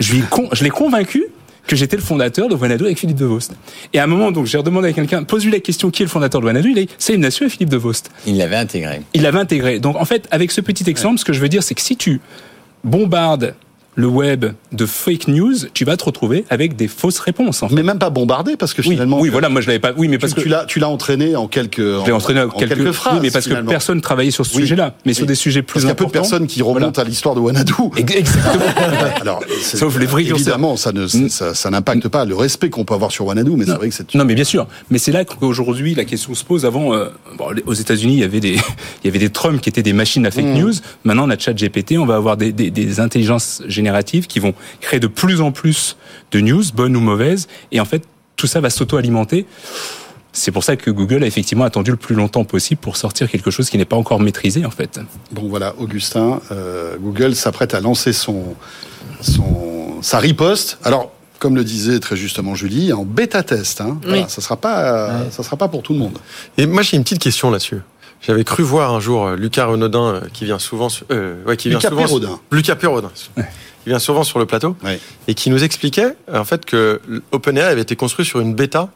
[0.00, 1.26] je l'ai, je l'ai convaincu
[1.66, 3.54] que j'étais le fondateur de Wanadu avec Philippe De Vost.
[3.92, 6.10] Et à un moment, donc, j'ai redemandé à quelqu'un, pose-lui la question qui est le
[6.10, 8.10] fondateur de Wanadu, il a dit, c'est Ignacio et Philippe De Vost.
[8.26, 9.02] Il l'avait intégré.
[9.14, 9.78] Il l'avait intégré.
[9.78, 11.18] Donc, en fait, avec ce petit exemple, ouais.
[11.18, 12.20] ce que je veux dire, c'est que si tu
[12.84, 13.54] bombardes
[13.94, 17.62] le web de fake news, tu vas te retrouver avec des fausses réponses.
[17.62, 17.74] En fait.
[17.74, 19.16] Mais même pas bombardé parce que finalement.
[19.16, 19.92] Oui, oui voilà, moi je l'avais pas.
[19.96, 21.80] Oui, mais parce tu, que tu l'as, tu l'as entraîné en quelques.
[21.80, 23.14] Je l'ai entraîné en, en quelques, quelques, phrases.
[23.14, 23.66] Oui, mais parce finalement.
[23.66, 24.62] que personne travaillait sur ce oui.
[24.62, 25.14] sujet-là, mais oui.
[25.14, 26.04] sur des sujets plus parce importants.
[26.04, 27.00] Il y a peu de personnes qui remontent voilà.
[27.00, 27.72] à l'histoire de Wanadu.
[27.96, 28.44] Exactement.
[29.20, 32.94] Alors, sauf les vrais Évidemment, ça ne, ça, ça n'impacte pas le respect qu'on peut
[32.94, 34.14] avoir sur Wanadu, mais c'est vrai que c'est.
[34.14, 34.66] Non, mais bien sûr.
[34.90, 36.64] Mais c'est là qu'aujourd'hui la question se pose.
[36.64, 38.54] Avant, euh, bon, aux États-Unis, il y avait des,
[39.04, 40.58] il y avait des Trump qui étaient des machines à fake mmh.
[40.58, 40.72] news.
[41.04, 41.98] Maintenant, on a ChatGPT.
[41.98, 45.96] On va avoir des, des, des intelligences génératives qui vont créer de plus en plus
[46.30, 48.04] de news, bonnes ou mauvaises, et en fait,
[48.36, 49.46] tout ça va s'auto-alimenter.
[50.32, 53.50] C'est pour ça que Google a effectivement attendu le plus longtemps possible pour sortir quelque
[53.50, 54.98] chose qui n'est pas encore maîtrisé, en fait.
[55.30, 58.56] Bon, voilà, Augustin, euh, Google s'apprête à lancer son,
[59.20, 60.78] son, sa riposte.
[60.84, 63.82] Alors, comme le disait très justement Julie, en bêta-test.
[63.82, 63.98] Hein.
[64.04, 64.08] Oui.
[64.08, 65.30] Voilà, ça ne sera, pas, ouais.
[65.30, 66.18] ça sera pas pour tout le monde.
[66.56, 67.80] Et moi, j'ai une petite question là-dessus.
[68.22, 70.88] J'avais cru voir un jour Lucas Renaudin, qui vient souvent...
[71.10, 72.40] Euh, ouais, qui Lucas vient souvent, Perrodin.
[72.52, 72.76] Lucas.
[73.36, 73.44] Ouais
[73.82, 74.76] qui vient souvent sur le plateau
[75.28, 77.00] et qui nous expliquait en fait que
[77.32, 78.88] OpenAI avait été construit sur une bêta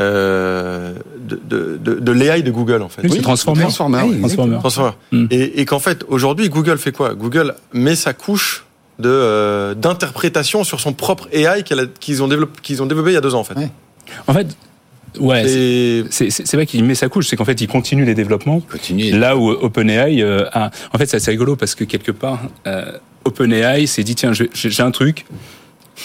[0.00, 3.02] euh, de, de, de, de l'AI de Google en fait.
[3.08, 3.20] Oui.
[3.20, 3.64] Transformer.
[3.64, 4.58] Oui, transformer.
[4.58, 4.92] transformer.
[5.12, 5.26] Mm.
[5.30, 7.14] Et, et qu'en fait aujourd'hui Google fait quoi?
[7.14, 8.64] Google met sa couche
[8.98, 13.16] de euh, d'interprétation sur son propre AI qu'ils ont développé qu'ils ont développé il y
[13.16, 13.56] a deux ans en fait.
[13.56, 13.70] Ouais.
[14.26, 14.48] En fait,
[15.20, 18.60] Ouais, c'est vrai qu'il met sa couche, c'est qu'en fait il continue les développements.
[18.60, 19.10] Continue.
[19.12, 22.92] Là où OpenAI euh, a, en fait c'est assez rigolo parce que quelque part euh,
[23.24, 25.24] OpenAI s'est dit tiens j'ai un truc.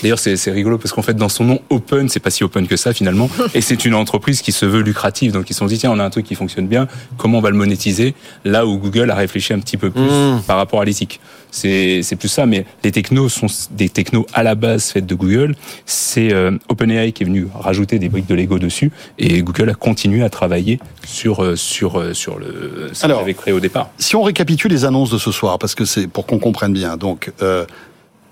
[0.02, 2.78] D'ailleurs c'est rigolo parce qu'en fait dans son nom Open c'est pas si open que
[2.78, 3.30] ça finalement.
[3.54, 5.32] Et c'est une entreprise qui se veut lucrative.
[5.32, 6.88] Donc ils se sont dit tiens on a un truc qui fonctionne bien.
[7.18, 8.14] Comment on va le monétiser?
[8.46, 10.44] Là où Google a réfléchi un petit peu plus mmh.
[10.46, 11.20] par rapport à l'éthique.
[11.50, 12.46] C'est plus ça.
[12.46, 15.56] Mais les technos sont des technos à la base faites de Google.
[15.86, 18.92] C'est euh, OpenAI qui est venu rajouter des briques de Lego dessus.
[19.18, 23.54] Et Google a continué à travailler sur euh, sur sur le ce qu'on avait créé
[23.54, 23.90] au départ.
[23.98, 26.98] si on récapitule les annonces de ce soir parce que c'est pour qu'on comprenne bien.
[26.98, 27.66] Donc euh,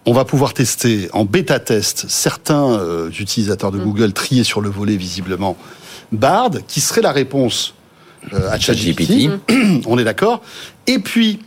[0.06, 3.84] on va pouvoir tester en bêta-test certains euh, utilisateurs de mmh.
[3.84, 5.58] Google triés sur le volet visiblement
[6.12, 7.74] Bard, qui serait la réponse
[8.34, 9.30] euh, à ChatGPT.
[9.49, 9.82] Mmh.
[9.88, 10.43] on est d'accord.
[10.86, 11.39] Et puis,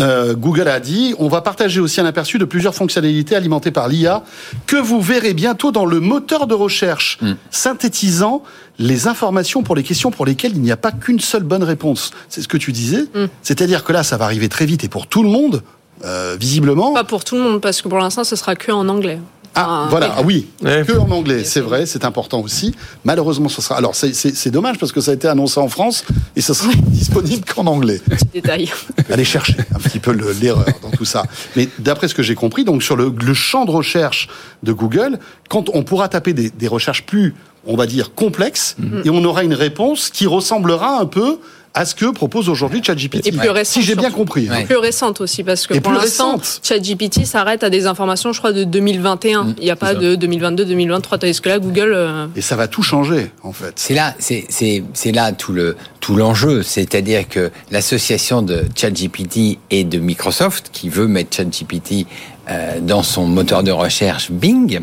[0.00, 3.88] euh, Google a dit, on va partager aussi un aperçu de plusieurs fonctionnalités alimentées par
[3.88, 4.24] l'IA
[4.66, 7.32] que vous verrez bientôt dans le moteur de recherche, mmh.
[7.50, 8.42] synthétisant
[8.78, 12.10] les informations pour les questions pour lesquelles il n'y a pas qu'une seule bonne réponse.
[12.28, 13.06] C'est ce que tu disais.
[13.42, 15.62] C'est-à-dire que là, ça va arriver très vite et pour tout le monde.
[16.04, 16.92] Euh, visiblement.
[16.92, 19.18] Pas pour tout le monde, parce que pour l'instant, ce sera que en anglais.
[19.56, 20.82] Ah, voilà, ah, oui, ouais.
[20.84, 22.74] que en anglais, c'est vrai, c'est important aussi.
[23.04, 23.76] Malheureusement, ce sera.
[23.76, 27.44] Alors, c'est dommage parce que ça a été annoncé en France et ce sera disponible
[27.44, 28.00] qu'en anglais.
[28.10, 28.72] Petit détail.
[29.10, 31.24] Allez chercher un petit peu l'erreur dans tout ça.
[31.54, 34.28] Mais d'après ce que j'ai compris, donc sur le, le, champ de recherche
[34.64, 37.34] de Google, quand on pourra taper des, des recherches plus,
[37.64, 39.06] on va dire, complexes, mm -hmm.
[39.06, 41.38] et on aura une réponse qui ressemblera un peu
[41.74, 43.26] à ce que propose aujourd'hui ChatGPT.
[43.26, 43.64] Et plus récente.
[43.74, 44.48] Si j'ai bien compris.
[44.58, 48.38] Et plus récente aussi, parce que et pour l'instant, ChatGPT s'arrête à des informations, je
[48.38, 49.42] crois, de 2021.
[49.42, 49.94] Mmh, Il n'y a pas ça.
[49.94, 51.18] de 2022, 2023.
[51.18, 51.92] Tandis que là, Google.
[51.94, 52.26] Euh...
[52.36, 53.72] Et ça va tout changer, en fait.
[53.76, 59.98] C'est là, c'est là tout le, tout l'enjeu, c'est-à-dire que l'association de ChatGPT et de
[59.98, 62.06] Microsoft, qui veut mettre ChatGPT
[62.50, 64.80] euh, dans son moteur de recherche Bing,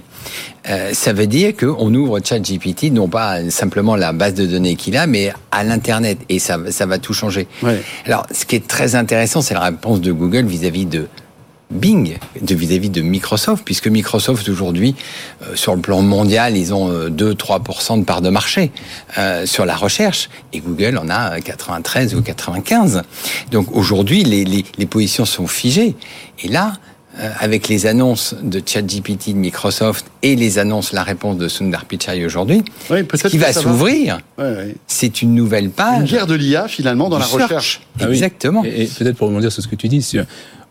[0.69, 4.97] euh, ça veut dire qu'on ouvre ChatGPT non pas simplement la base de données qu'il
[4.97, 7.47] a, mais à l'internet et ça, ça va tout changer.
[8.05, 11.07] Alors, ce qui est très intéressant, c'est la réponse de Google vis-à-vis de
[11.71, 14.95] Bing de vis-à-vis de Microsoft, puisque Microsoft aujourd'hui,
[15.41, 18.71] euh, sur le plan mondial, ils ont 2-3% de part de marché
[19.17, 23.03] euh, sur la recherche, et Google en a 93 ou 95.
[23.51, 25.95] Donc aujourd'hui, les, les, les positions sont figées.
[26.43, 26.90] Et là, euh,
[27.39, 32.25] avec les annonces de ChatGPT de Microsoft et les annonces, la réponse de Sundar Pichai
[32.25, 34.19] aujourd'hui, ce qui va s'ouvrir,
[34.87, 36.11] c'est une nouvelle page.
[36.11, 37.81] Une guerre de l'IA finalement dans la recherche.
[37.99, 38.13] Ah oui.
[38.13, 38.63] Exactement.
[38.63, 40.05] Et, et peut-être pour rebondir sur ce que tu dis,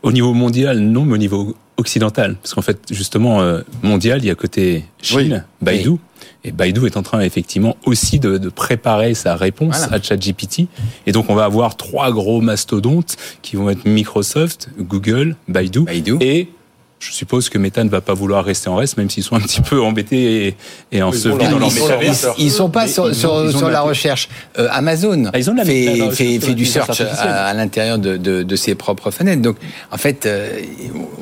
[0.03, 2.37] au niveau mondial, non, mais au niveau occidental.
[2.43, 5.97] Parce qu'en fait, justement, euh, mondial, il y a côté Chine, Baidu.
[6.45, 9.97] Et Baidu est en train effectivement aussi de, de préparer sa réponse Voilà.
[9.97, 10.67] à ChatGPT.
[11.07, 15.81] Et donc on va avoir trois gros mastodontes qui vont être Microsoft, Google, Baidu,
[16.21, 16.49] et
[17.01, 19.41] je suppose que Meta ne va pas vouloir rester en reste, même s'ils sont un
[19.41, 20.57] petit peu embêtés et,
[20.93, 22.27] et ensevelis dans leur ils, métaverse.
[22.37, 24.29] ils- ils sont pas sur, ils sur, ont- ils ont sur la la- recherche.
[24.59, 27.55] Euh, Amazon ils ont la- fait, la- la fait, recherche fait du search à, à
[27.55, 29.41] l'intérieur de, de, de ses propres fenêtres.
[29.41, 29.57] Donc,
[29.91, 30.61] en fait, euh,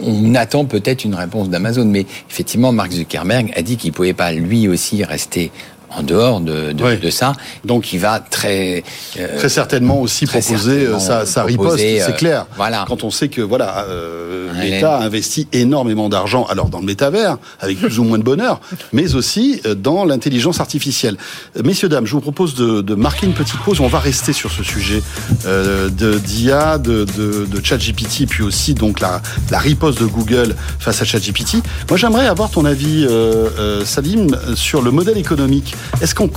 [0.03, 1.85] on attend peut-être une réponse d'Amazon.
[1.85, 5.53] Mais effectivement, Mark Zuckerberg a dit qu'il pouvait pas lui aussi rester
[5.91, 7.33] en dehors de, de, de ça.
[7.65, 8.85] Donc, il va très
[9.19, 12.47] euh, Très certainement aussi très proposer euh, certainement sa, sa riposte, c'est euh, clair.
[12.57, 12.85] Voilà.
[12.89, 17.79] Quand on sait que voilà, euh, l'État investit énormément d'argent, alors dans le métavers, avec
[17.81, 18.61] plus ou moins de bonheur,
[18.93, 21.17] mais aussi euh, dans l'intelligence artificielle.
[21.63, 23.81] Messieurs, dames, je vous propose de, de marquer une petite pause.
[23.81, 25.03] On va rester sur ce sujet
[25.47, 30.55] euh, de d'IA, de, de, de ChatGPT, puis aussi donc la, la riposte de Google
[30.79, 31.57] face à ChatGPT.
[31.89, 35.75] Moi, j'aimerais avoir ton avis, euh, euh, Salim, sur le modèle économique.
[36.01, 36.31] Est-ce qu'on,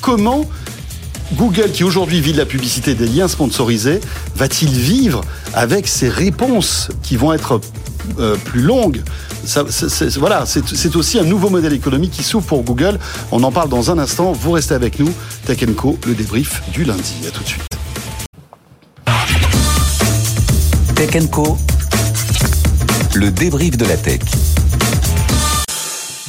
[0.00, 0.44] comment
[1.34, 4.00] Google, qui aujourd'hui vit de la publicité des liens sponsorisés,
[4.34, 5.22] va-t-il vivre
[5.54, 7.60] avec ces réponses qui vont être
[8.18, 9.02] euh, plus longues?
[9.44, 12.98] C'est aussi un nouveau modèle économique qui s'ouvre pour Google.
[13.32, 14.32] On en parle dans un instant.
[14.32, 15.12] Vous restez avec nous.
[15.46, 17.14] Tech Co, le débrief du lundi.
[17.26, 17.62] À tout de suite.
[20.94, 21.56] Tech Co,
[23.14, 24.20] le débrief de la tech.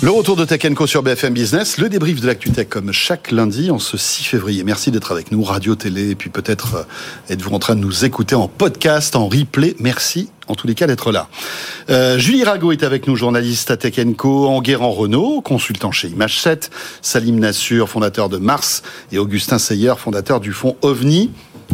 [0.03, 3.29] Le retour de Tech Co sur BFM Business, le débrief de l'actu tech comme chaque
[3.29, 4.63] lundi en ce 6 février.
[4.63, 6.83] Merci d'être avec nous, radio, télé, et puis peut-être euh,
[7.29, 9.75] êtes-vous en train de nous écouter en podcast, en replay?
[9.79, 11.27] Merci en tous les cas d'être là.
[11.91, 16.71] Euh, Julie Rago est avec nous, journaliste à Tech Co, Enguerrand Renault, consultant chez Image7,
[17.03, 21.29] Salim Nassur, fondateur de Mars, et Augustin Seyer, fondateur du fonds OVNI.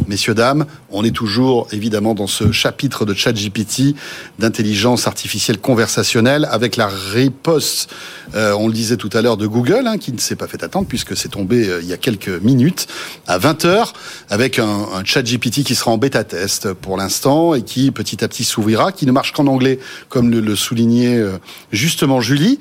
[0.06, 3.96] Messieurs, dames, on est toujours évidemment dans ce chapitre de ChatGPT,
[4.40, 7.90] d'intelligence artificielle conversationnelle, avec la riposte,
[8.36, 10.64] euh, on le disait tout à l'heure, de Google, hein, qui ne s'est pas fait
[10.64, 12.88] attendre puisque c'est tombé euh, il y a quelques minutes,
[13.28, 13.94] à 20h,
[14.30, 18.44] avec un, un ChatGPT qui sera en bêta-test pour l'instant et qui petit à petit
[18.44, 19.80] s'ouvrira, qui ne marche qu'en anglais,
[20.10, 21.38] comme le, soulignait euh,
[21.72, 22.60] justement Julie.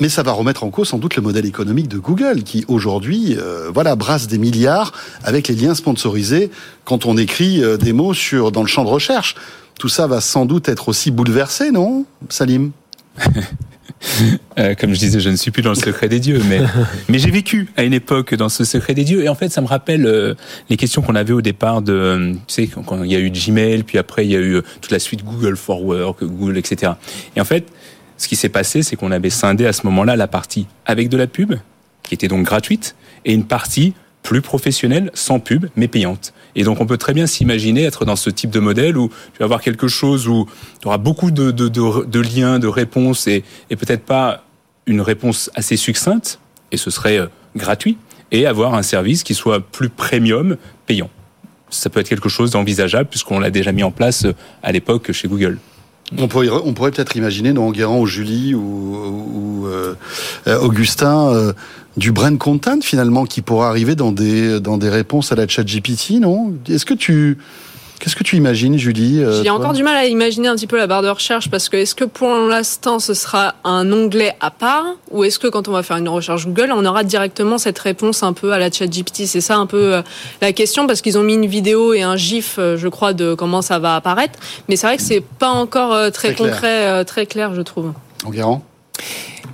[0.00, 3.36] Mais ça va remettre en cause sans doute le modèle économique de Google, qui aujourd'hui,
[3.38, 6.50] euh, voilà, brasse des milliards avec les liens sponsorisés
[6.84, 9.34] quand on écrit euh, des mots sur dans le champ de recherche.
[9.78, 12.72] Tout ça va sans doute être aussi bouleversé, non, Salim?
[14.58, 16.60] Euh, comme je disais, je ne suis plus dans le secret des dieux, mais,
[17.08, 19.22] mais j'ai vécu à une époque dans ce secret des dieux.
[19.24, 20.34] Et en fait, ça me rappelle euh,
[20.68, 23.30] les questions qu'on avait au départ de, tu sais, quand, quand il y a eu
[23.30, 26.92] Gmail, puis après il y a eu toute la suite Google for Work, Google, etc.
[27.36, 27.66] Et en fait,
[28.20, 31.16] ce qui s'est passé, c'est qu'on avait scindé à ce moment-là la partie avec de
[31.16, 31.54] la pub,
[32.02, 32.94] qui était donc gratuite,
[33.24, 36.34] et une partie plus professionnelle, sans pub, mais payante.
[36.54, 39.38] Et donc on peut très bien s'imaginer être dans ce type de modèle où tu
[39.38, 40.46] vas avoir quelque chose où
[40.82, 44.44] tu auras beaucoup de, de, de, liens, de réponses, et, et peut-être pas
[44.84, 46.40] une réponse assez succincte,
[46.72, 47.26] et ce serait euh,
[47.56, 47.96] gratuit,
[48.32, 51.08] et avoir un service qui soit plus premium, payant.
[51.70, 55.10] Ça peut être quelque chose d'envisageable puisqu'on l'a déjà mis en place euh, à l'époque
[55.12, 55.56] chez Google.
[56.18, 59.94] On pourrait, peut-être imaginer, non, Enguerrand ou Julie ou, ou euh,
[60.48, 61.52] euh, Augustin, euh,
[61.96, 65.62] du brain content finalement qui pourra arriver dans des, dans des réponses à la chat
[65.62, 66.54] GPT, non?
[66.68, 67.38] Est-ce que tu...
[68.00, 70.78] Qu'est-ce que tu imagines, Julie euh, J'ai encore du mal à imaginer un petit peu
[70.78, 74.50] la barre de recherche parce que est-ce que pour l'instant ce sera un onglet à
[74.50, 77.78] part ou est-ce que quand on va faire une recherche Google on aura directement cette
[77.78, 80.02] réponse un peu à la chat GPT C'est ça un peu euh,
[80.40, 83.34] la question parce qu'ils ont mis une vidéo et un gif euh, je crois de
[83.34, 84.38] comment ça va apparaître.
[84.70, 87.92] Mais c'est vrai que c'est pas encore euh, très, concret, très clair je trouve.
[88.24, 88.64] Enguerrand?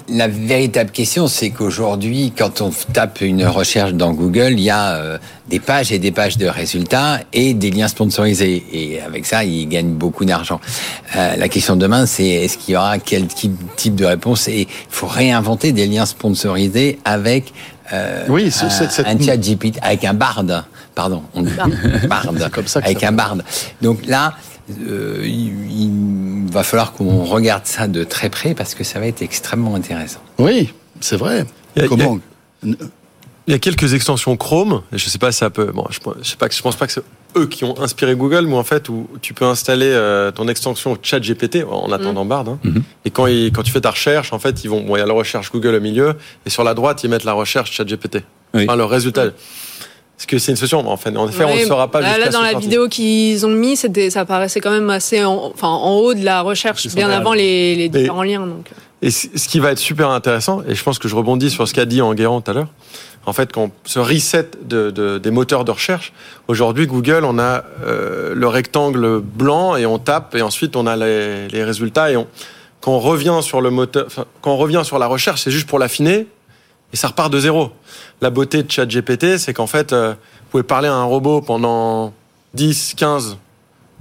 [0.08, 4.94] La véritable question, c'est qu'aujourd'hui, quand on tape une recherche dans Google, il y a
[4.94, 5.18] euh,
[5.50, 8.64] des pages et des pages de résultats et des liens sponsorisés.
[8.72, 10.60] Et avec ça, ils gagnent beaucoup d'argent.
[11.16, 14.46] Euh, la question de demain, c'est est-ce qu'il y aura quel type, type de réponse?
[14.46, 17.52] Et il faut réinventer des liens sponsorisés avec
[17.92, 20.44] euh, Oui, c'est- un, c'est- cette- un chat GPT, avec un bard.
[20.94, 21.50] pardon, on dit
[22.08, 23.42] barde, comme ça que avec ça un barde.
[23.82, 24.34] Donc là,
[24.88, 25.90] euh, il, il
[26.50, 30.20] va falloir qu'on regarde ça de très près parce que ça va être extrêmement intéressant.
[30.38, 31.44] Oui, c'est vrai.
[31.76, 32.18] Il y a- Comment
[33.48, 35.66] Il y a quelques extensions Chrome, et je sais pas si ça peut.
[35.72, 37.02] Bon, je, je sais pas, je pense pas que c'est
[37.36, 40.96] eux qui ont inspiré Google, mais en fait, où tu peux installer euh, ton extension
[41.00, 42.48] ChatGPT en attendant Bard.
[42.48, 42.58] hein.
[42.64, 42.82] Mhm.
[43.04, 44.80] Et quand, quand tu fais ta recherche, en fait, ils vont.
[44.82, 46.14] Bon, il y a la recherche Google au milieu,
[46.44, 48.24] et sur la droite, ils mettent la recherche ChatGPT.
[48.54, 48.64] Oui.
[48.66, 49.26] Enfin, le résultat.
[50.18, 52.40] Est-ce que c'est une solution Enfin, en effet, on ne saura pas là, là, dans
[52.40, 52.66] la sortie.
[52.66, 56.24] vidéo qu'ils ont mis, c'était, ça paraissait quand même assez en, enfin, en haut de
[56.24, 58.46] la recherche, bien avant les, les différents liens.
[58.46, 58.70] Donc.
[59.02, 61.74] Et ce qui va être super intéressant, et je pense que je rebondis sur ce
[61.74, 62.68] qu'a dit Enguerrand tout à l'heure,
[63.26, 66.12] en fait, quand ce reset de, de- des moteurs de recherche,
[66.48, 70.96] aujourd'hui, Google, on a euh, le rectangle blanc et on tape, et ensuite on a
[70.96, 72.26] les, les résultats, et on,
[72.80, 75.66] quand on revient sur le moteur, enfin, quand on revient sur la recherche, c'est juste
[75.66, 76.26] pour l'affiner,
[76.92, 77.70] et ça repart de zéro.
[78.20, 82.12] La beauté de ChatGPT, c'est qu'en fait, euh, vous pouvez parler à un robot pendant
[82.54, 83.38] 10, 15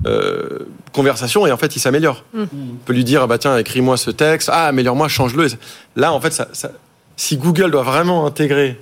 [0.05, 0.59] euh,
[0.93, 2.23] conversations, et en fait, il s'améliore.
[2.35, 2.47] On
[2.85, 5.47] peut lui dire, ah bah tiens, écris-moi ce texte, ah, améliore-moi, change-le.
[5.95, 6.71] Là, en fait, ça, ça-
[7.15, 8.79] si Google doit vraiment intégrer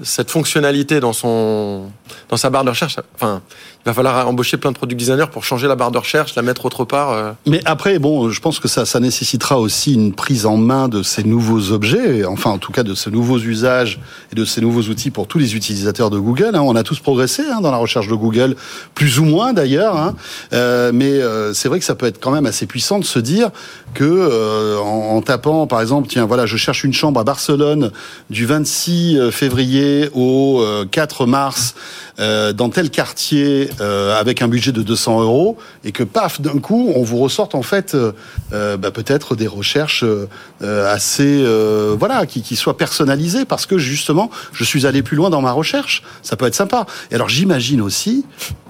[0.00, 1.90] cette fonctionnalité dans son
[2.28, 3.42] dans sa barre de recherche, ça- enfin,
[3.88, 6.64] va falloir embaucher plein de product designers pour changer la barre de recherche, la mettre
[6.66, 7.10] autre part.
[7.12, 7.32] euh.
[7.46, 11.02] Mais après, bon, je pense que ça, ça nécessitera aussi une prise en main de
[11.02, 14.00] ces nouveaux objets, enfin en tout cas de ces nouveaux usages
[14.32, 16.50] et de ces nouveaux outils pour tous les utilisateurs de Google.
[16.54, 16.60] hein.
[16.62, 18.56] On a tous progressé hein, dans la recherche de Google,
[18.94, 19.96] plus ou moins d'ailleurs.
[19.96, 20.14] hein.
[20.52, 23.18] Euh, mais euh, c'est vrai que ça peut être quand même assez puissant de se
[23.18, 23.50] dire
[23.94, 27.90] que en, tapant, par exemple, tiens, voilà, je cherche une chambre à Barcelone
[28.30, 31.74] du 26 février au euh, 4 mars
[32.20, 36.58] euh, dans tel quartier euh, avec un budget de 200 euros et que paf d'un
[36.58, 38.12] coup on vous ressorte en fait euh,
[38.52, 40.04] euh, bah, peut-être des recherches
[40.60, 41.44] assez
[41.98, 45.52] voilà qui, qui soient personnalisées parce que justement je suis allé plus loin dans ma
[45.52, 46.02] recherche.
[46.22, 46.86] Ça peut être sympa.
[47.10, 48.24] Et alors j'imagine aussi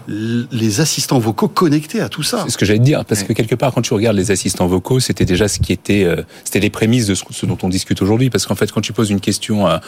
[0.08, 3.32] les assistants vocaux connectés à tout ça C'est ce que j'allais te dire, parce que
[3.32, 6.60] quelque part, quand tu regardes les assistants vocaux, c'était déjà ce qui était, euh, c'était
[6.60, 8.30] les prémices de ce, ce dont on discute aujourd'hui.
[8.30, 9.80] Parce qu'en fait, quand tu poses une question à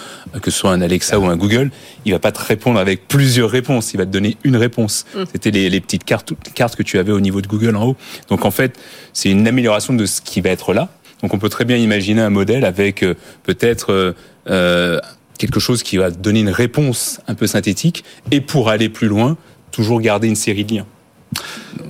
[0.42, 1.70] que ce soit un Alexa ou un Google,
[2.04, 3.94] il va pas te répondre avec plusieurs réponses.
[3.94, 5.06] Il va te donner une réponse.
[5.14, 5.22] Mm.
[5.32, 7.96] C'était les, les petites cartes, cartes que tu avais au niveau de Google en haut.
[8.28, 8.78] Donc en fait,
[9.12, 10.90] c'est une amélioration de ce qui va être là.
[11.22, 14.12] Donc on peut très bien imaginer un modèle avec euh, peut-être euh,
[14.48, 14.98] euh,
[15.38, 19.36] quelque chose qui va donner une réponse un peu synthétique et pour aller plus loin,
[19.80, 20.86] toujours garder une série de liens.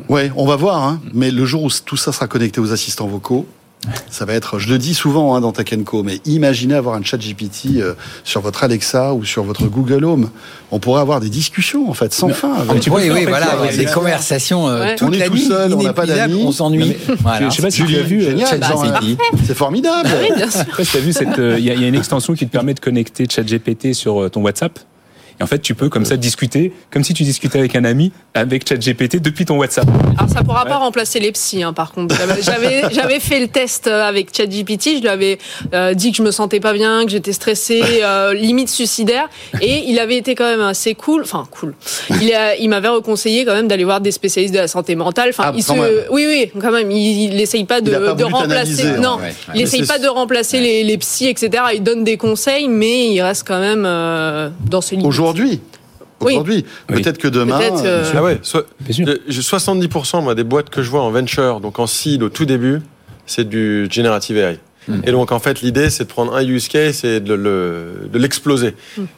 [0.08, 0.84] Ouais, on va voir.
[0.84, 1.00] Hein.
[1.12, 3.46] Mais le jour où tout ça sera connecté aux assistants vocaux,
[4.10, 4.58] ça va être.
[4.60, 5.52] Je le dis souvent hein, dans
[5.84, 10.04] Co, mais imaginez avoir un chat GPT euh, sur votre Alexa ou sur votre Google
[10.04, 10.30] Home.
[10.70, 12.52] On pourrait avoir des discussions en fait sans fin.
[12.54, 14.96] avec- oui, oui, voilà, avec des conversations euh, Ouais.
[14.96, 16.42] toute On est la tout nuit, seul, on n'a pas d'amis.
[16.46, 16.94] on s'ennuie.
[17.22, 17.48] Voilà.
[17.48, 19.18] Je sais pas si tu as vu, euh, génial, ChatGPT.
[19.20, 20.10] euh, c'est formidable.
[20.20, 20.64] Oui, bien sûr.
[20.76, 22.74] Pas si t'as vu cette, euh, il y, y a une extension qui te permet
[22.74, 24.78] de connecter ChatGPT sur euh, ton WhatsApp.
[25.40, 28.12] Et en fait, tu peux comme ça discuter, comme si tu discutais avec un ami,
[28.34, 29.88] avec ChatGPT depuis ton WhatsApp.
[30.18, 32.14] Alors ça pourra pas remplacer les psys, hein, par contre.
[32.42, 35.38] J'avais- fait le test euh, avec ChatGPT, je lui avais
[35.74, 39.28] euh, dit que je me sentais pas bien, que j'étais stressée, euh, limite suicidaire,
[39.60, 41.74] et il avait été quand même assez cool, enfin cool.
[42.20, 45.30] Il, a- il m'avait reconseillé quand même d'aller voir des spécialistes de la santé mentale.
[45.30, 45.72] Enfin, Ah, il se,
[46.10, 46.90] oui, oui, quand même.
[46.90, 48.86] Il, il essaye pas de, Il a pas de voulu remplacer.
[48.86, 48.96] hein.
[49.00, 49.34] Non, Ouais, ouais.
[49.54, 51.62] il essaye pas de remplacer les, les psys, etc.
[51.74, 55.06] Il donne des conseils, mais il reste quand même euh, dans ses limites.
[55.30, 55.60] Aujourd'hui.
[56.20, 56.64] Aujourd'hui.
[56.90, 57.02] Oui.
[57.02, 57.58] Peut-être que demain.
[57.60, 59.06] Euh, euh, Ah ouais, so- Bien sûr.
[59.26, 62.28] je- je- 70% moi, des boîtes que je vois en venture, donc en seed au
[62.28, 62.80] tout début,
[63.26, 64.58] c'est du generative AI.
[65.04, 68.18] Et donc en fait l'idée c'est de prendre un use case et de le- de
[68.18, 68.74] l'exploser.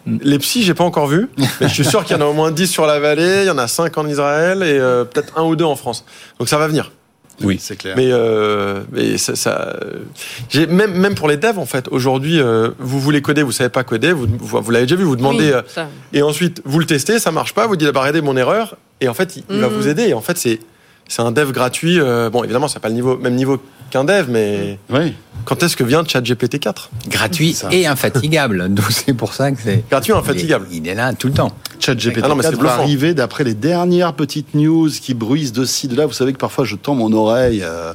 [0.06, 1.28] Les psys j'ai pas encore vu,
[1.60, 3.46] mais je suis sûr qu'il y en a au moins 10 sur la vallée, il
[3.46, 6.04] y en a 5 en Israël et euh, peut-être un ou deux en France.
[6.38, 6.92] Donc ça va venir.
[7.42, 7.58] Oui.
[7.60, 7.94] C'est clair.
[7.96, 10.00] Mais, euh, mais ça, ça euh,
[10.48, 11.88] j'ai même même pour les devs en fait.
[11.90, 15.04] Aujourd'hui, euh, vous voulez coder, vous savez pas coder, vous vous, vous l'avez déjà vu,
[15.04, 17.92] vous demandez Oui, euh, et ensuite vous le testez, ça marche pas, vous dites ah,
[17.92, 19.74] bah, regardez mon erreur et en fait il, il va Mhm.
[19.74, 20.60] vous aider et en fait c'est
[21.08, 22.00] c'est un dev gratuit.
[22.00, 23.58] euh, bon évidemment c'est pas le niveau même niveau
[23.90, 25.12] qu'un dev, mais Oui.
[25.44, 27.68] quand est-ce que vient ChatGPT 4 Gratuit Ça.
[27.70, 28.68] et infatigable.
[28.74, 29.84] Donc c'est pour ça que c'est.
[29.90, 30.66] Gratuit, infatigable.
[30.70, 31.52] Il est, il est là tout le temps.
[31.78, 35.52] ChatGPT Ah non, mais c'est 4 va arriver d'après les dernières petites news qui bruissent
[35.52, 36.06] de ci de là.
[36.06, 37.62] Vous savez que parfois je tends mon oreille.
[37.62, 37.92] euh,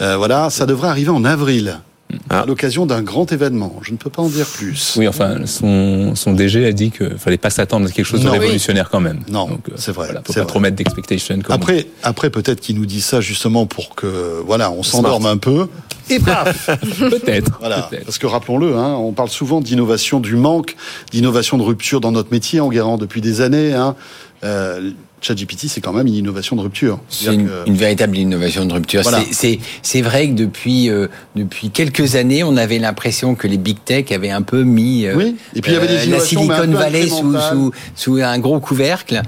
[0.00, 1.78] euh, voilà, ça devrait arriver en avril.
[2.30, 2.40] Ah.
[2.40, 3.74] À l'occasion d'un grand événement.
[3.82, 4.94] Je ne peux pas en dire plus.
[4.96, 8.32] Oui, enfin, son, son DG a dit qu'il fallait pas s'attendre à quelque chose Non.
[8.32, 9.20] de révolutionnaire quand même.
[9.30, 10.48] Non, euh, c'est vrai, Voilà, faut pas vrai.
[10.48, 11.38] trop mettre d'expectation.
[11.50, 15.66] Après, après peut-être qu'il nous dit ça justement pour que voilà, on s'endorme un peu.
[16.08, 16.70] Et paf
[17.02, 17.58] on- Peut-être.
[17.60, 20.76] Voilà, parce que rappelons-le, hein, on parle souvent d'innovation du manque,
[21.12, 23.74] d'innovation de rupture dans notre métier, en guérant depuis des années.
[23.74, 23.94] Hein.
[24.44, 27.00] Euh, ChatGPT, c'est quand même une innovation de rupture.
[27.08, 29.02] C'est une, une, véritable innovation de rupture.
[29.02, 29.20] Voilà.
[29.30, 34.12] C'est vrai que depuis, euh, depuis quelques années, on avait l'impression que les big tech
[34.12, 35.36] avaient un peu mis euh, oui.
[35.54, 38.38] Et puis, il y avait des la mais un Silicon Valley sous, sous, sous un
[38.38, 39.22] gros couvercle.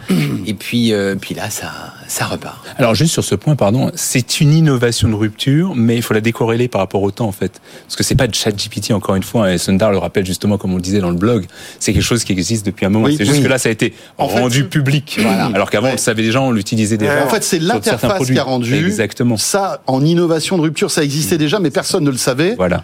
[0.47, 1.73] et puis, euh, puis là, ça,
[2.11, 2.59] ça repart.
[2.77, 6.20] Alors juste sur ce point, pardon, c'est une innovation de rupture, mais il faut la
[6.20, 9.23] décorréler par rapport au temps en fait, parce que c'est pas de ChatGPT encore une
[9.23, 9.53] fois.
[9.53, 11.47] Et Sundar le rappelle justement comme on le disait dans le blog,
[11.78, 13.05] c'est quelque chose qui existe depuis un moment.
[13.07, 13.45] Oui, c'est juste oui.
[13.45, 15.47] que là, ça a été En rendu public, Voilà.
[15.55, 17.24] alors qu'avant on le savait déjà, on l'utilisait déjà.
[17.24, 19.37] en fait, c'est l'interface qui a rendu Exactement.
[19.37, 20.91] ça en innovation de rupture.
[20.91, 22.55] Ça existait déjà, mais personne ne le savait.
[22.57, 22.82] Voilà.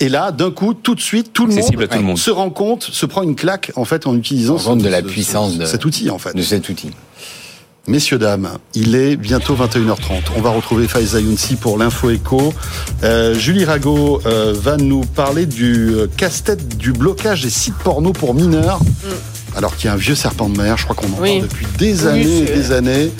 [0.00, 2.16] Et là, d'un coup, tout de suite, tout le, monde, à tout le monde.
[2.18, 5.04] se rend compte, se prend une claque en fait en utilisant ce- de la ce-
[5.04, 6.34] puissance ce- de- cet outil en fait.
[6.34, 6.90] De cet outil.
[7.88, 10.22] Messieurs, dames, il est bientôt 21h30.
[10.36, 12.54] On va retrouver Faiza Younsi pour l'info éco.
[13.02, 18.12] Euh, Julie Rago euh, va nous parler du euh, casse-tête du blocage des sites porno
[18.12, 18.78] pour mineurs.
[19.56, 21.22] Alors qu'il y a un vieux serpent de mer, je crois qu'on en Mm.
[21.22, 21.38] Oui.
[21.40, 23.10] parle depuis des Oui, années et des années.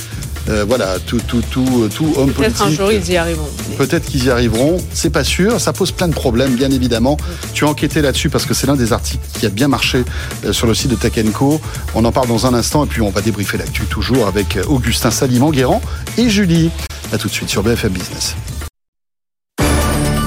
[0.48, 2.56] Euh, voilà, tout, tout, tout, tout homme politique.
[2.56, 3.48] Peut-être un jour, ils y arriveront.
[3.78, 5.60] Peut-être qu'ils y arriveront, c'est pas sûr.
[5.60, 7.16] Ça pose plein de problèmes, bien évidemment.
[7.55, 10.05] Tu as enquêté là-dessus parce que c'est l'un des articles qui a bien marché
[10.44, 11.60] euh, sur le site de Tech Co.
[11.94, 14.64] On en parle dans un instant et puis on va débriefer l'actu toujours avec euh,
[14.66, 15.81] Augustin Saliman-Guérand
[16.19, 16.70] et Julie.
[17.12, 18.35] À tout de suite sur BFM Business.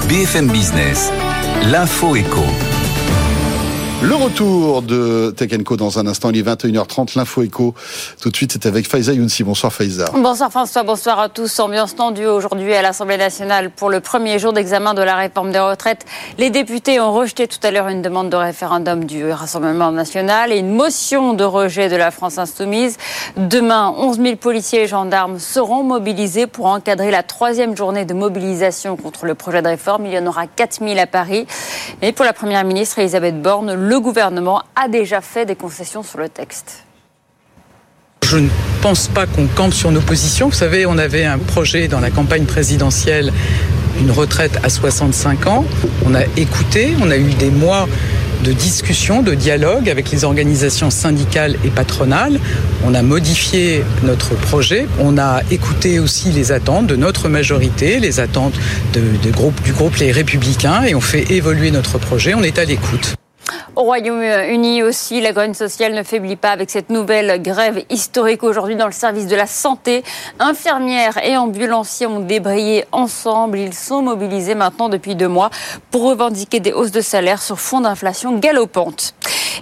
[0.08, 1.12] BFM Business,
[1.72, 2.46] l'info éco.
[4.08, 6.30] Le retour de Tech Co dans un instant.
[6.30, 7.18] Il est 21h30.
[7.18, 7.74] L'info éco.
[8.22, 9.44] Tout de suite, c'est avec Faiza Younsi.
[9.44, 10.06] Bonsoir Faiza.
[10.14, 11.60] Bonsoir François, bonsoir à tous.
[11.60, 15.60] Ambiance tendue aujourd'hui à l'Assemblée nationale pour le premier jour d'examen de la réforme des
[15.60, 16.06] retraites.
[16.38, 20.60] Les députés ont rejeté tout à l'heure une demande de référendum du Rassemblement national et
[20.60, 22.98] une motion de rejet de la France insoumise.
[23.38, 28.98] Demain, 11 000 policiers et gendarmes seront mobilisés pour encadrer la troisième journée de mobilisation
[28.98, 30.06] contre le projet de réforme.
[30.06, 31.48] Il y en aura 4 000 à Paris.
[32.04, 36.20] Et pour la Première ministre Elisabeth Borne, le gouvernement a déjà fait des concessions sur
[36.20, 36.84] le texte.
[38.24, 38.50] Je ne
[38.82, 40.48] pense pas qu'on campe sur nos positions.
[40.48, 43.32] Vous savez, on avait un projet dans la campagne présidentielle,
[44.00, 45.66] une retraite à 65 ans.
[46.06, 47.88] On a écouté, on a eu des mois
[48.44, 52.40] de discussion, de dialogue avec les organisations syndicales et patronales.
[52.86, 54.88] On a modifié notre projet.
[55.00, 58.56] On a écouté aussi les attentes de notre majorité, les attentes
[58.94, 59.32] de, du
[59.72, 62.34] groupe Les Républicains, et on fait évoluer notre projet.
[62.34, 63.16] On est à l'écoute.
[63.76, 68.76] Au Royaume-Uni aussi, la grogne sociale ne faiblit pas avec cette nouvelle grève historique aujourd'hui
[68.76, 70.04] dans le service de la santé.
[70.40, 73.60] Infirmières et ambulanciers ont débrayé ensemble.
[73.60, 75.50] Ils sont mobilisés maintenant depuis deux mois
[75.92, 79.14] pour revendiquer des hausses de salaire sur fond d'inflation galopante.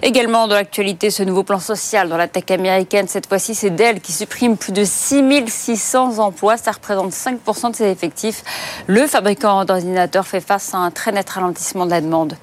[0.02, 3.06] Également dans l'actualité, ce nouveau plan social dans la tech américaine.
[3.08, 6.56] Cette fois-ci, c'est Dell qui supprime plus de 6600 emplois.
[6.56, 8.42] Ça représente 5% de ses effectifs.
[8.86, 12.34] Le fabricant d'ordinateurs fait face à un très net ralentissement de la demande.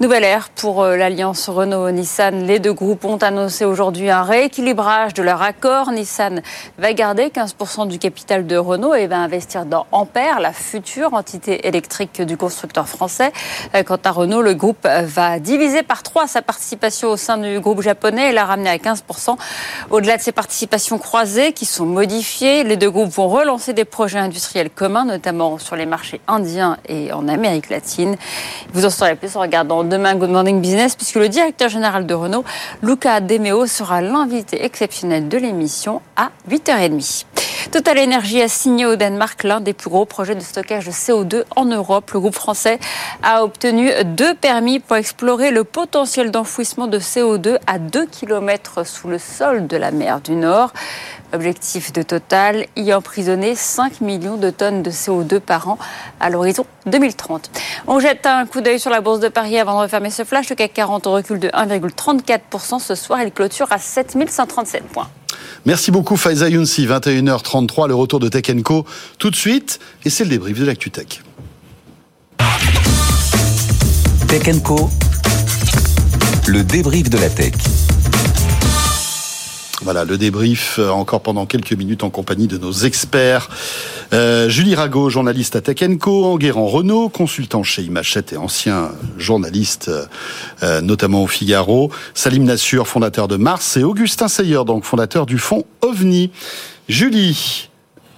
[0.00, 2.46] Nouvelle ère pour euh, l'alliance Renault-Nissan.
[2.46, 5.92] Les deux groupes ont annoncé aujourd'hui un rééquilibrage de leur accord.
[5.92, 6.42] Nissan
[6.78, 11.68] va garder 15% du capital de Renault et va investir dans Ampère, la future entité
[11.68, 13.30] électrique du constructeur français.
[13.74, 17.58] Euh, Quant à Renault, le groupe va diviser par trois sa participation au sein du
[17.58, 19.36] groupe japonais et la ramener à 15%.
[19.90, 24.18] Au-delà de ces participations croisées qui sont modifiées, les deux groupes vont relancer des projets
[24.18, 28.16] industriels communs, notamment sur les marchés indiens et en Amérique latine.
[28.72, 32.14] Vous en saurez plus en regardant demain Good Morning Business, puisque le directeur général de
[32.14, 32.44] Renault,
[32.82, 37.24] Luca Demeo, sera l'invité exceptionnel de l'émission à 8h30.
[37.70, 41.44] Total Energy a signé au Danemark l'un des plus gros projets de stockage de CO2
[41.56, 42.10] en Europe.
[42.12, 42.78] Le groupe français
[43.22, 49.08] a obtenu deux permis pour explorer le potentiel d'enfouissement de CO2 à 2 km sous
[49.08, 50.72] le sol de la mer du Nord.
[51.32, 55.78] Objectif de Total, y emprisonner 5 millions de tonnes de CO2 par an
[56.20, 57.50] à l'horizon 2030.
[57.86, 60.48] On jette un coup d'œil sur la bourse de Paris avant de refermer ce flash.
[60.48, 63.20] Le CAC 40 recule de 1,34% ce soir.
[63.22, 65.08] Il clôture à 7137 points.
[65.66, 68.84] Merci beaucoup Faiza Younsi, 21h33, le retour de Tech Co.
[69.18, 71.22] Tout de suite, et c'est le débrief de l'Actu Tech.
[74.28, 74.90] Tech Co,
[76.54, 77.52] le débrief de la tech.
[79.82, 83.50] Voilà, le débrief euh, encore pendant quelques minutes en compagnie de nos experts.
[84.12, 89.90] Euh, Julie Rago, journaliste à Tech Co, Enguerrand Renault, consultant chez Imachette et ancien journaliste,
[90.62, 91.90] euh, notamment au Figaro.
[92.14, 96.30] Salim Nassur, fondateur de Mars, et Augustin Seyer, donc fondateur du fonds OVNI.
[96.88, 97.68] Julie,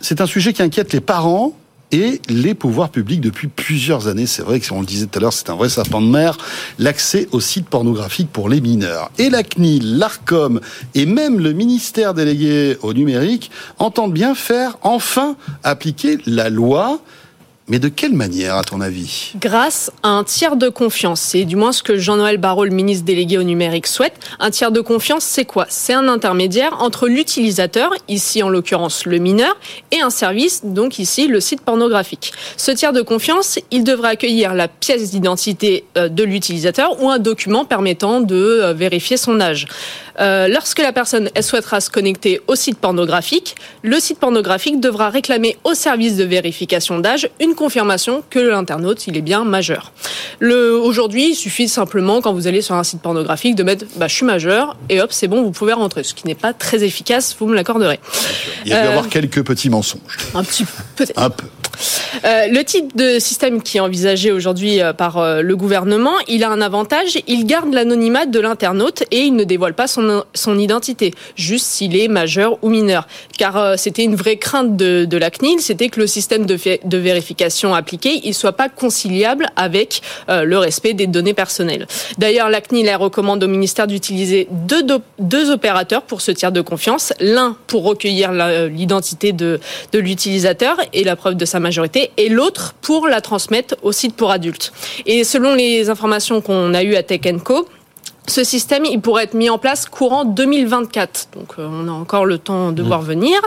[0.00, 1.56] c'est un sujet qui inquiète les parents
[1.92, 4.26] et les pouvoirs publics depuis plusieurs années.
[4.26, 6.36] C'est vrai que, on le disait tout à l'heure, c'est un vrai serpent de mer,
[6.78, 9.10] l'accès aux sites pornographiques pour les mineurs.
[9.18, 10.60] Et la CNIL, l'ARCOM
[10.94, 17.00] et même le ministère délégué au numérique entendent bien faire enfin appliquer la loi.
[17.68, 21.20] Mais de quelle manière, à ton avis Grâce à un tiers de confiance.
[21.20, 24.12] C'est du moins ce que Jean-Noël Barrot, le ministre délégué au numérique, souhaite.
[24.38, 25.66] Un tiers de confiance, c'est quoi?
[25.68, 29.56] C'est un intermédiaire entre l'utilisateur, ici en l'occurrence le mineur,
[29.90, 32.32] et un service, donc ici le site pornographique.
[32.56, 37.18] Ce tiers de confiance, il devrait accueillir la pièce d'identité euh, de l'utilisateur ou un
[37.18, 39.66] document permettant de euh, vérifier son âge.
[40.20, 45.10] Euh, lorsque la personne elle souhaitera se connecter au site pornographique, le site pornographique devra
[45.10, 49.92] réclamer au service de vérification d'âge une confirmation que l'internaute il est bien majeur.
[50.42, 54.14] Aujourd'hui, il suffit simplement quand vous allez sur un site pornographique de mettre bah, je
[54.14, 57.34] suis majeur et hop c'est bon vous pouvez rentrer, ce qui n'est pas très efficace,
[57.38, 57.98] vous me l'accorderez.
[58.64, 60.16] Il y a dû y Euh, avoir quelques petits mensonges.
[60.34, 61.18] un petit peu peut-être.
[61.18, 61.46] Un peu.
[62.24, 66.42] Euh, le type de système qui est envisagé aujourd'hui euh, par euh, le gouvernement, il
[66.44, 70.58] a un avantage, il garde l'anonymat de l'internaute et il ne dévoile pas son, son
[70.58, 73.06] identité, juste s'il est majeur ou mineur.
[73.38, 76.96] Car euh, c'était une vraie crainte de, de la CNIL, c'était que le système de
[76.96, 81.86] vérification appliqué, il soit pas conciliable avec euh, le respect des données personnelles.
[82.18, 84.82] D'ailleurs, la CNIL recommande au ministère d'utiliser deux,
[85.18, 89.60] deux opérateurs pour ce tiers de confiance, l'un pour recueillir la- l'identité de,
[89.92, 94.14] de l'utilisateur et la preuve de sa majorité, et l'autre pour la transmettre au site
[94.14, 94.72] pour adultes.
[95.06, 97.68] Et selon les informations qu'on a eues à Tech Co,
[98.28, 101.28] ce système, il pourrait être mis en place courant 2024.
[101.36, 103.40] Donc, euh, on a encore le temps de voir venir.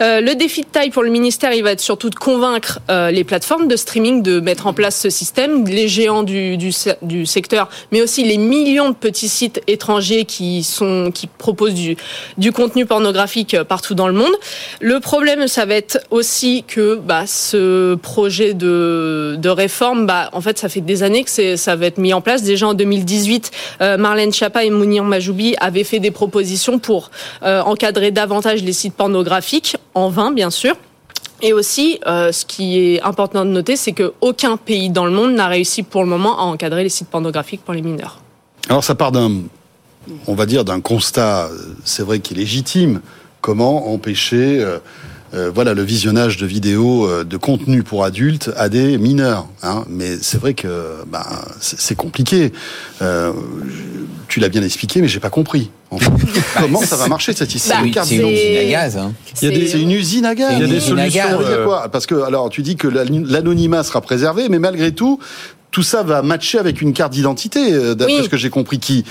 [0.00, 3.10] Euh, le défi de taille pour le ministère, il va être surtout de convaincre euh,
[3.10, 6.72] les plateformes de streaming de mettre en place ce système, les géants du, du,
[7.02, 11.96] du secteur, mais aussi les millions de petits sites étrangers qui sont qui proposent du,
[12.38, 14.34] du contenu pornographique partout dans le monde.
[14.80, 20.40] Le problème, ça va être aussi que bah, ce projet de, de réforme, bah, en
[20.40, 22.42] fait, ça fait des années que ça va être mis en place.
[22.42, 23.50] Déjà en 2018,
[23.80, 27.10] euh, Marlène Schiappa et Mounir Majoubi avaient fait des propositions pour
[27.42, 30.74] euh, encadrer davantage les sites pornographiques, en vain bien sûr.
[31.42, 35.34] Et aussi, euh, ce qui est important de noter, c'est qu'aucun pays dans le monde
[35.34, 38.22] n'a réussi pour le moment à encadrer les sites pornographiques pour les mineurs.
[38.70, 39.32] Alors ça part d'un,
[40.26, 43.02] on va dire, d'un constat, euh, c'est vrai qu'il est légitime.
[43.42, 44.64] Comment empêcher,
[45.36, 49.46] euh, voilà, le visionnage de vidéos, euh, de contenu pour adultes à des mineurs.
[49.62, 50.68] Hein mais c'est vrai que,
[51.06, 51.24] ben,
[51.60, 52.52] c'est compliqué.
[53.02, 53.32] Euh,
[54.28, 55.70] tu l'as bien expliqué, mais j'ai pas compris.
[55.90, 56.10] en fait.
[56.60, 57.80] Comment ça va marcher cette histoire?
[57.82, 58.96] Bah, de carte c'est une usine à gaz.
[58.96, 59.12] Hein.
[59.42, 60.52] Il y a des, c'est une usine à gaz.
[60.56, 61.22] Il y a des solutions,
[61.64, 61.88] quoi?
[61.90, 65.18] Parce que alors tu dis que l'an- l'anonymat sera préservé, mais malgré tout.
[65.72, 68.24] Tout ça va matcher avec une carte d'identité, d'après Oui.
[68.24, 69.04] ce que j'ai compris, qui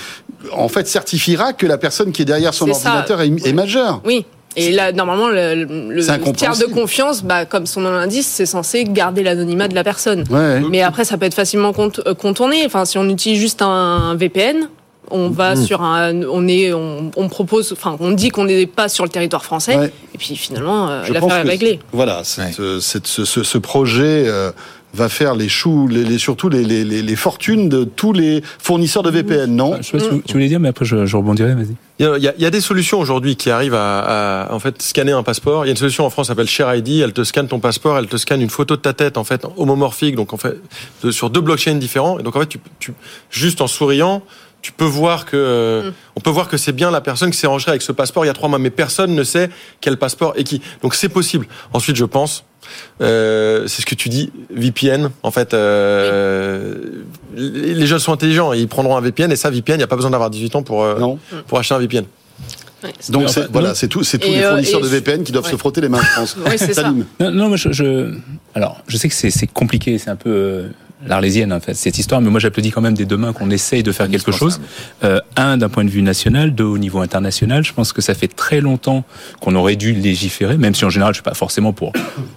[0.52, 4.00] en fait certifiera que la personne qui est derrière son ordinateur est, est majeure.
[4.04, 4.26] Oui.
[4.56, 8.84] Et là, normalement, le, le tiers de confiance, bah, comme son nom l'indique, c'est censé
[8.84, 10.24] garder l'anonymat de la personne.
[10.30, 10.60] Ouais.
[10.70, 12.62] Mais après, ça peut être facilement euh, contourné.
[12.64, 14.68] Enfin, si on utilise juste un VPN,
[15.10, 15.64] on va Mhm.
[15.64, 19.10] sur un, on est, on, on propose, enfin, on dit qu'on n'est pas sur le
[19.10, 19.92] territoire français, Ouais.
[20.14, 21.78] et puis finalement, euh, l'affaire est réglée.
[21.92, 22.22] Voilà,
[22.58, 24.50] euh, ce, ce- ce projet euh,
[24.96, 28.42] va faire les choux, les, les- surtout les, les- les- les fortunes de tous les
[28.58, 31.06] fournisseurs de VPN, non Je sais pas si vous- tu voulais dire, mais après je,
[31.06, 31.76] je rebondirai, vas-y.
[31.98, 34.44] Il y, a, il y a- il y a des solutions aujourd'hui qui arrivent à,
[34.48, 35.64] à, en fait scanner un passeport.
[35.64, 37.00] Il y a une solution en France qui s'appelle Share ID.
[37.00, 39.46] Elle te scanne ton passeport, elle te scanne une photo de ta tête en fait
[39.56, 40.56] homomorphique, donc en fait
[41.04, 42.18] de- sur deux blockchains différents.
[42.18, 42.92] Et donc en fait, tu, tu
[43.30, 44.22] juste en souriant,
[44.66, 47.46] tu peux voir que euh, on peut voir que c'est bien la personne qui s'est
[47.46, 49.48] enregistrée avec ce passeport il y a trois mois, mais personne ne sait
[49.80, 50.60] quel passeport et qui.
[50.82, 51.46] Donc c'est possible.
[51.72, 52.42] Ensuite, je pense.
[53.00, 55.10] euh, c'est ce que tu dis, VPN.
[55.22, 56.74] En fait, euh,
[57.36, 59.86] les les jeunes sont intelligents, ils prendront un VPN et ça, VPN, il n'y a
[59.86, 60.98] pas besoin d'avoir 18 ans pour euh,
[61.46, 62.04] pour acheter un VPN.
[63.10, 65.50] Donc c'est- voilà, c'est tout, c'est tous les fournisseurs de VPN qui doivent ouais.
[65.52, 66.36] se frotter les mains, je pense.
[66.44, 66.92] Oui, c'est ça.
[67.20, 68.14] Non, non, mais je, je-
[68.54, 70.68] alors, je sais que c'est c'est compliqué, c'est un peu euh,
[71.04, 73.82] l'arlésienne en fait cette histoire, mais moi j'applaudis quand même des deux mains qu'on essaye
[73.82, 74.60] de faire quelque chose.
[75.04, 77.64] Euh, un d'un point de vue national, deux au niveau international.
[77.64, 79.04] Je pense que ça fait très longtemps
[79.40, 81.92] qu'on aurait dû légiférer, même si en général je suis pas forcément pour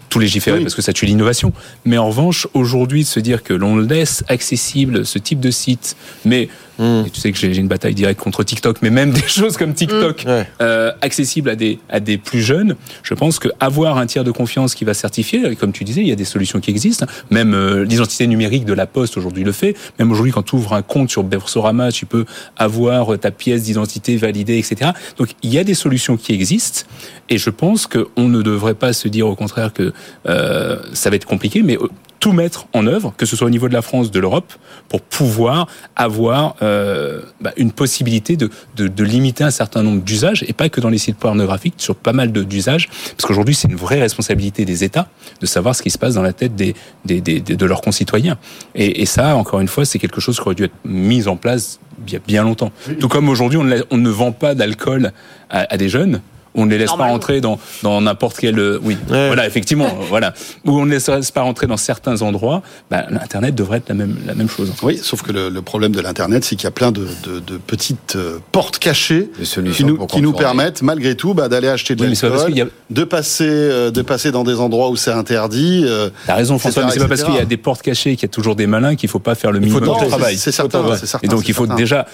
[0.10, 0.64] tout légiférer Oui.
[0.64, 1.54] parce que ça tue l'innovation.
[1.86, 5.96] Mais en revanche, aujourd'hui, de se dire que l'on laisse accessible ce type de site,
[6.26, 6.50] mais
[6.82, 9.74] et tu sais que j'ai une bataille directe contre TikTok, mais même des choses comme
[9.74, 10.26] TikTok
[10.62, 14.32] euh, accessibles à des à des plus jeunes, je pense que avoir un tiers de
[14.32, 17.06] confiance qui va certifier, comme tu disais, il y a des solutions qui existent.
[17.32, 19.76] Même euh, l'identité numérique de la Poste aujourd'hui le fait.
[20.00, 22.26] Même aujourd'hui, quand tu ouvres un compte sur Boursorama, tu peux
[22.58, 24.92] avoir ta pièce d'identité validée, etc.
[25.18, 26.88] Donc il y a des solutions qui existent,
[27.30, 29.94] et je pense qu'on ne devrait pas se dire au contraire que
[30.28, 31.88] euh, ça va être compliqué, mais euh,
[32.20, 34.52] tout mettre en œuvre, que ce soit au niveau de la France, de l'Europe,
[34.90, 40.44] pour pouvoir avoir euh, bah, une possibilité de, de, de limiter un certain nombre d'usages,
[40.48, 43.78] et pas que dans les sites pornographiques, sur pas mal d'usages, parce qu'aujourd'hui c'est une
[43.78, 45.08] vraie responsabilité des États
[45.40, 46.76] de savoir ce qui se passe dans la tête des,
[47.06, 48.38] des, des- de leurs concitoyens.
[48.76, 51.38] Et, et ça, encore une fois, c'est quelque chose qui aurait dû être mis en
[51.38, 52.72] place il y a bien longtemps.
[53.00, 55.12] Tout comme aujourd'hui, on, on ne vend pas d'alcool
[55.50, 56.22] à, à des jeunes.
[56.56, 60.34] On ne les laisse pas rentrer dans dans n'importe quel euh, oui voilà effectivement voilà
[60.66, 63.96] où on ne les laisse pas rentrer dans certains endroits bah, l'internet devrait être la
[63.96, 66.68] même la même chose Oui, sauf que le, le problème de l'Internet, c'est qu'il y
[66.68, 69.30] a plein de, de- de petites euh, portes cachées
[69.76, 73.04] qui nous, qui nous permettent, malgré tout, bah, d'aller acheter de Oui, l'alcool, a- de
[73.04, 75.84] passer, euh, de passer dans des endroits où c'est interdit.
[75.86, 78.24] euh, T'as raison François, mais c'est pas parce qu'il y a des portes cachées qu'il
[78.24, 80.38] y a toujours des malins qu'il faut pas faire le Il faut minimum de travail.
[80.38, 80.98] c'est- certain, Ouais.
[81.00, 81.76] c'est certain, Et donc il faut certain.
[81.80, 82.06] déjà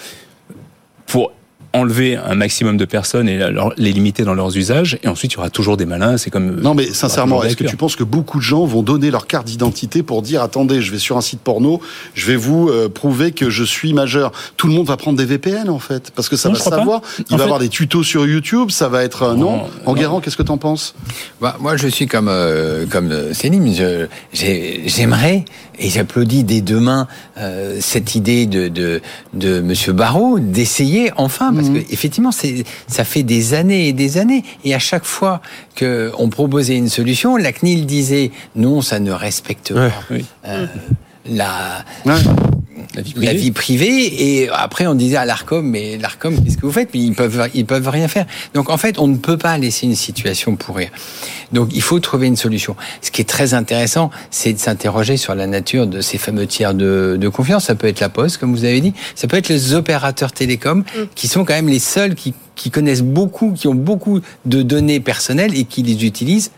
[1.06, 1.32] pour
[1.76, 5.36] enlever un maximum de personnes et leur- les limiter dans leurs usages et ensuite il
[5.36, 7.96] y aura toujours des malins, c'est comme Non, mais y sincèrement, est-ce que tu penses
[7.96, 11.16] que beaucoup de gens vont donner leur carte d'identité pour dire attendez, je vais sur
[11.16, 11.80] un site porno,
[12.14, 15.24] je vais vous euh, prouver que je suis majeur Tout le monde va prendre des
[15.24, 16.78] VPN en fait, parce que ça Non, va crois pas.
[16.78, 17.00] savoir.
[17.18, 19.62] Il En va fait- avoir des tutos sur YouTube, ça va être euh, non.
[19.84, 20.94] Enguerrand, qu'est-ce que t'en penses?
[21.40, 23.74] Bah, moi, je suis comme euh, comme euh, Céline.
[23.74, 25.44] Je- j'ai- J'aimerais
[25.78, 27.06] et j'applaudis dès demain
[27.38, 29.00] euh, cette idée de de,
[29.34, 34.18] de Monsieur Barrault d'essayer enfin parce que effectivement, c'est ça fait des années et des
[34.18, 34.44] années.
[34.64, 35.40] Et à chaque fois
[35.74, 39.90] que on proposait une solution, la CNIL disait non, ça ne respecte pas
[40.46, 40.66] euh,
[41.26, 41.84] la
[42.94, 46.66] la vie la vie privée et après on disait à l'Arcom mais l'Arcom qu'est-ce que
[46.66, 46.90] vous faites?
[46.94, 48.26] Mais ils peuvent ils peuvent rien faire.
[48.54, 50.90] Donc en fait on ne peut pas laisser une situation pourrir.
[51.52, 52.76] Donc il faut trouver une solution.
[53.02, 56.74] Ce qui est très intéressant c'est de s'interroger sur la nature de ces fameux tiers
[56.74, 57.64] de, de confiance.
[57.64, 58.94] Ça peut être la Poste comme vous avez dit.
[59.14, 60.84] Ça peut être les opérateurs télécoms
[61.14, 65.00] qui sont quand même les seuls qui, qui connaissent beaucoup qui ont beaucoup de données
[65.00, 66.50] personnelles et qui les utilisent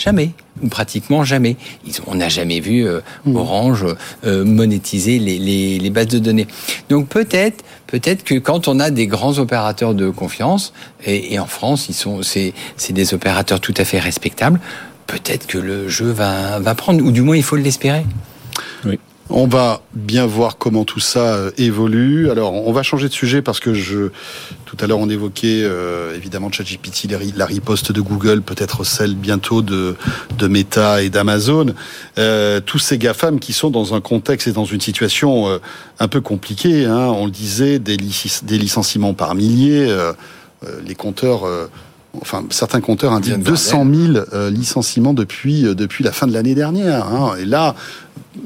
[0.00, 0.30] Jamais,
[0.68, 1.56] pratiquement jamais.
[1.86, 3.00] Ils ont- on n'a jamais vu euh,
[3.34, 3.86] Orange
[4.24, 6.46] euh, monétiser les, les- les bases de données.
[6.88, 10.72] Donc peut-être, peut-être que quand on a des grands opérateurs de confiance,
[11.04, 14.60] et, et en France, ils sont, c'est, c'est des opérateurs tout à fait respectables.
[15.06, 18.04] Peut-être que le jeu va, va prendre, ou du moins il faut l'espérer.
[19.32, 22.30] On va bien voir comment tout ça euh, évolue.
[22.30, 24.08] Alors, on va changer de sujet parce que je,
[24.64, 28.82] tout à l'heure, on évoquait euh, évidemment ChatGPT, la ri- la riposte de Google, peut-être
[28.82, 29.94] celle bientôt de,
[30.36, 31.66] de Meta et d'Amazon.
[32.18, 35.58] Euh, tous ces GAFAM qui sont dans un contexte et dans une situation euh,
[36.00, 36.86] un peu compliquée.
[36.86, 37.06] Hein.
[37.14, 39.96] On le disait, des, des licenciements par milliers.
[40.84, 41.42] les compteurs.
[42.20, 46.32] Enfin, certains compteurs indiquent Bien 200 000 euh, licenciements depuis euh, depuis la fin de
[46.32, 47.06] l'année dernière.
[47.06, 47.34] hein.
[47.40, 47.76] Et là,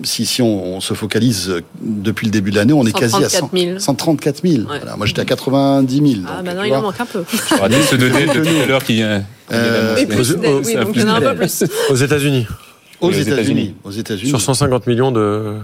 [0.02, 3.16] si, si on, on se focalise euh, depuis le début de l'année, on est quasi
[3.24, 3.78] à 100 134 000.
[3.78, 4.62] 134 000.
[4.66, 6.08] Voilà, moi, j'étais à 90 000.
[6.28, 7.24] Ah, donc, bah non, tu il en manque un peu.
[7.32, 7.36] Je
[7.96, 10.32] tout à l'heure qui Euh, plus-
[10.66, 11.64] oui, donc il y en a un peu plus.
[11.90, 12.46] Aux États-Unis.
[13.00, 13.30] Aux aux États-Unis.
[13.32, 13.74] États-Unis.
[13.84, 14.28] Aux États-Unis.
[14.28, 15.54] Sur 150 millions de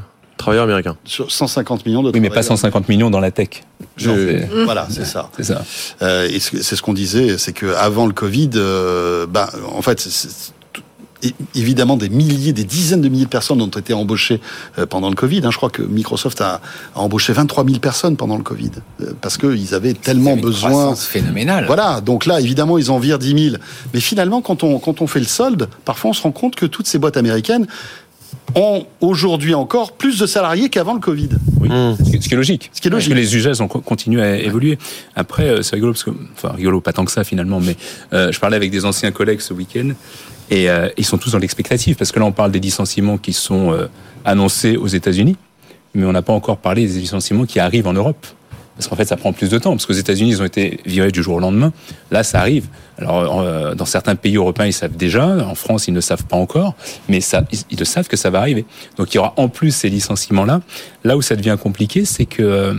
[0.41, 0.97] travailleurs américains.
[1.05, 2.59] Sur 150 millions de Oui, mais pas travailleurs.
[2.59, 3.49] 150 millions dans la tech.
[3.97, 5.31] Je- Non, c'est- Voilà, c'est ça.
[5.37, 5.63] C'est ça.
[6.03, 10.07] Euh, et c'est ce qu'on disait, c'est que avant le Covid, euh, bah, en fait,
[11.55, 14.41] évidemment des milliers, des dizaines de milliers de personnes ont été embauchées
[14.79, 15.43] euh, pendant le Covid.
[15.45, 15.51] hein.
[15.51, 16.63] Je crois que Microsoft a,
[16.95, 18.71] embauché 23 000 personnes pendant le Covid
[19.21, 20.95] parce qu'ils avaient tellement Une besoin.
[20.95, 21.67] phénoménale.
[21.67, 23.57] Voilà, donc là, évidemment, ils en virent 10 000.
[23.93, 26.65] Mais finalement, quand on, quand on fait le solde, parfois on se rend compte que
[26.65, 27.67] toutes ces boîtes américaines
[28.55, 31.29] ont aujourd'hui encore plus de salariés qu'avant le Covid.
[31.61, 32.71] Oui, ce qui est- ce qui est logique.
[32.73, 33.11] Ce qui est logique.
[33.11, 34.79] Parce que les usages ont co- continué à évoluer.
[35.15, 37.77] Après, euh, c'est rigolo parce que, enfin, rigolo, pas tant que ça finalement, mais
[38.13, 39.91] euh, je parlais avec des anciens collègues ce week-end
[40.51, 43.33] et euh, ils sont tous dans l'expectative parce que là, on parle des licenciements qui
[43.33, 43.87] sont euh,
[44.25, 45.37] annoncés aux États-Unis,
[45.95, 48.27] mais on n'a pas encore parlé des licenciements qui arrivent en Europe.
[48.81, 49.73] Parce qu'en fait, ça prend plus de temps.
[49.73, 51.71] Parce qu'aux États-Unis, ils ont été virés du jour au lendemain.
[52.11, 52.69] Là, ça arrive.
[52.97, 55.27] Alors, euh, dans certains pays européens, ils savent déjà.
[55.27, 56.75] En France, ils ne savent pas encore.
[57.11, 58.65] Mais ils, le savent que ça va arriver.
[58.97, 60.63] Donc, il y aura en plus ces licenciements-là.
[61.05, 62.43] Là où ça devient compliqué, c'est que.
[62.43, 62.75] euh,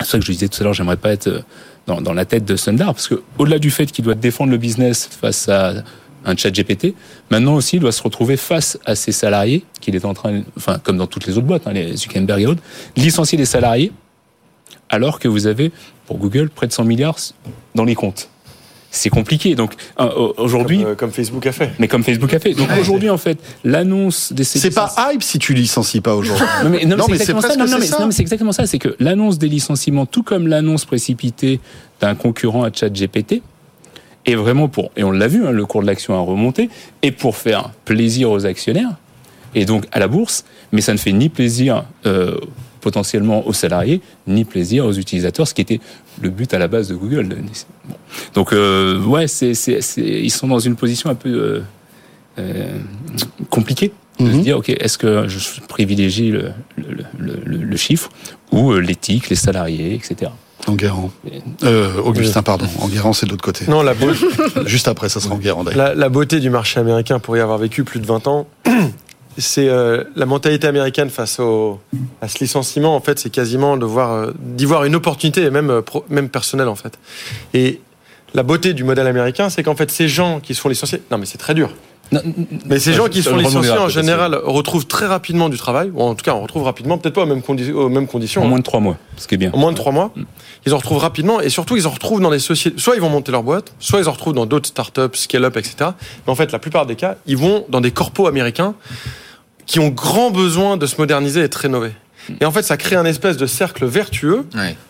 [0.00, 1.42] C'est ça que je disais tout à l'heure, j'aimerais pas être euh,
[1.86, 2.94] dans, la tête de Sundar.
[2.94, 5.74] Parce que, au-delà du fait qu'il doit défendre le business face à
[6.24, 6.94] un chat GPT,
[7.30, 10.78] maintenant aussi, il doit se retrouver face à ses salariés, qu'il est en train, enfin,
[10.82, 12.62] comme dans toutes les autres boîtes, hein, les Zuckerberg et autres,
[12.96, 13.92] licencier des salariés
[14.88, 15.72] alors que vous avez,
[16.06, 17.18] pour Google, près de 100 milliards
[17.74, 18.28] dans les comptes.
[18.92, 19.54] C'est compliqué.
[19.54, 21.70] Donc euh, aujourd'hui, Comme, euh, comme Facebook a fait.
[21.78, 22.54] mais comme Facebook a fait.
[22.54, 26.44] Donc aujourd'hui, en fait, l'annonce des C'est pas hype si tu licencies pas aujourd'hui.
[26.64, 27.46] non mais, non, mais Non, c'est mais c'est exactement ça.
[27.48, 27.98] presque Non, non, c'est mais, ça.
[28.00, 28.66] non, mais c'est exactement ça.
[28.66, 31.60] C'est que l'annonce des licenciements, tout comme l'annonce précipitée
[32.00, 33.42] d'un concurrent à ChatGPT,
[34.26, 36.68] est vraiment pour, et on l'a vu, hein, le cours de l'action a remonté,
[37.02, 38.90] et pour faire plaisir aux actionnaires,
[39.54, 42.36] et donc à la bourse, mais ça ne fait ni plaisir euh,
[42.80, 45.80] potentiellement aux salariés, ni plaisir aux utilisateurs, ce qui était
[46.22, 47.28] le but à la base de Google.
[47.88, 47.94] Bon.
[48.34, 51.60] Donc, euh, ouais, c'est, c'est, c'est- ils sont dans une position un peu euh,
[52.38, 52.78] euh,
[53.50, 54.32] compliquée de Mhm.
[54.34, 55.38] se dire, ok, est-ce que je
[55.68, 56.84] privilégie le, le,
[57.18, 58.10] le- le- le chiffre
[58.52, 60.30] ou euh, l'éthique, les salariés, etc.
[60.66, 61.10] Enguerrand.
[61.64, 62.66] Euh, Augustin, pardon.
[62.80, 63.64] Enguerrand, c'est de l'autre côté.
[63.66, 63.94] Non, la,
[64.66, 65.88] Juste après, ça sera Enguerrand d'ailleurs.
[65.88, 68.46] la, la beauté du marché américain, pour y avoir vécu plus de 20 ans,
[69.38, 71.80] c'est euh, la mentalité américaine face au,
[72.20, 75.70] à ce licenciement, en fait, c'est quasiment de voir, euh, d'y voir une opportunité, même,
[75.70, 76.98] euh, même personnelle, en fait.
[77.54, 77.80] Et
[78.34, 81.18] la beauté du modèle américain, c'est qu'en fait, ces gens qui se font licencier, non
[81.18, 81.70] mais c'est très dur.
[82.66, 86.02] Mais ces gens qui se font licencier en général retrouvent très rapidement du travail, ou
[86.02, 88.42] en tout cas on retrouve rapidement, peut-être pas aux mêmes, condi- aux mêmes conditions.
[88.42, 88.48] En hein.
[88.48, 89.50] moins de trois mois, ce qui est bien.
[89.52, 90.12] En moins de trois mois.
[90.66, 92.78] Ils en retrouvent rapidement et surtout ils en retrouvent dans des sociétés.
[92.80, 95.76] Soit ils vont monter leur boîte, soit ils en retrouvent dans d'autres startups, scale-up, etc.
[96.26, 98.74] Mais en fait, la plupart des cas, ils vont dans des corpos américains
[99.66, 101.92] qui ont grand besoin de se moderniser et de rénover.
[102.40, 104.46] Et en fait, ça crée un espèce de cercle vertueux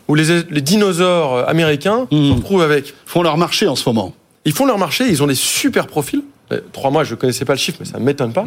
[0.08, 2.94] où les, les dinosaures euh, américains se retrouvent avec.
[3.06, 4.14] font leur marché en ce moment.
[4.44, 6.22] Ils font leur marché, ils ont des super profils.
[6.52, 8.46] Euh, Trois mois, je ne connaissais pas le chiffre, mais ça ne m'étonne pas.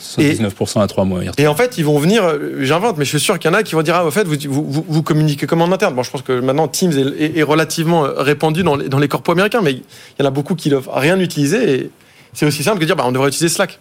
[0.00, 1.20] 79% à trois mois.
[1.38, 3.56] Et en fait, ils vont venir, euh, j'invente, mais je suis sûr qu'il y en
[3.56, 5.94] a qui vont dire, ah, en fait, vous, vous, vous- vous communiquez comme en interne.
[5.94, 8.98] Bon, je pense que maintenant, Teams est, est- est relativement euh, répandu dans les, dans
[8.98, 9.82] les corpos américains, mais il
[10.18, 11.74] y en a beaucoup qui ne doivent rien utiliser.
[11.74, 11.90] Et
[12.32, 13.78] c'est aussi simple que de dire, bah, on devrait utiliser Slack.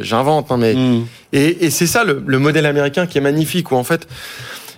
[0.00, 0.74] J'invente, hein, mais.
[1.32, 4.06] Et, et c'est ça le, le modèle américain qui est magnifique, où en fait,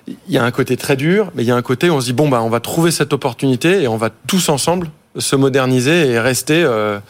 [0.06, 2.00] il y a un côté très dur, mais il y a un côté où on
[2.00, 4.88] se dit, bon, bah, on va trouver cette opportunité et on va tous ensemble
[5.18, 7.00] se moderniser et rester euh,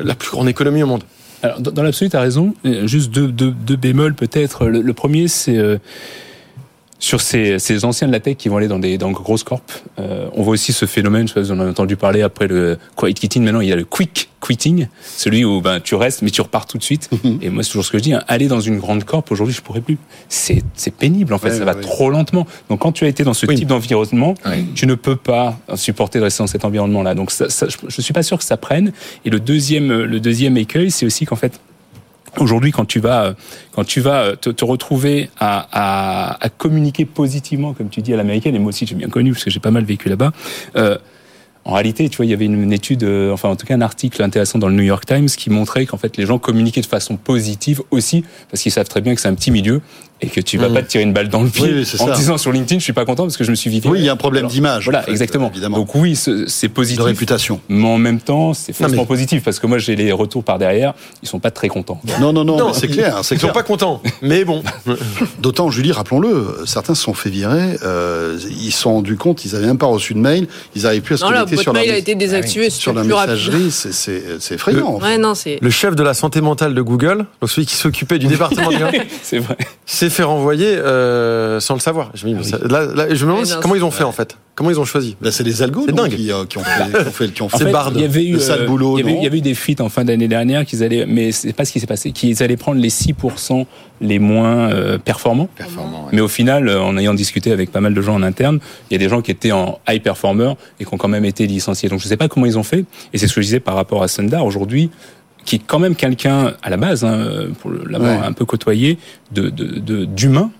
[0.00, 1.04] la plus grande économie au monde.
[1.42, 2.54] Alors, dans, l'absolu, tu as raison.
[2.64, 4.66] Euh, Juste deux, deux, bémols peut-être.
[4.66, 5.78] Le, le premier, c'est euh,
[6.98, 9.60] sur ces, ces anciens de la tech qui vont aller dans des dans grosses corps.
[9.98, 12.22] Euh, on voit aussi ce phénomène, je sais pas si vous en avez entendu parler
[12.22, 13.42] après le quiet quitting.
[13.44, 16.66] Maintenant, il y a le quick quitting, celui où ben tu restes mais tu repars
[16.66, 17.10] tout de suite.
[17.42, 18.12] Et moi, c'est toujours ce que je dis.
[18.14, 19.98] hein, aller dans une grande corp aujourd'hui, je pourrais plus.
[20.28, 20.62] C'est
[20.98, 21.48] pénible en fait.
[21.48, 21.80] Ouais, ça ouais, va ouais.
[21.80, 22.46] trop lentement.
[22.70, 24.34] Donc, quand tu as été dans ce type d'environnement,
[24.74, 27.14] tu ne peux pas supporter de rester dans cet environnement-là.
[27.14, 28.92] Donc, ça, ça, je, je suis pas sûr que ça prenne.
[29.24, 31.60] Et le deuxième le deuxième écueil, c'est aussi qu'en fait
[32.38, 33.34] Aujourd'hui, quand tu vas,
[33.72, 38.16] quand tu vas te, te retrouver à, à, à communiquer positivement, comme tu dis à
[38.16, 40.32] l'américaine, et moi aussi j'ai bien connu parce que j'ai pas mal vécu là-bas.
[40.76, 40.98] Euh,
[41.64, 43.74] en réalité, tu vois, il y avait une, une étude, euh, enfin en tout cas
[43.74, 46.80] un article intéressant dans le New York Times qui montrait qu'en fait les gens communiquaient
[46.80, 49.80] de façon positive aussi parce qu'ils savent très bien que c'est un petit milieu
[50.22, 50.74] et que tu vas Mhm.
[50.74, 52.84] pas te tirer une balle dans le pied Oui, oui, en disant sur LinkedIn je
[52.84, 54.46] suis pas content parce que je me suis vite Oui, il y a un problème
[54.46, 54.84] d'image.
[54.84, 55.52] Voilà, en fait, exactement.
[55.70, 56.98] Donc oui, ce- c'est positif.
[57.00, 57.60] De réputation.
[57.68, 60.94] Mais en même temps, c'est mais- positif parce que moi j'ai les retours par derrière,
[61.22, 62.00] ils sont pas très contents.
[62.20, 63.18] Non, non, non, Non, mais c'est ils- clair.
[63.22, 63.52] C'est Ils sont clair.
[63.52, 64.62] pas contents, mais bon.
[65.40, 67.76] D'autant, Julie, rappelons-le, certains se sont fait virer.
[67.84, 70.46] euh, ils se sont rendus compte, ils n'avaient même pas reçu de mail.
[70.74, 73.06] Ils n'arrivaient plus à se Non, connecter boîte sur mail a été désactivée, sur c'était
[73.08, 73.70] la messagerie.
[73.70, 74.86] C'est- effrayant.
[74.94, 75.06] en fait.
[75.06, 75.58] Ouais, non, c'est.
[75.60, 78.76] Le chef de la santé mentale de Google, donc celui qui s'occupait du département de
[79.22, 79.56] c'est vrai.
[80.08, 82.10] S'est fait renvoyer euh, sans le savoir.
[82.14, 84.04] Je me, dis, mais ça- là, là, je me demande non, comment ils ont fait
[84.04, 84.36] en fait.
[84.54, 85.84] Comment ils ont choisi Là, c'est les algos.
[85.84, 88.62] Qui, euh, qui ont fait, qui ont fait, En il y avait eu, le sale
[88.62, 88.96] euh, boulot.
[88.96, 90.82] il y avait, non il y avait eu des fuites en fin d'année dernière qu'ils
[90.82, 93.66] allaient, mais c'est pas ce qui s'est passé, qu'ils allaient prendre les 6%
[94.00, 95.48] les moins euh, performants.
[96.12, 98.58] Mais au final, en ayant discuté avec pas mal de gens en interne,
[98.90, 101.24] il y a des gens qui étaient en high performer et qui ont quand même
[101.26, 101.90] été licenciés.
[101.90, 102.84] Donc je sais pas comment ils ont fait.
[103.12, 104.90] Et c'est ce que je disais par rapport à Sundar aujourd'hui
[105.46, 108.26] qui est quand même quelqu'un à la base, hein, pour l'avoir Ouais.
[108.26, 108.98] un peu côtoyé,
[109.32, 109.48] de-
[110.04, 110.50] d'humain.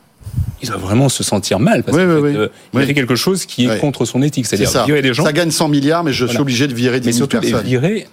[0.63, 2.47] il doit vraiment se sentir mal parce Oui, qu'en oui, fait, oui.
[2.75, 4.85] il a fait quelque chose qui est contre son éthique, C'est c'est-à-dire ça.
[4.87, 5.25] virer des gens.
[5.25, 7.51] Ça gagne 100 milliards, mais je suis obligé de virer 10 Mais 000 surtout les
[7.53, 7.67] personnes.
[7.69, 8.07] virer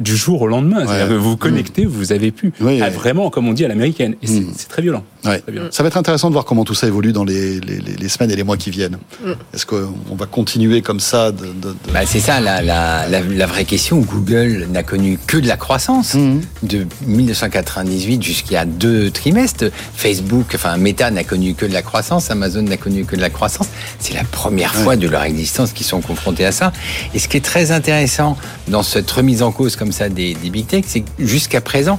[0.00, 0.86] du jour au lendemain.
[0.86, 2.52] C'est-à-dire que vous vous connectez, vous avez pu.
[2.60, 4.14] Ah, Vraiment, comme on dit à l'américaine.
[4.22, 5.04] Et c'est c'est très violent.
[5.24, 5.38] Ouais.
[5.40, 5.68] Très violent.
[5.70, 8.08] Ça va être intéressant de voir comment tout ça évolue dans les, les- les- les
[8.08, 8.98] semaines et les mois qui viennent.
[9.24, 9.30] Mm.
[9.54, 13.20] Est-ce qu'on va continuer comme ça de, de- de- Bah, c'est ça la, la, la,
[13.20, 13.98] la vraie question.
[14.00, 16.40] Google n'a connu que de la croissance Mhm.
[16.62, 19.66] de 1998 jusqu'à deux trimestres.
[19.94, 22.30] Facebook, enfin Meta n'a connu que de la croissance.
[22.30, 23.68] Amazon n'a connu que de la croissance.
[23.98, 26.72] C'est la première fois de leur existence qu'ils sont confrontés à ça.
[27.14, 28.36] Et ce qui est très intéressant
[28.68, 31.98] dans cette remise en cause comme ça des, des big tech, c'est jusqu'à présent,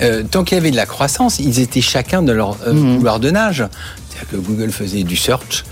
[0.00, 3.20] euh, tant qu'il y avait de la croissance, ils étaient chacun de leur euh, couloir
[3.20, 3.64] de nage.
[4.08, 5.64] C'est-à-dire que Google faisait du search,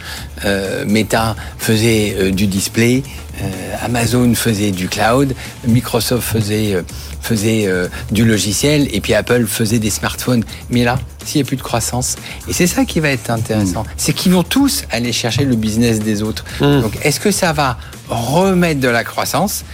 [0.44, 3.02] euh, Meta faisait euh, du display,
[3.42, 3.44] euh,
[3.82, 5.34] Amazon faisait du cloud,
[5.66, 6.82] Microsoft faisait, euh,
[7.20, 10.44] faisait euh, du logiciel, et puis Apple faisait des smartphones.
[10.70, 12.14] Mais là, s'il n'y a plus de croissance,
[12.48, 15.98] et c'est ça qui va être intéressant, c'est qu'ils vont tous aller chercher le business
[15.98, 16.44] des autres.
[16.60, 17.78] Donc, est-ce que ça va
[18.08, 19.64] remettre de la croissance,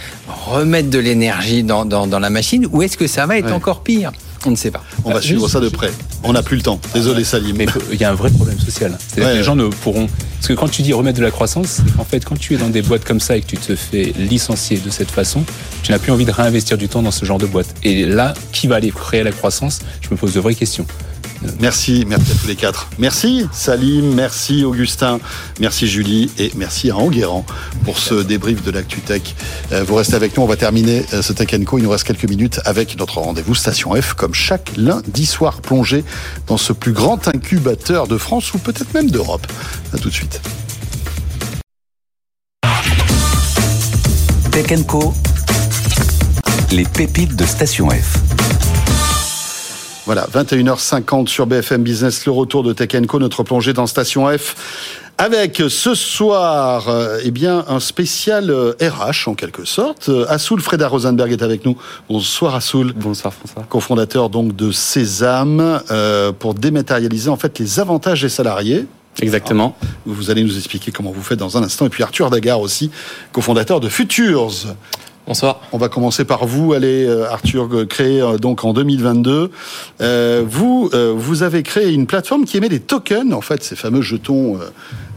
[0.47, 3.51] remettre de l'énergie dans, dans, dans la machine, ou est-ce que ça va être Ouais.
[3.51, 4.11] encore pire?
[4.45, 4.83] On ne sait pas.
[5.05, 5.91] On va suivre ça de près.
[6.23, 6.79] On n'a plus le temps.
[6.93, 7.55] Désolé Salim.
[7.55, 8.97] Mais il y a un vrai problème social.
[8.99, 9.33] C'est-à-dire Ouais.
[9.33, 10.07] que les gens ne pourront.
[10.35, 12.69] Parce que quand tu dis remettre de la croissance, en fait, quand tu es dans
[12.69, 15.43] des boîtes comme ça et que tu te fais licencier de cette façon,
[15.83, 17.73] tu n'as plus envie de réinvestir du temps dans ce genre de boîte.
[17.83, 19.79] Et là, qui va aller créer la croissance?
[20.01, 20.85] Je me pose de vraies questions.
[21.59, 22.87] Merci, merci à tous les quatre.
[22.99, 25.19] Merci Salim, merci Augustin,
[25.59, 27.45] merci Julie et merci à Enguerrand
[27.85, 29.21] pour ce débrief de l'Actu Tech.
[29.71, 31.77] Euh, Vous restez avec nous, on va terminer euh, ce Tech Co.
[31.77, 36.03] Il nous reste quelques minutes avec notre rendez-vous Station F, comme chaque lundi soir plongé
[36.47, 39.45] dans ce plus grand incubateur de France ou peut-être même d'Europe.
[39.93, 40.41] À tout de suite.
[44.51, 45.13] Tech Co.
[46.71, 48.22] Les pépites de Station F.
[50.05, 55.09] Voilà, 21h50 sur BFM Business, le retour de Tech Co, notre plongée dans Station F.
[55.17, 60.09] Avec ce soir, euh, eh bien, un spécial euh, RH en quelque sorte.
[60.09, 61.77] Euh, Assoul Freda Rosenberg est avec nous.
[62.09, 62.91] Bonsoir Assoul.
[62.93, 63.63] Bonsoir François.
[63.69, 68.85] Cofondateur donc de Sésame euh, pour dématérialiser en fait les avantages des salariés.
[69.21, 69.77] Exactement.
[70.05, 71.85] Vous allez nous expliquer comment vous faites dans un instant.
[71.85, 72.91] Et puis Arthur Dagar aussi,
[73.31, 74.51] cofondateur de Futures.
[75.25, 75.61] Bonsoir.
[75.71, 76.73] On va commencer par vous.
[76.73, 79.51] Allez, euh, Arthur, euh, créé euh, donc en 2022.
[80.01, 83.77] Euh, vous, euh, vous avez créé une plateforme qui émet des tokens, en fait, ces
[83.77, 84.59] fameux jetons,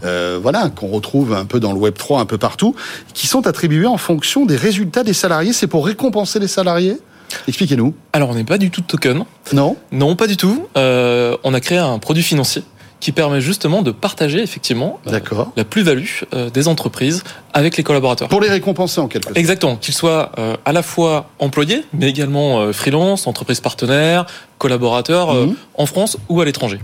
[0.05, 2.77] euh, voilà, qu'on retrouve un peu dans le Web 3, un peu partout,
[3.15, 5.53] qui sont attribués en fonction des résultats des salariés.
[5.53, 6.99] C'est pour récompenser les salariés?
[7.49, 7.93] Expliquez-nous.
[8.13, 9.25] Alors, on n'est pas du tout de token.
[9.53, 9.77] Non?
[9.91, 10.69] Non, pas du tout.
[10.77, 12.63] On a créé un produit financier
[13.01, 15.21] qui permet justement de partager effectivement euh,
[15.57, 18.29] la plus-value euh, des entreprises avec les collaborateurs.
[18.29, 19.37] Pour les récompenser en quelque sorte.
[19.37, 24.27] Exactement, qu'ils soient euh, à la fois employés, mais également euh, freelance, entreprises partenaires,
[24.59, 26.81] collaborateurs euh, en France ou à l'étranger.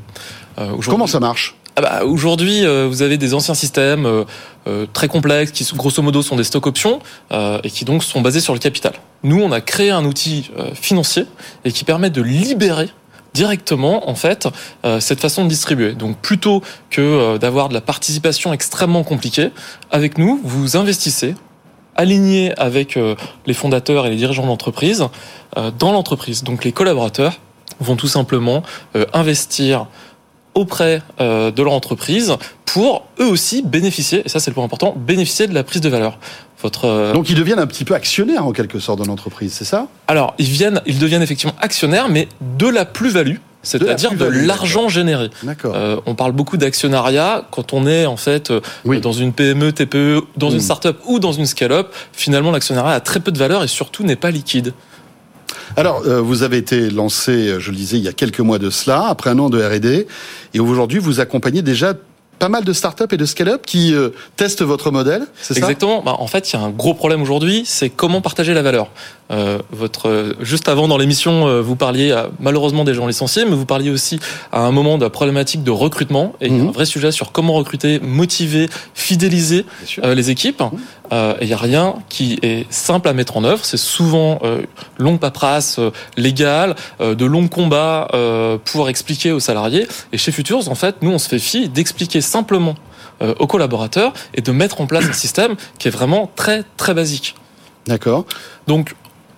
[0.59, 1.57] Euh, Comment ça marche?
[1.77, 4.25] Ah bah, Aujourd'hui, euh, vous avez des anciens systèmes euh,
[4.69, 7.01] euh, très complexes qui, grosso modo, sont des stock options
[7.33, 8.93] euh, et qui donc sont basés sur le capital.
[9.23, 11.25] Nous, on a créé un outil euh, financier
[11.65, 12.91] et qui permet de libérer
[13.35, 14.49] directement en fait
[14.85, 15.93] euh, cette façon de distribuer.
[15.93, 19.51] Donc plutôt que euh, d'avoir de la participation extrêmement compliquée,
[19.91, 21.35] avec nous, vous investissez
[21.97, 23.15] aligné avec euh,
[23.47, 25.07] les fondateurs et les dirigeants de l'entreprise
[25.57, 26.43] euh, dans l'entreprise.
[26.43, 27.39] Donc les collaborateurs
[27.81, 28.63] vont tout simplement
[28.97, 29.87] euh, investir
[30.55, 32.37] auprès de leur entreprise
[32.67, 35.89] pour eux aussi bénéficier, et ça c'est le point important, bénéficier de la prise de
[35.89, 36.19] valeur.
[36.63, 39.65] Votre, euh, Donc ils deviennent un petit peu actionnaires en quelque sorte de l'entreprise, c'est
[39.65, 39.89] ça?
[40.07, 45.31] Alors, ils viennent, ils deviennent effectivement actionnaires, mais de la plus-value, c'est-à-dire de l'argent généré.
[45.65, 48.61] Euh, on parle beaucoup d'actionnariat quand on est en fait euh,
[49.01, 51.93] dans une PME, TPE, dans une start-up ou dans une scale-up.
[52.13, 54.73] Finalement, l'actionnariat a très peu de valeur et surtout n'est pas liquide.
[55.77, 58.71] Alors, euh, vous avez été lancé, je le disais, il y a quelques mois de
[58.71, 60.07] cela, après un an de R&D,
[60.55, 61.95] et aujourd'hui, vous accompagnez déjà
[62.43, 65.61] pas mal de startups et de scale-up qui euh, testent votre modèle, c'est ça?
[65.61, 66.03] Exactement.
[66.03, 68.89] Bah, en fait, il y a un gros problème aujourd'hui, c'est comment partager la valeur.
[69.31, 73.55] Euh, votre, euh, juste avant dans l'émission, vous parliez à, malheureusement des gens licenciés, mais
[73.55, 74.19] vous parliez aussi
[74.51, 76.33] à un moment de la problématique de recrutement.
[76.41, 79.65] Et il y a un vrai sujet sur comment recruter, motiver, fidéliser
[80.03, 80.65] euh, les équipes.
[81.13, 83.65] Euh, et il n'y a rien qui est simple à mettre en œuvre.
[83.65, 84.63] C'est souvent euh,
[84.99, 88.09] longue paperasse euh, légale, de longs combats
[88.65, 89.87] pour expliquer aux salariés.
[90.13, 92.75] Et chez Futures, en fait, nous, on se fait fi d'expliquer simplement
[93.21, 96.95] euh, aux collaborateurs et de mettre en place un système qui est vraiment très très
[96.95, 97.37] basique.
[97.87, 98.25] D'accord.
[98.67, 98.95] Donc,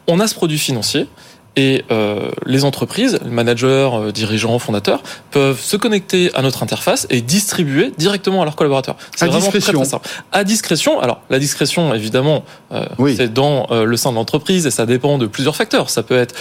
[0.07, 1.09] on a ce produit financier.
[1.57, 7.07] Et euh, les entreprises, les managers, euh, dirigeants, fondateurs peuvent se connecter à notre interface
[7.11, 8.97] et distribuer directement à leurs collaborateurs.
[9.15, 9.81] C'est vraiment très, discrétion.
[9.81, 10.09] très simple.
[10.33, 11.01] À discrétion.
[11.01, 15.27] Alors, la discrétion, évidemment, euh, c'est dans le sein de l'entreprise et ça dépend de
[15.29, 15.91] plusieurs facteurs.
[15.91, 16.35] Ça peut être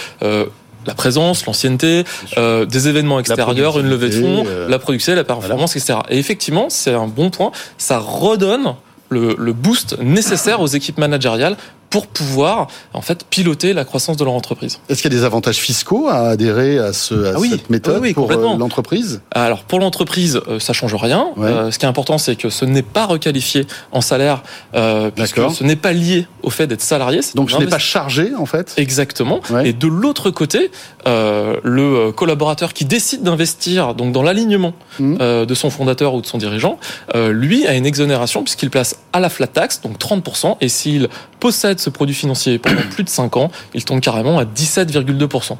[0.85, 2.03] la présence, l'ancienneté,
[2.37, 5.99] euh, des événements extérieurs, une levée de fonds, euh, la productivité, la performance, etc.
[6.09, 7.51] Et effectivement, c'est un bon point.
[7.77, 8.75] Ça redonne
[9.09, 11.57] le, le boost nécessaire aux équipes managériales
[11.93, 14.79] pour pouvoir en fait piloter la croissance de leur entreprise.
[14.89, 17.69] Est-ce qu'il y a des avantages fiscaux à adhérer à, ce, à Ah oui, cette
[17.69, 19.21] méthode oui, oui, pour euh, l'entreprise?
[19.29, 21.27] Alors pour l'entreprise, euh, ça change rien.
[21.37, 24.41] Euh, ce qui est important, c'est que ce n'est pas requalifié en salaire,
[24.73, 27.19] euh, puisque ce n'est pas lié au fait d'être salarié.
[27.35, 28.73] Donc ce n'est pas chargé en fait?
[28.77, 29.41] Exactement.
[29.63, 30.71] Et de l'autre côté,
[31.07, 35.45] euh, le collaborateur qui décide d'investir donc dans l'alignement Mmh.
[35.45, 36.77] de son fondateur ou de son dirigeant,
[37.15, 41.09] lui a une exonération puisqu'il place à la flat tax, donc 30%, et s'il
[41.39, 45.57] possède ce produit financier pendant plus de 5 ans, il tombe carrément à 17,2%.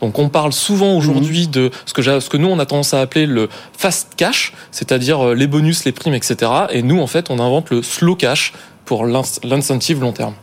[0.00, 3.00] Donc on parle souvent aujourd'hui de ce que, ce que nous on a tendance à
[3.00, 6.50] appeler le fast cash, c'est-à-dire euh, les bonus, les primes, etc.
[6.70, 8.52] Et nous en fait on invente le slow cash
[8.84, 10.34] pour l'incentive long terme.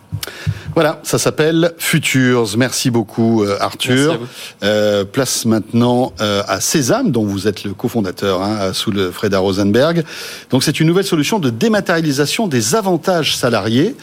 [0.74, 2.48] Voilà, ça s'appelle Futures.
[2.58, 3.94] Merci beaucoup euh, Arthur.
[3.94, 4.28] Merci à vous.
[4.64, 9.40] Euh, place maintenant euh, à Sésame, dont vous êtes le cofondateur, hein, sous le Freda
[9.40, 10.04] Rosenberg.
[10.50, 13.96] Donc c'est une nouvelle solution de dématérialisation des avantages salariés.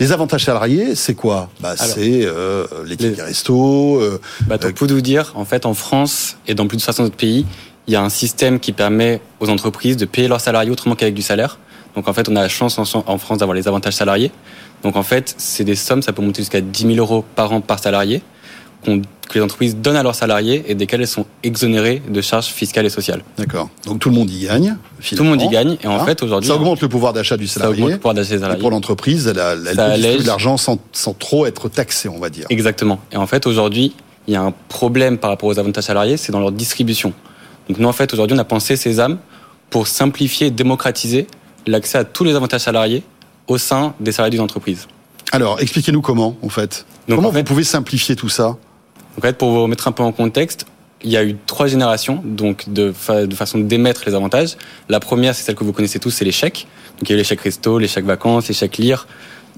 [0.00, 1.50] Les avantages salariés, c'est quoi?
[1.60, 4.00] Bah, C'est euh, les tickets resto.
[4.00, 7.06] euh, Bah, donc, pour vous dire, en fait, en France et dans plus de 60
[7.06, 7.44] autres pays,
[7.86, 11.14] il y a un système qui permet aux entreprises de payer leurs salariés autrement qu'avec
[11.14, 11.58] du salaire.
[11.96, 14.30] Donc, en fait, on a la chance en, France d'avoir les avantages salariés.
[14.82, 17.60] Donc, en fait, c'est des sommes, ça peut monter jusqu'à 10 000 euros par an
[17.60, 18.22] par salarié,
[18.84, 22.46] qu'on- que les entreprises donnent à leurs salariés et desquels elles sont exonérées de charges
[22.48, 23.22] fiscales et sociales.
[23.38, 23.70] D'accord.
[23.86, 24.76] Donc tout le monde y gagne.
[25.16, 25.78] Tout le monde y gagne.
[25.82, 26.48] Et en Hein fait, aujourd'hui.
[26.48, 27.76] ça augmente le pouvoir d'achat du Ça salarié.
[27.76, 28.60] augmente le pouvoir d'achat des Et salariés.
[28.60, 30.22] pour l'entreprise, elle, a- elle Ça allège.
[30.22, 32.44] de l'argent sans, sans trop être taxée, on va dire.
[32.50, 33.00] Exactement.
[33.12, 33.94] Et en fait, aujourd'hui,
[34.28, 37.14] il y a un problème par rapport aux avantages salariés, c'est dans leur distribution.
[37.70, 39.16] Donc nous, en fait, aujourd'hui, on a pensé Sésame
[39.70, 41.26] pour simplifier et démocratiser
[41.66, 43.02] l'accès à tous les avantages salariés
[43.46, 44.86] au sein des salariés d'une entreprise.
[45.32, 46.86] Alors, expliquez-nous comment, en fait.
[47.08, 48.56] Donc, comment en fait- vous pouvez simplifier tout ça?
[49.18, 50.66] En fait, pour vous remettre un peu en contexte,
[51.02, 54.56] il y a eu trois générations donc de, fa- de façon d'émettre les avantages.
[54.88, 56.66] La première, c'est celle que vous connaissez tous, c'est les chèques.
[56.98, 59.06] Donc il y a eu les chèques resto, les chèques vacances, les chèques lire.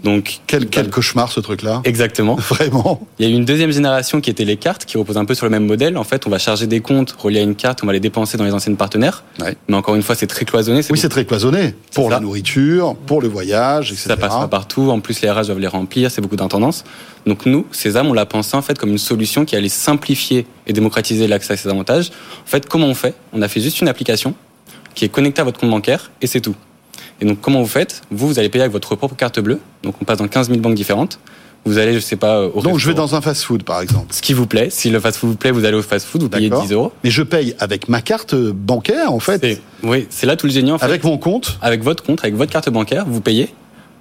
[0.05, 1.81] Donc quel, quel cauchemar ce truc-là.
[1.85, 2.35] Exactement.
[2.37, 3.07] Vraiment.
[3.19, 5.35] Il y a eu une deuxième génération qui était les cartes, qui repose un peu
[5.35, 5.97] sur le même modèle.
[5.97, 8.37] En fait, on va charger des comptes reliés à une carte, on va les dépenser
[8.37, 9.25] dans les anciennes partenaires.
[9.69, 10.81] Mais encore une fois, c'est très cloisonné.
[10.91, 11.75] Oui, c'est très cloisonné.
[11.95, 14.05] Pour la nourriture, pour le voyage, etc.
[14.09, 14.91] Ça passe pas partout.
[14.91, 16.11] En plus, les RH doivent les remplir.
[16.11, 16.85] C'est beaucoup d'intendance.
[17.27, 20.73] Donc nous, Sésame, on l'a pensé en fait comme une solution qui allait simplifier et
[20.73, 22.11] démocratiser l'accès à ces avantages.
[22.45, 23.15] En fait, comment on fait?
[23.33, 24.35] On a fait juste une application
[24.95, 26.55] qui est connectée à votre compte bancaire et c'est tout.
[27.21, 28.03] Et donc, comment vous faites?
[28.11, 29.61] Vous, vous allez payer avec votre propre carte bleue.
[29.83, 31.19] Donc, on passe dans 15 000 banques différentes.
[31.65, 34.07] Vous allez, je sais pas, au Donc, je vais dans un fast-food, par exemple.
[34.15, 34.69] Ce qui vous plaît.
[34.71, 36.93] Si le fast-food vous plaît, vous allez au fast-food, vous payez 10 euros.
[37.03, 39.61] Mais je paye avec ma carte bancaire, en fait.
[39.83, 40.85] Oui, c'est là tout le génie, en fait.
[40.85, 43.53] Avec mon compte Avec votre compte, avec votre carte bancaire, vous payez.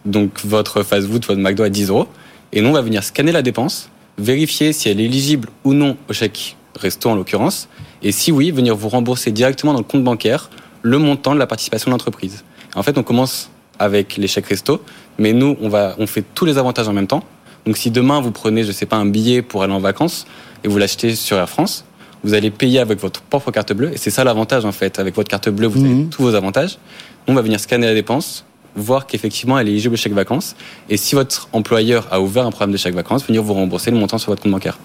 [0.06, 2.08] Donc, votre fast-food, votre McDo à 10 euros.
[2.54, 3.90] Et nous, on va venir scanner la dépense,
[4.20, 7.68] vérifier si elle est éligible ou non au chèque resto, en l'occurrence.
[8.04, 10.52] Et si oui, venir vous rembourser directement dans le compte bancaire
[10.84, 12.44] le montant de la participation de l'entreprise.
[12.76, 13.50] En fait, on commence
[13.80, 14.82] avec les chèques resto,
[15.18, 17.24] mais nous, on, va, on fait tous les avantages en même temps.
[17.66, 20.26] Donc si demain, vous prenez, je sais pas, un billet pour aller en vacances
[20.64, 21.86] et vous l'achetez sur Air France,
[22.24, 23.94] vous allez payer avec votre propre carte bleue.
[23.94, 25.00] Et c'est ça l'avantage, en fait.
[25.00, 26.80] Avec votre carte bleue, vous avez tous vos avantages.
[27.28, 28.46] On va venir scanner la dépense,
[28.76, 30.56] voir qu'effectivement, elle est éligible au chèque vacances.
[30.90, 33.98] Et si votre employeur a ouvert un programme de chèque vacances, venir vous rembourser le
[33.98, 34.78] montant sur votre compte bancaire.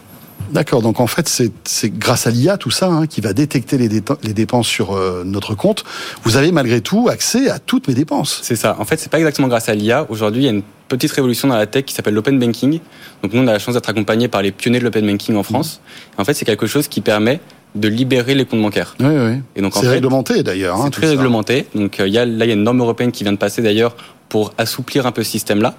[0.53, 1.29] D'accord, donc en fait,
[1.65, 5.55] c'est grâce à l'IA, tout ça, hein, qui va détecter les, dépenses sur euh, notre
[5.55, 5.85] compte.
[6.25, 8.41] Vous avez malgré tout accès à toutes mes dépenses.
[8.43, 8.77] C'est ça.
[8.81, 10.07] En fait, c'est pas exactement grâce à l'IA.
[10.09, 12.81] Aujourd'hui, il y a une petite révolution dans la tech qui s'appelle l'open banking.
[13.23, 15.43] Donc nous, on a la chance d'être accompagné par les pionniers de l'open banking en
[15.45, 15.81] France.
[16.19, 17.41] Et en fait, c'est quelque chose qui permet
[17.77, 18.97] de libérer les comptes bancaires.
[18.99, 19.41] Oui, oui.
[19.55, 20.77] Et donc, C'est réglementé d'ailleurs.
[20.77, 21.13] hein, c'est très ça.
[21.13, 21.67] réglementé.
[21.75, 23.39] Donc euh, il y a, là, il y a une norme européenne qui vient de
[23.39, 23.95] passer d'ailleurs
[24.29, 25.77] pour assouplir un peu ce système-là.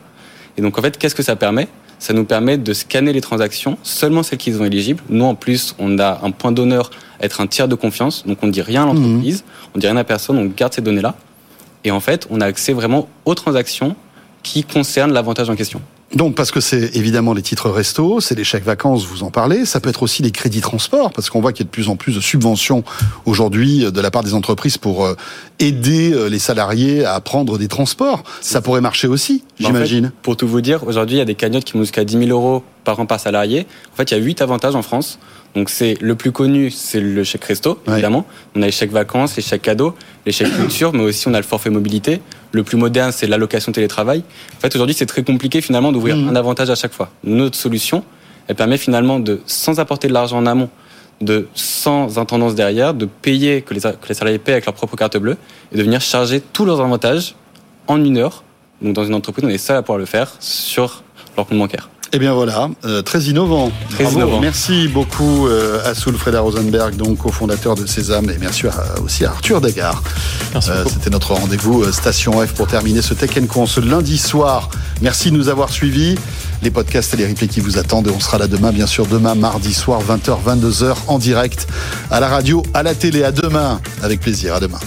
[0.57, 1.67] Et donc en fait, qu'est-ce que ça permet?
[2.01, 5.03] Ça nous permet de scanner les transactions, seulement celles qui sont éligibles.
[5.07, 8.25] Nous, en plus, on a un point d'honneur à être un tiers de confiance.
[8.25, 9.43] Donc on ne dit rien à l'entreprise,
[9.75, 11.15] on ne dit rien à personne, on garde ces données-là.
[11.83, 13.95] Et en fait, on a accès vraiment aux transactions
[14.41, 15.79] qui concernent l'avantage en question.
[16.13, 19.65] Donc, parce que c'est évidemment les titres resto, c'est les chèques vacances, vous en parlez.
[19.65, 21.87] Ça peut être aussi les crédits transport, parce qu'on voit qu'il y a de plus
[21.87, 22.83] en plus de subventions
[23.25, 25.15] aujourd'hui euh, de la part des entreprises pour euh,
[25.59, 28.23] aider euh, les salariés à prendre des transports.
[28.41, 30.05] Ça pourrait marcher aussi, Bah, en j'imagine.
[30.07, 32.17] fait, pour tout vous dire, aujourd'hui, il y a des cagnottes qui vont jusqu'à 10
[32.25, 33.65] 000 euros par an par salarié.
[33.93, 35.17] En fait, il y a 8 avantages en France.
[35.55, 38.25] Donc, c'est le plus connu, c'est le chèque resto, évidemment.
[38.55, 39.95] On a les chèques vacances, les chèques cadeaux,
[40.25, 42.21] les chèques culture, mais aussi on a le forfait mobilité.
[42.53, 44.23] Le plus moderne, c'est l'allocation télétravail.
[44.55, 47.11] En fait, aujourd'hui, c'est très compliqué finalement d'ouvrir un avantage à chaque fois.
[47.23, 48.03] Notre solution,
[48.47, 50.69] elle permet finalement de, sans apporter de l'argent en amont,
[51.19, 54.95] de sans intendance derrière, de payer, que les, que les salariés paient avec leur propre
[54.95, 55.37] carte bleue
[55.73, 57.35] et de venir charger tous leurs avantages
[57.87, 58.43] en une heure.
[58.81, 61.03] Donc, dans une entreprise, on est seul à pouvoir le faire sur
[61.35, 61.89] leur compte bancaire.
[62.13, 63.71] Eh bien voilà, euh, très innovant.
[63.91, 64.17] Très Bravo.
[64.17, 64.39] innovant.
[64.41, 69.23] Merci beaucoup euh, à Soul Freda Rosenberg, donc cofondateur de Sésame, et merci à- aussi
[69.23, 70.03] à Arthur Degard.
[70.55, 74.17] Euh, C'était notre rendez-vous euh, Station F pour terminer ce Tech Co en ce lundi
[74.17, 74.69] soir.
[75.01, 76.15] Merci de nous avoir suivis.
[76.63, 78.07] Les podcasts et les replays qui vous attendent.
[78.07, 81.65] Et on sera là demain, bien sûr, demain, mardi soir, 20h, 22h, en direct,
[82.11, 83.23] à la radio, à la télé.
[83.23, 84.53] À demain, avec plaisir.
[84.55, 84.79] À demain.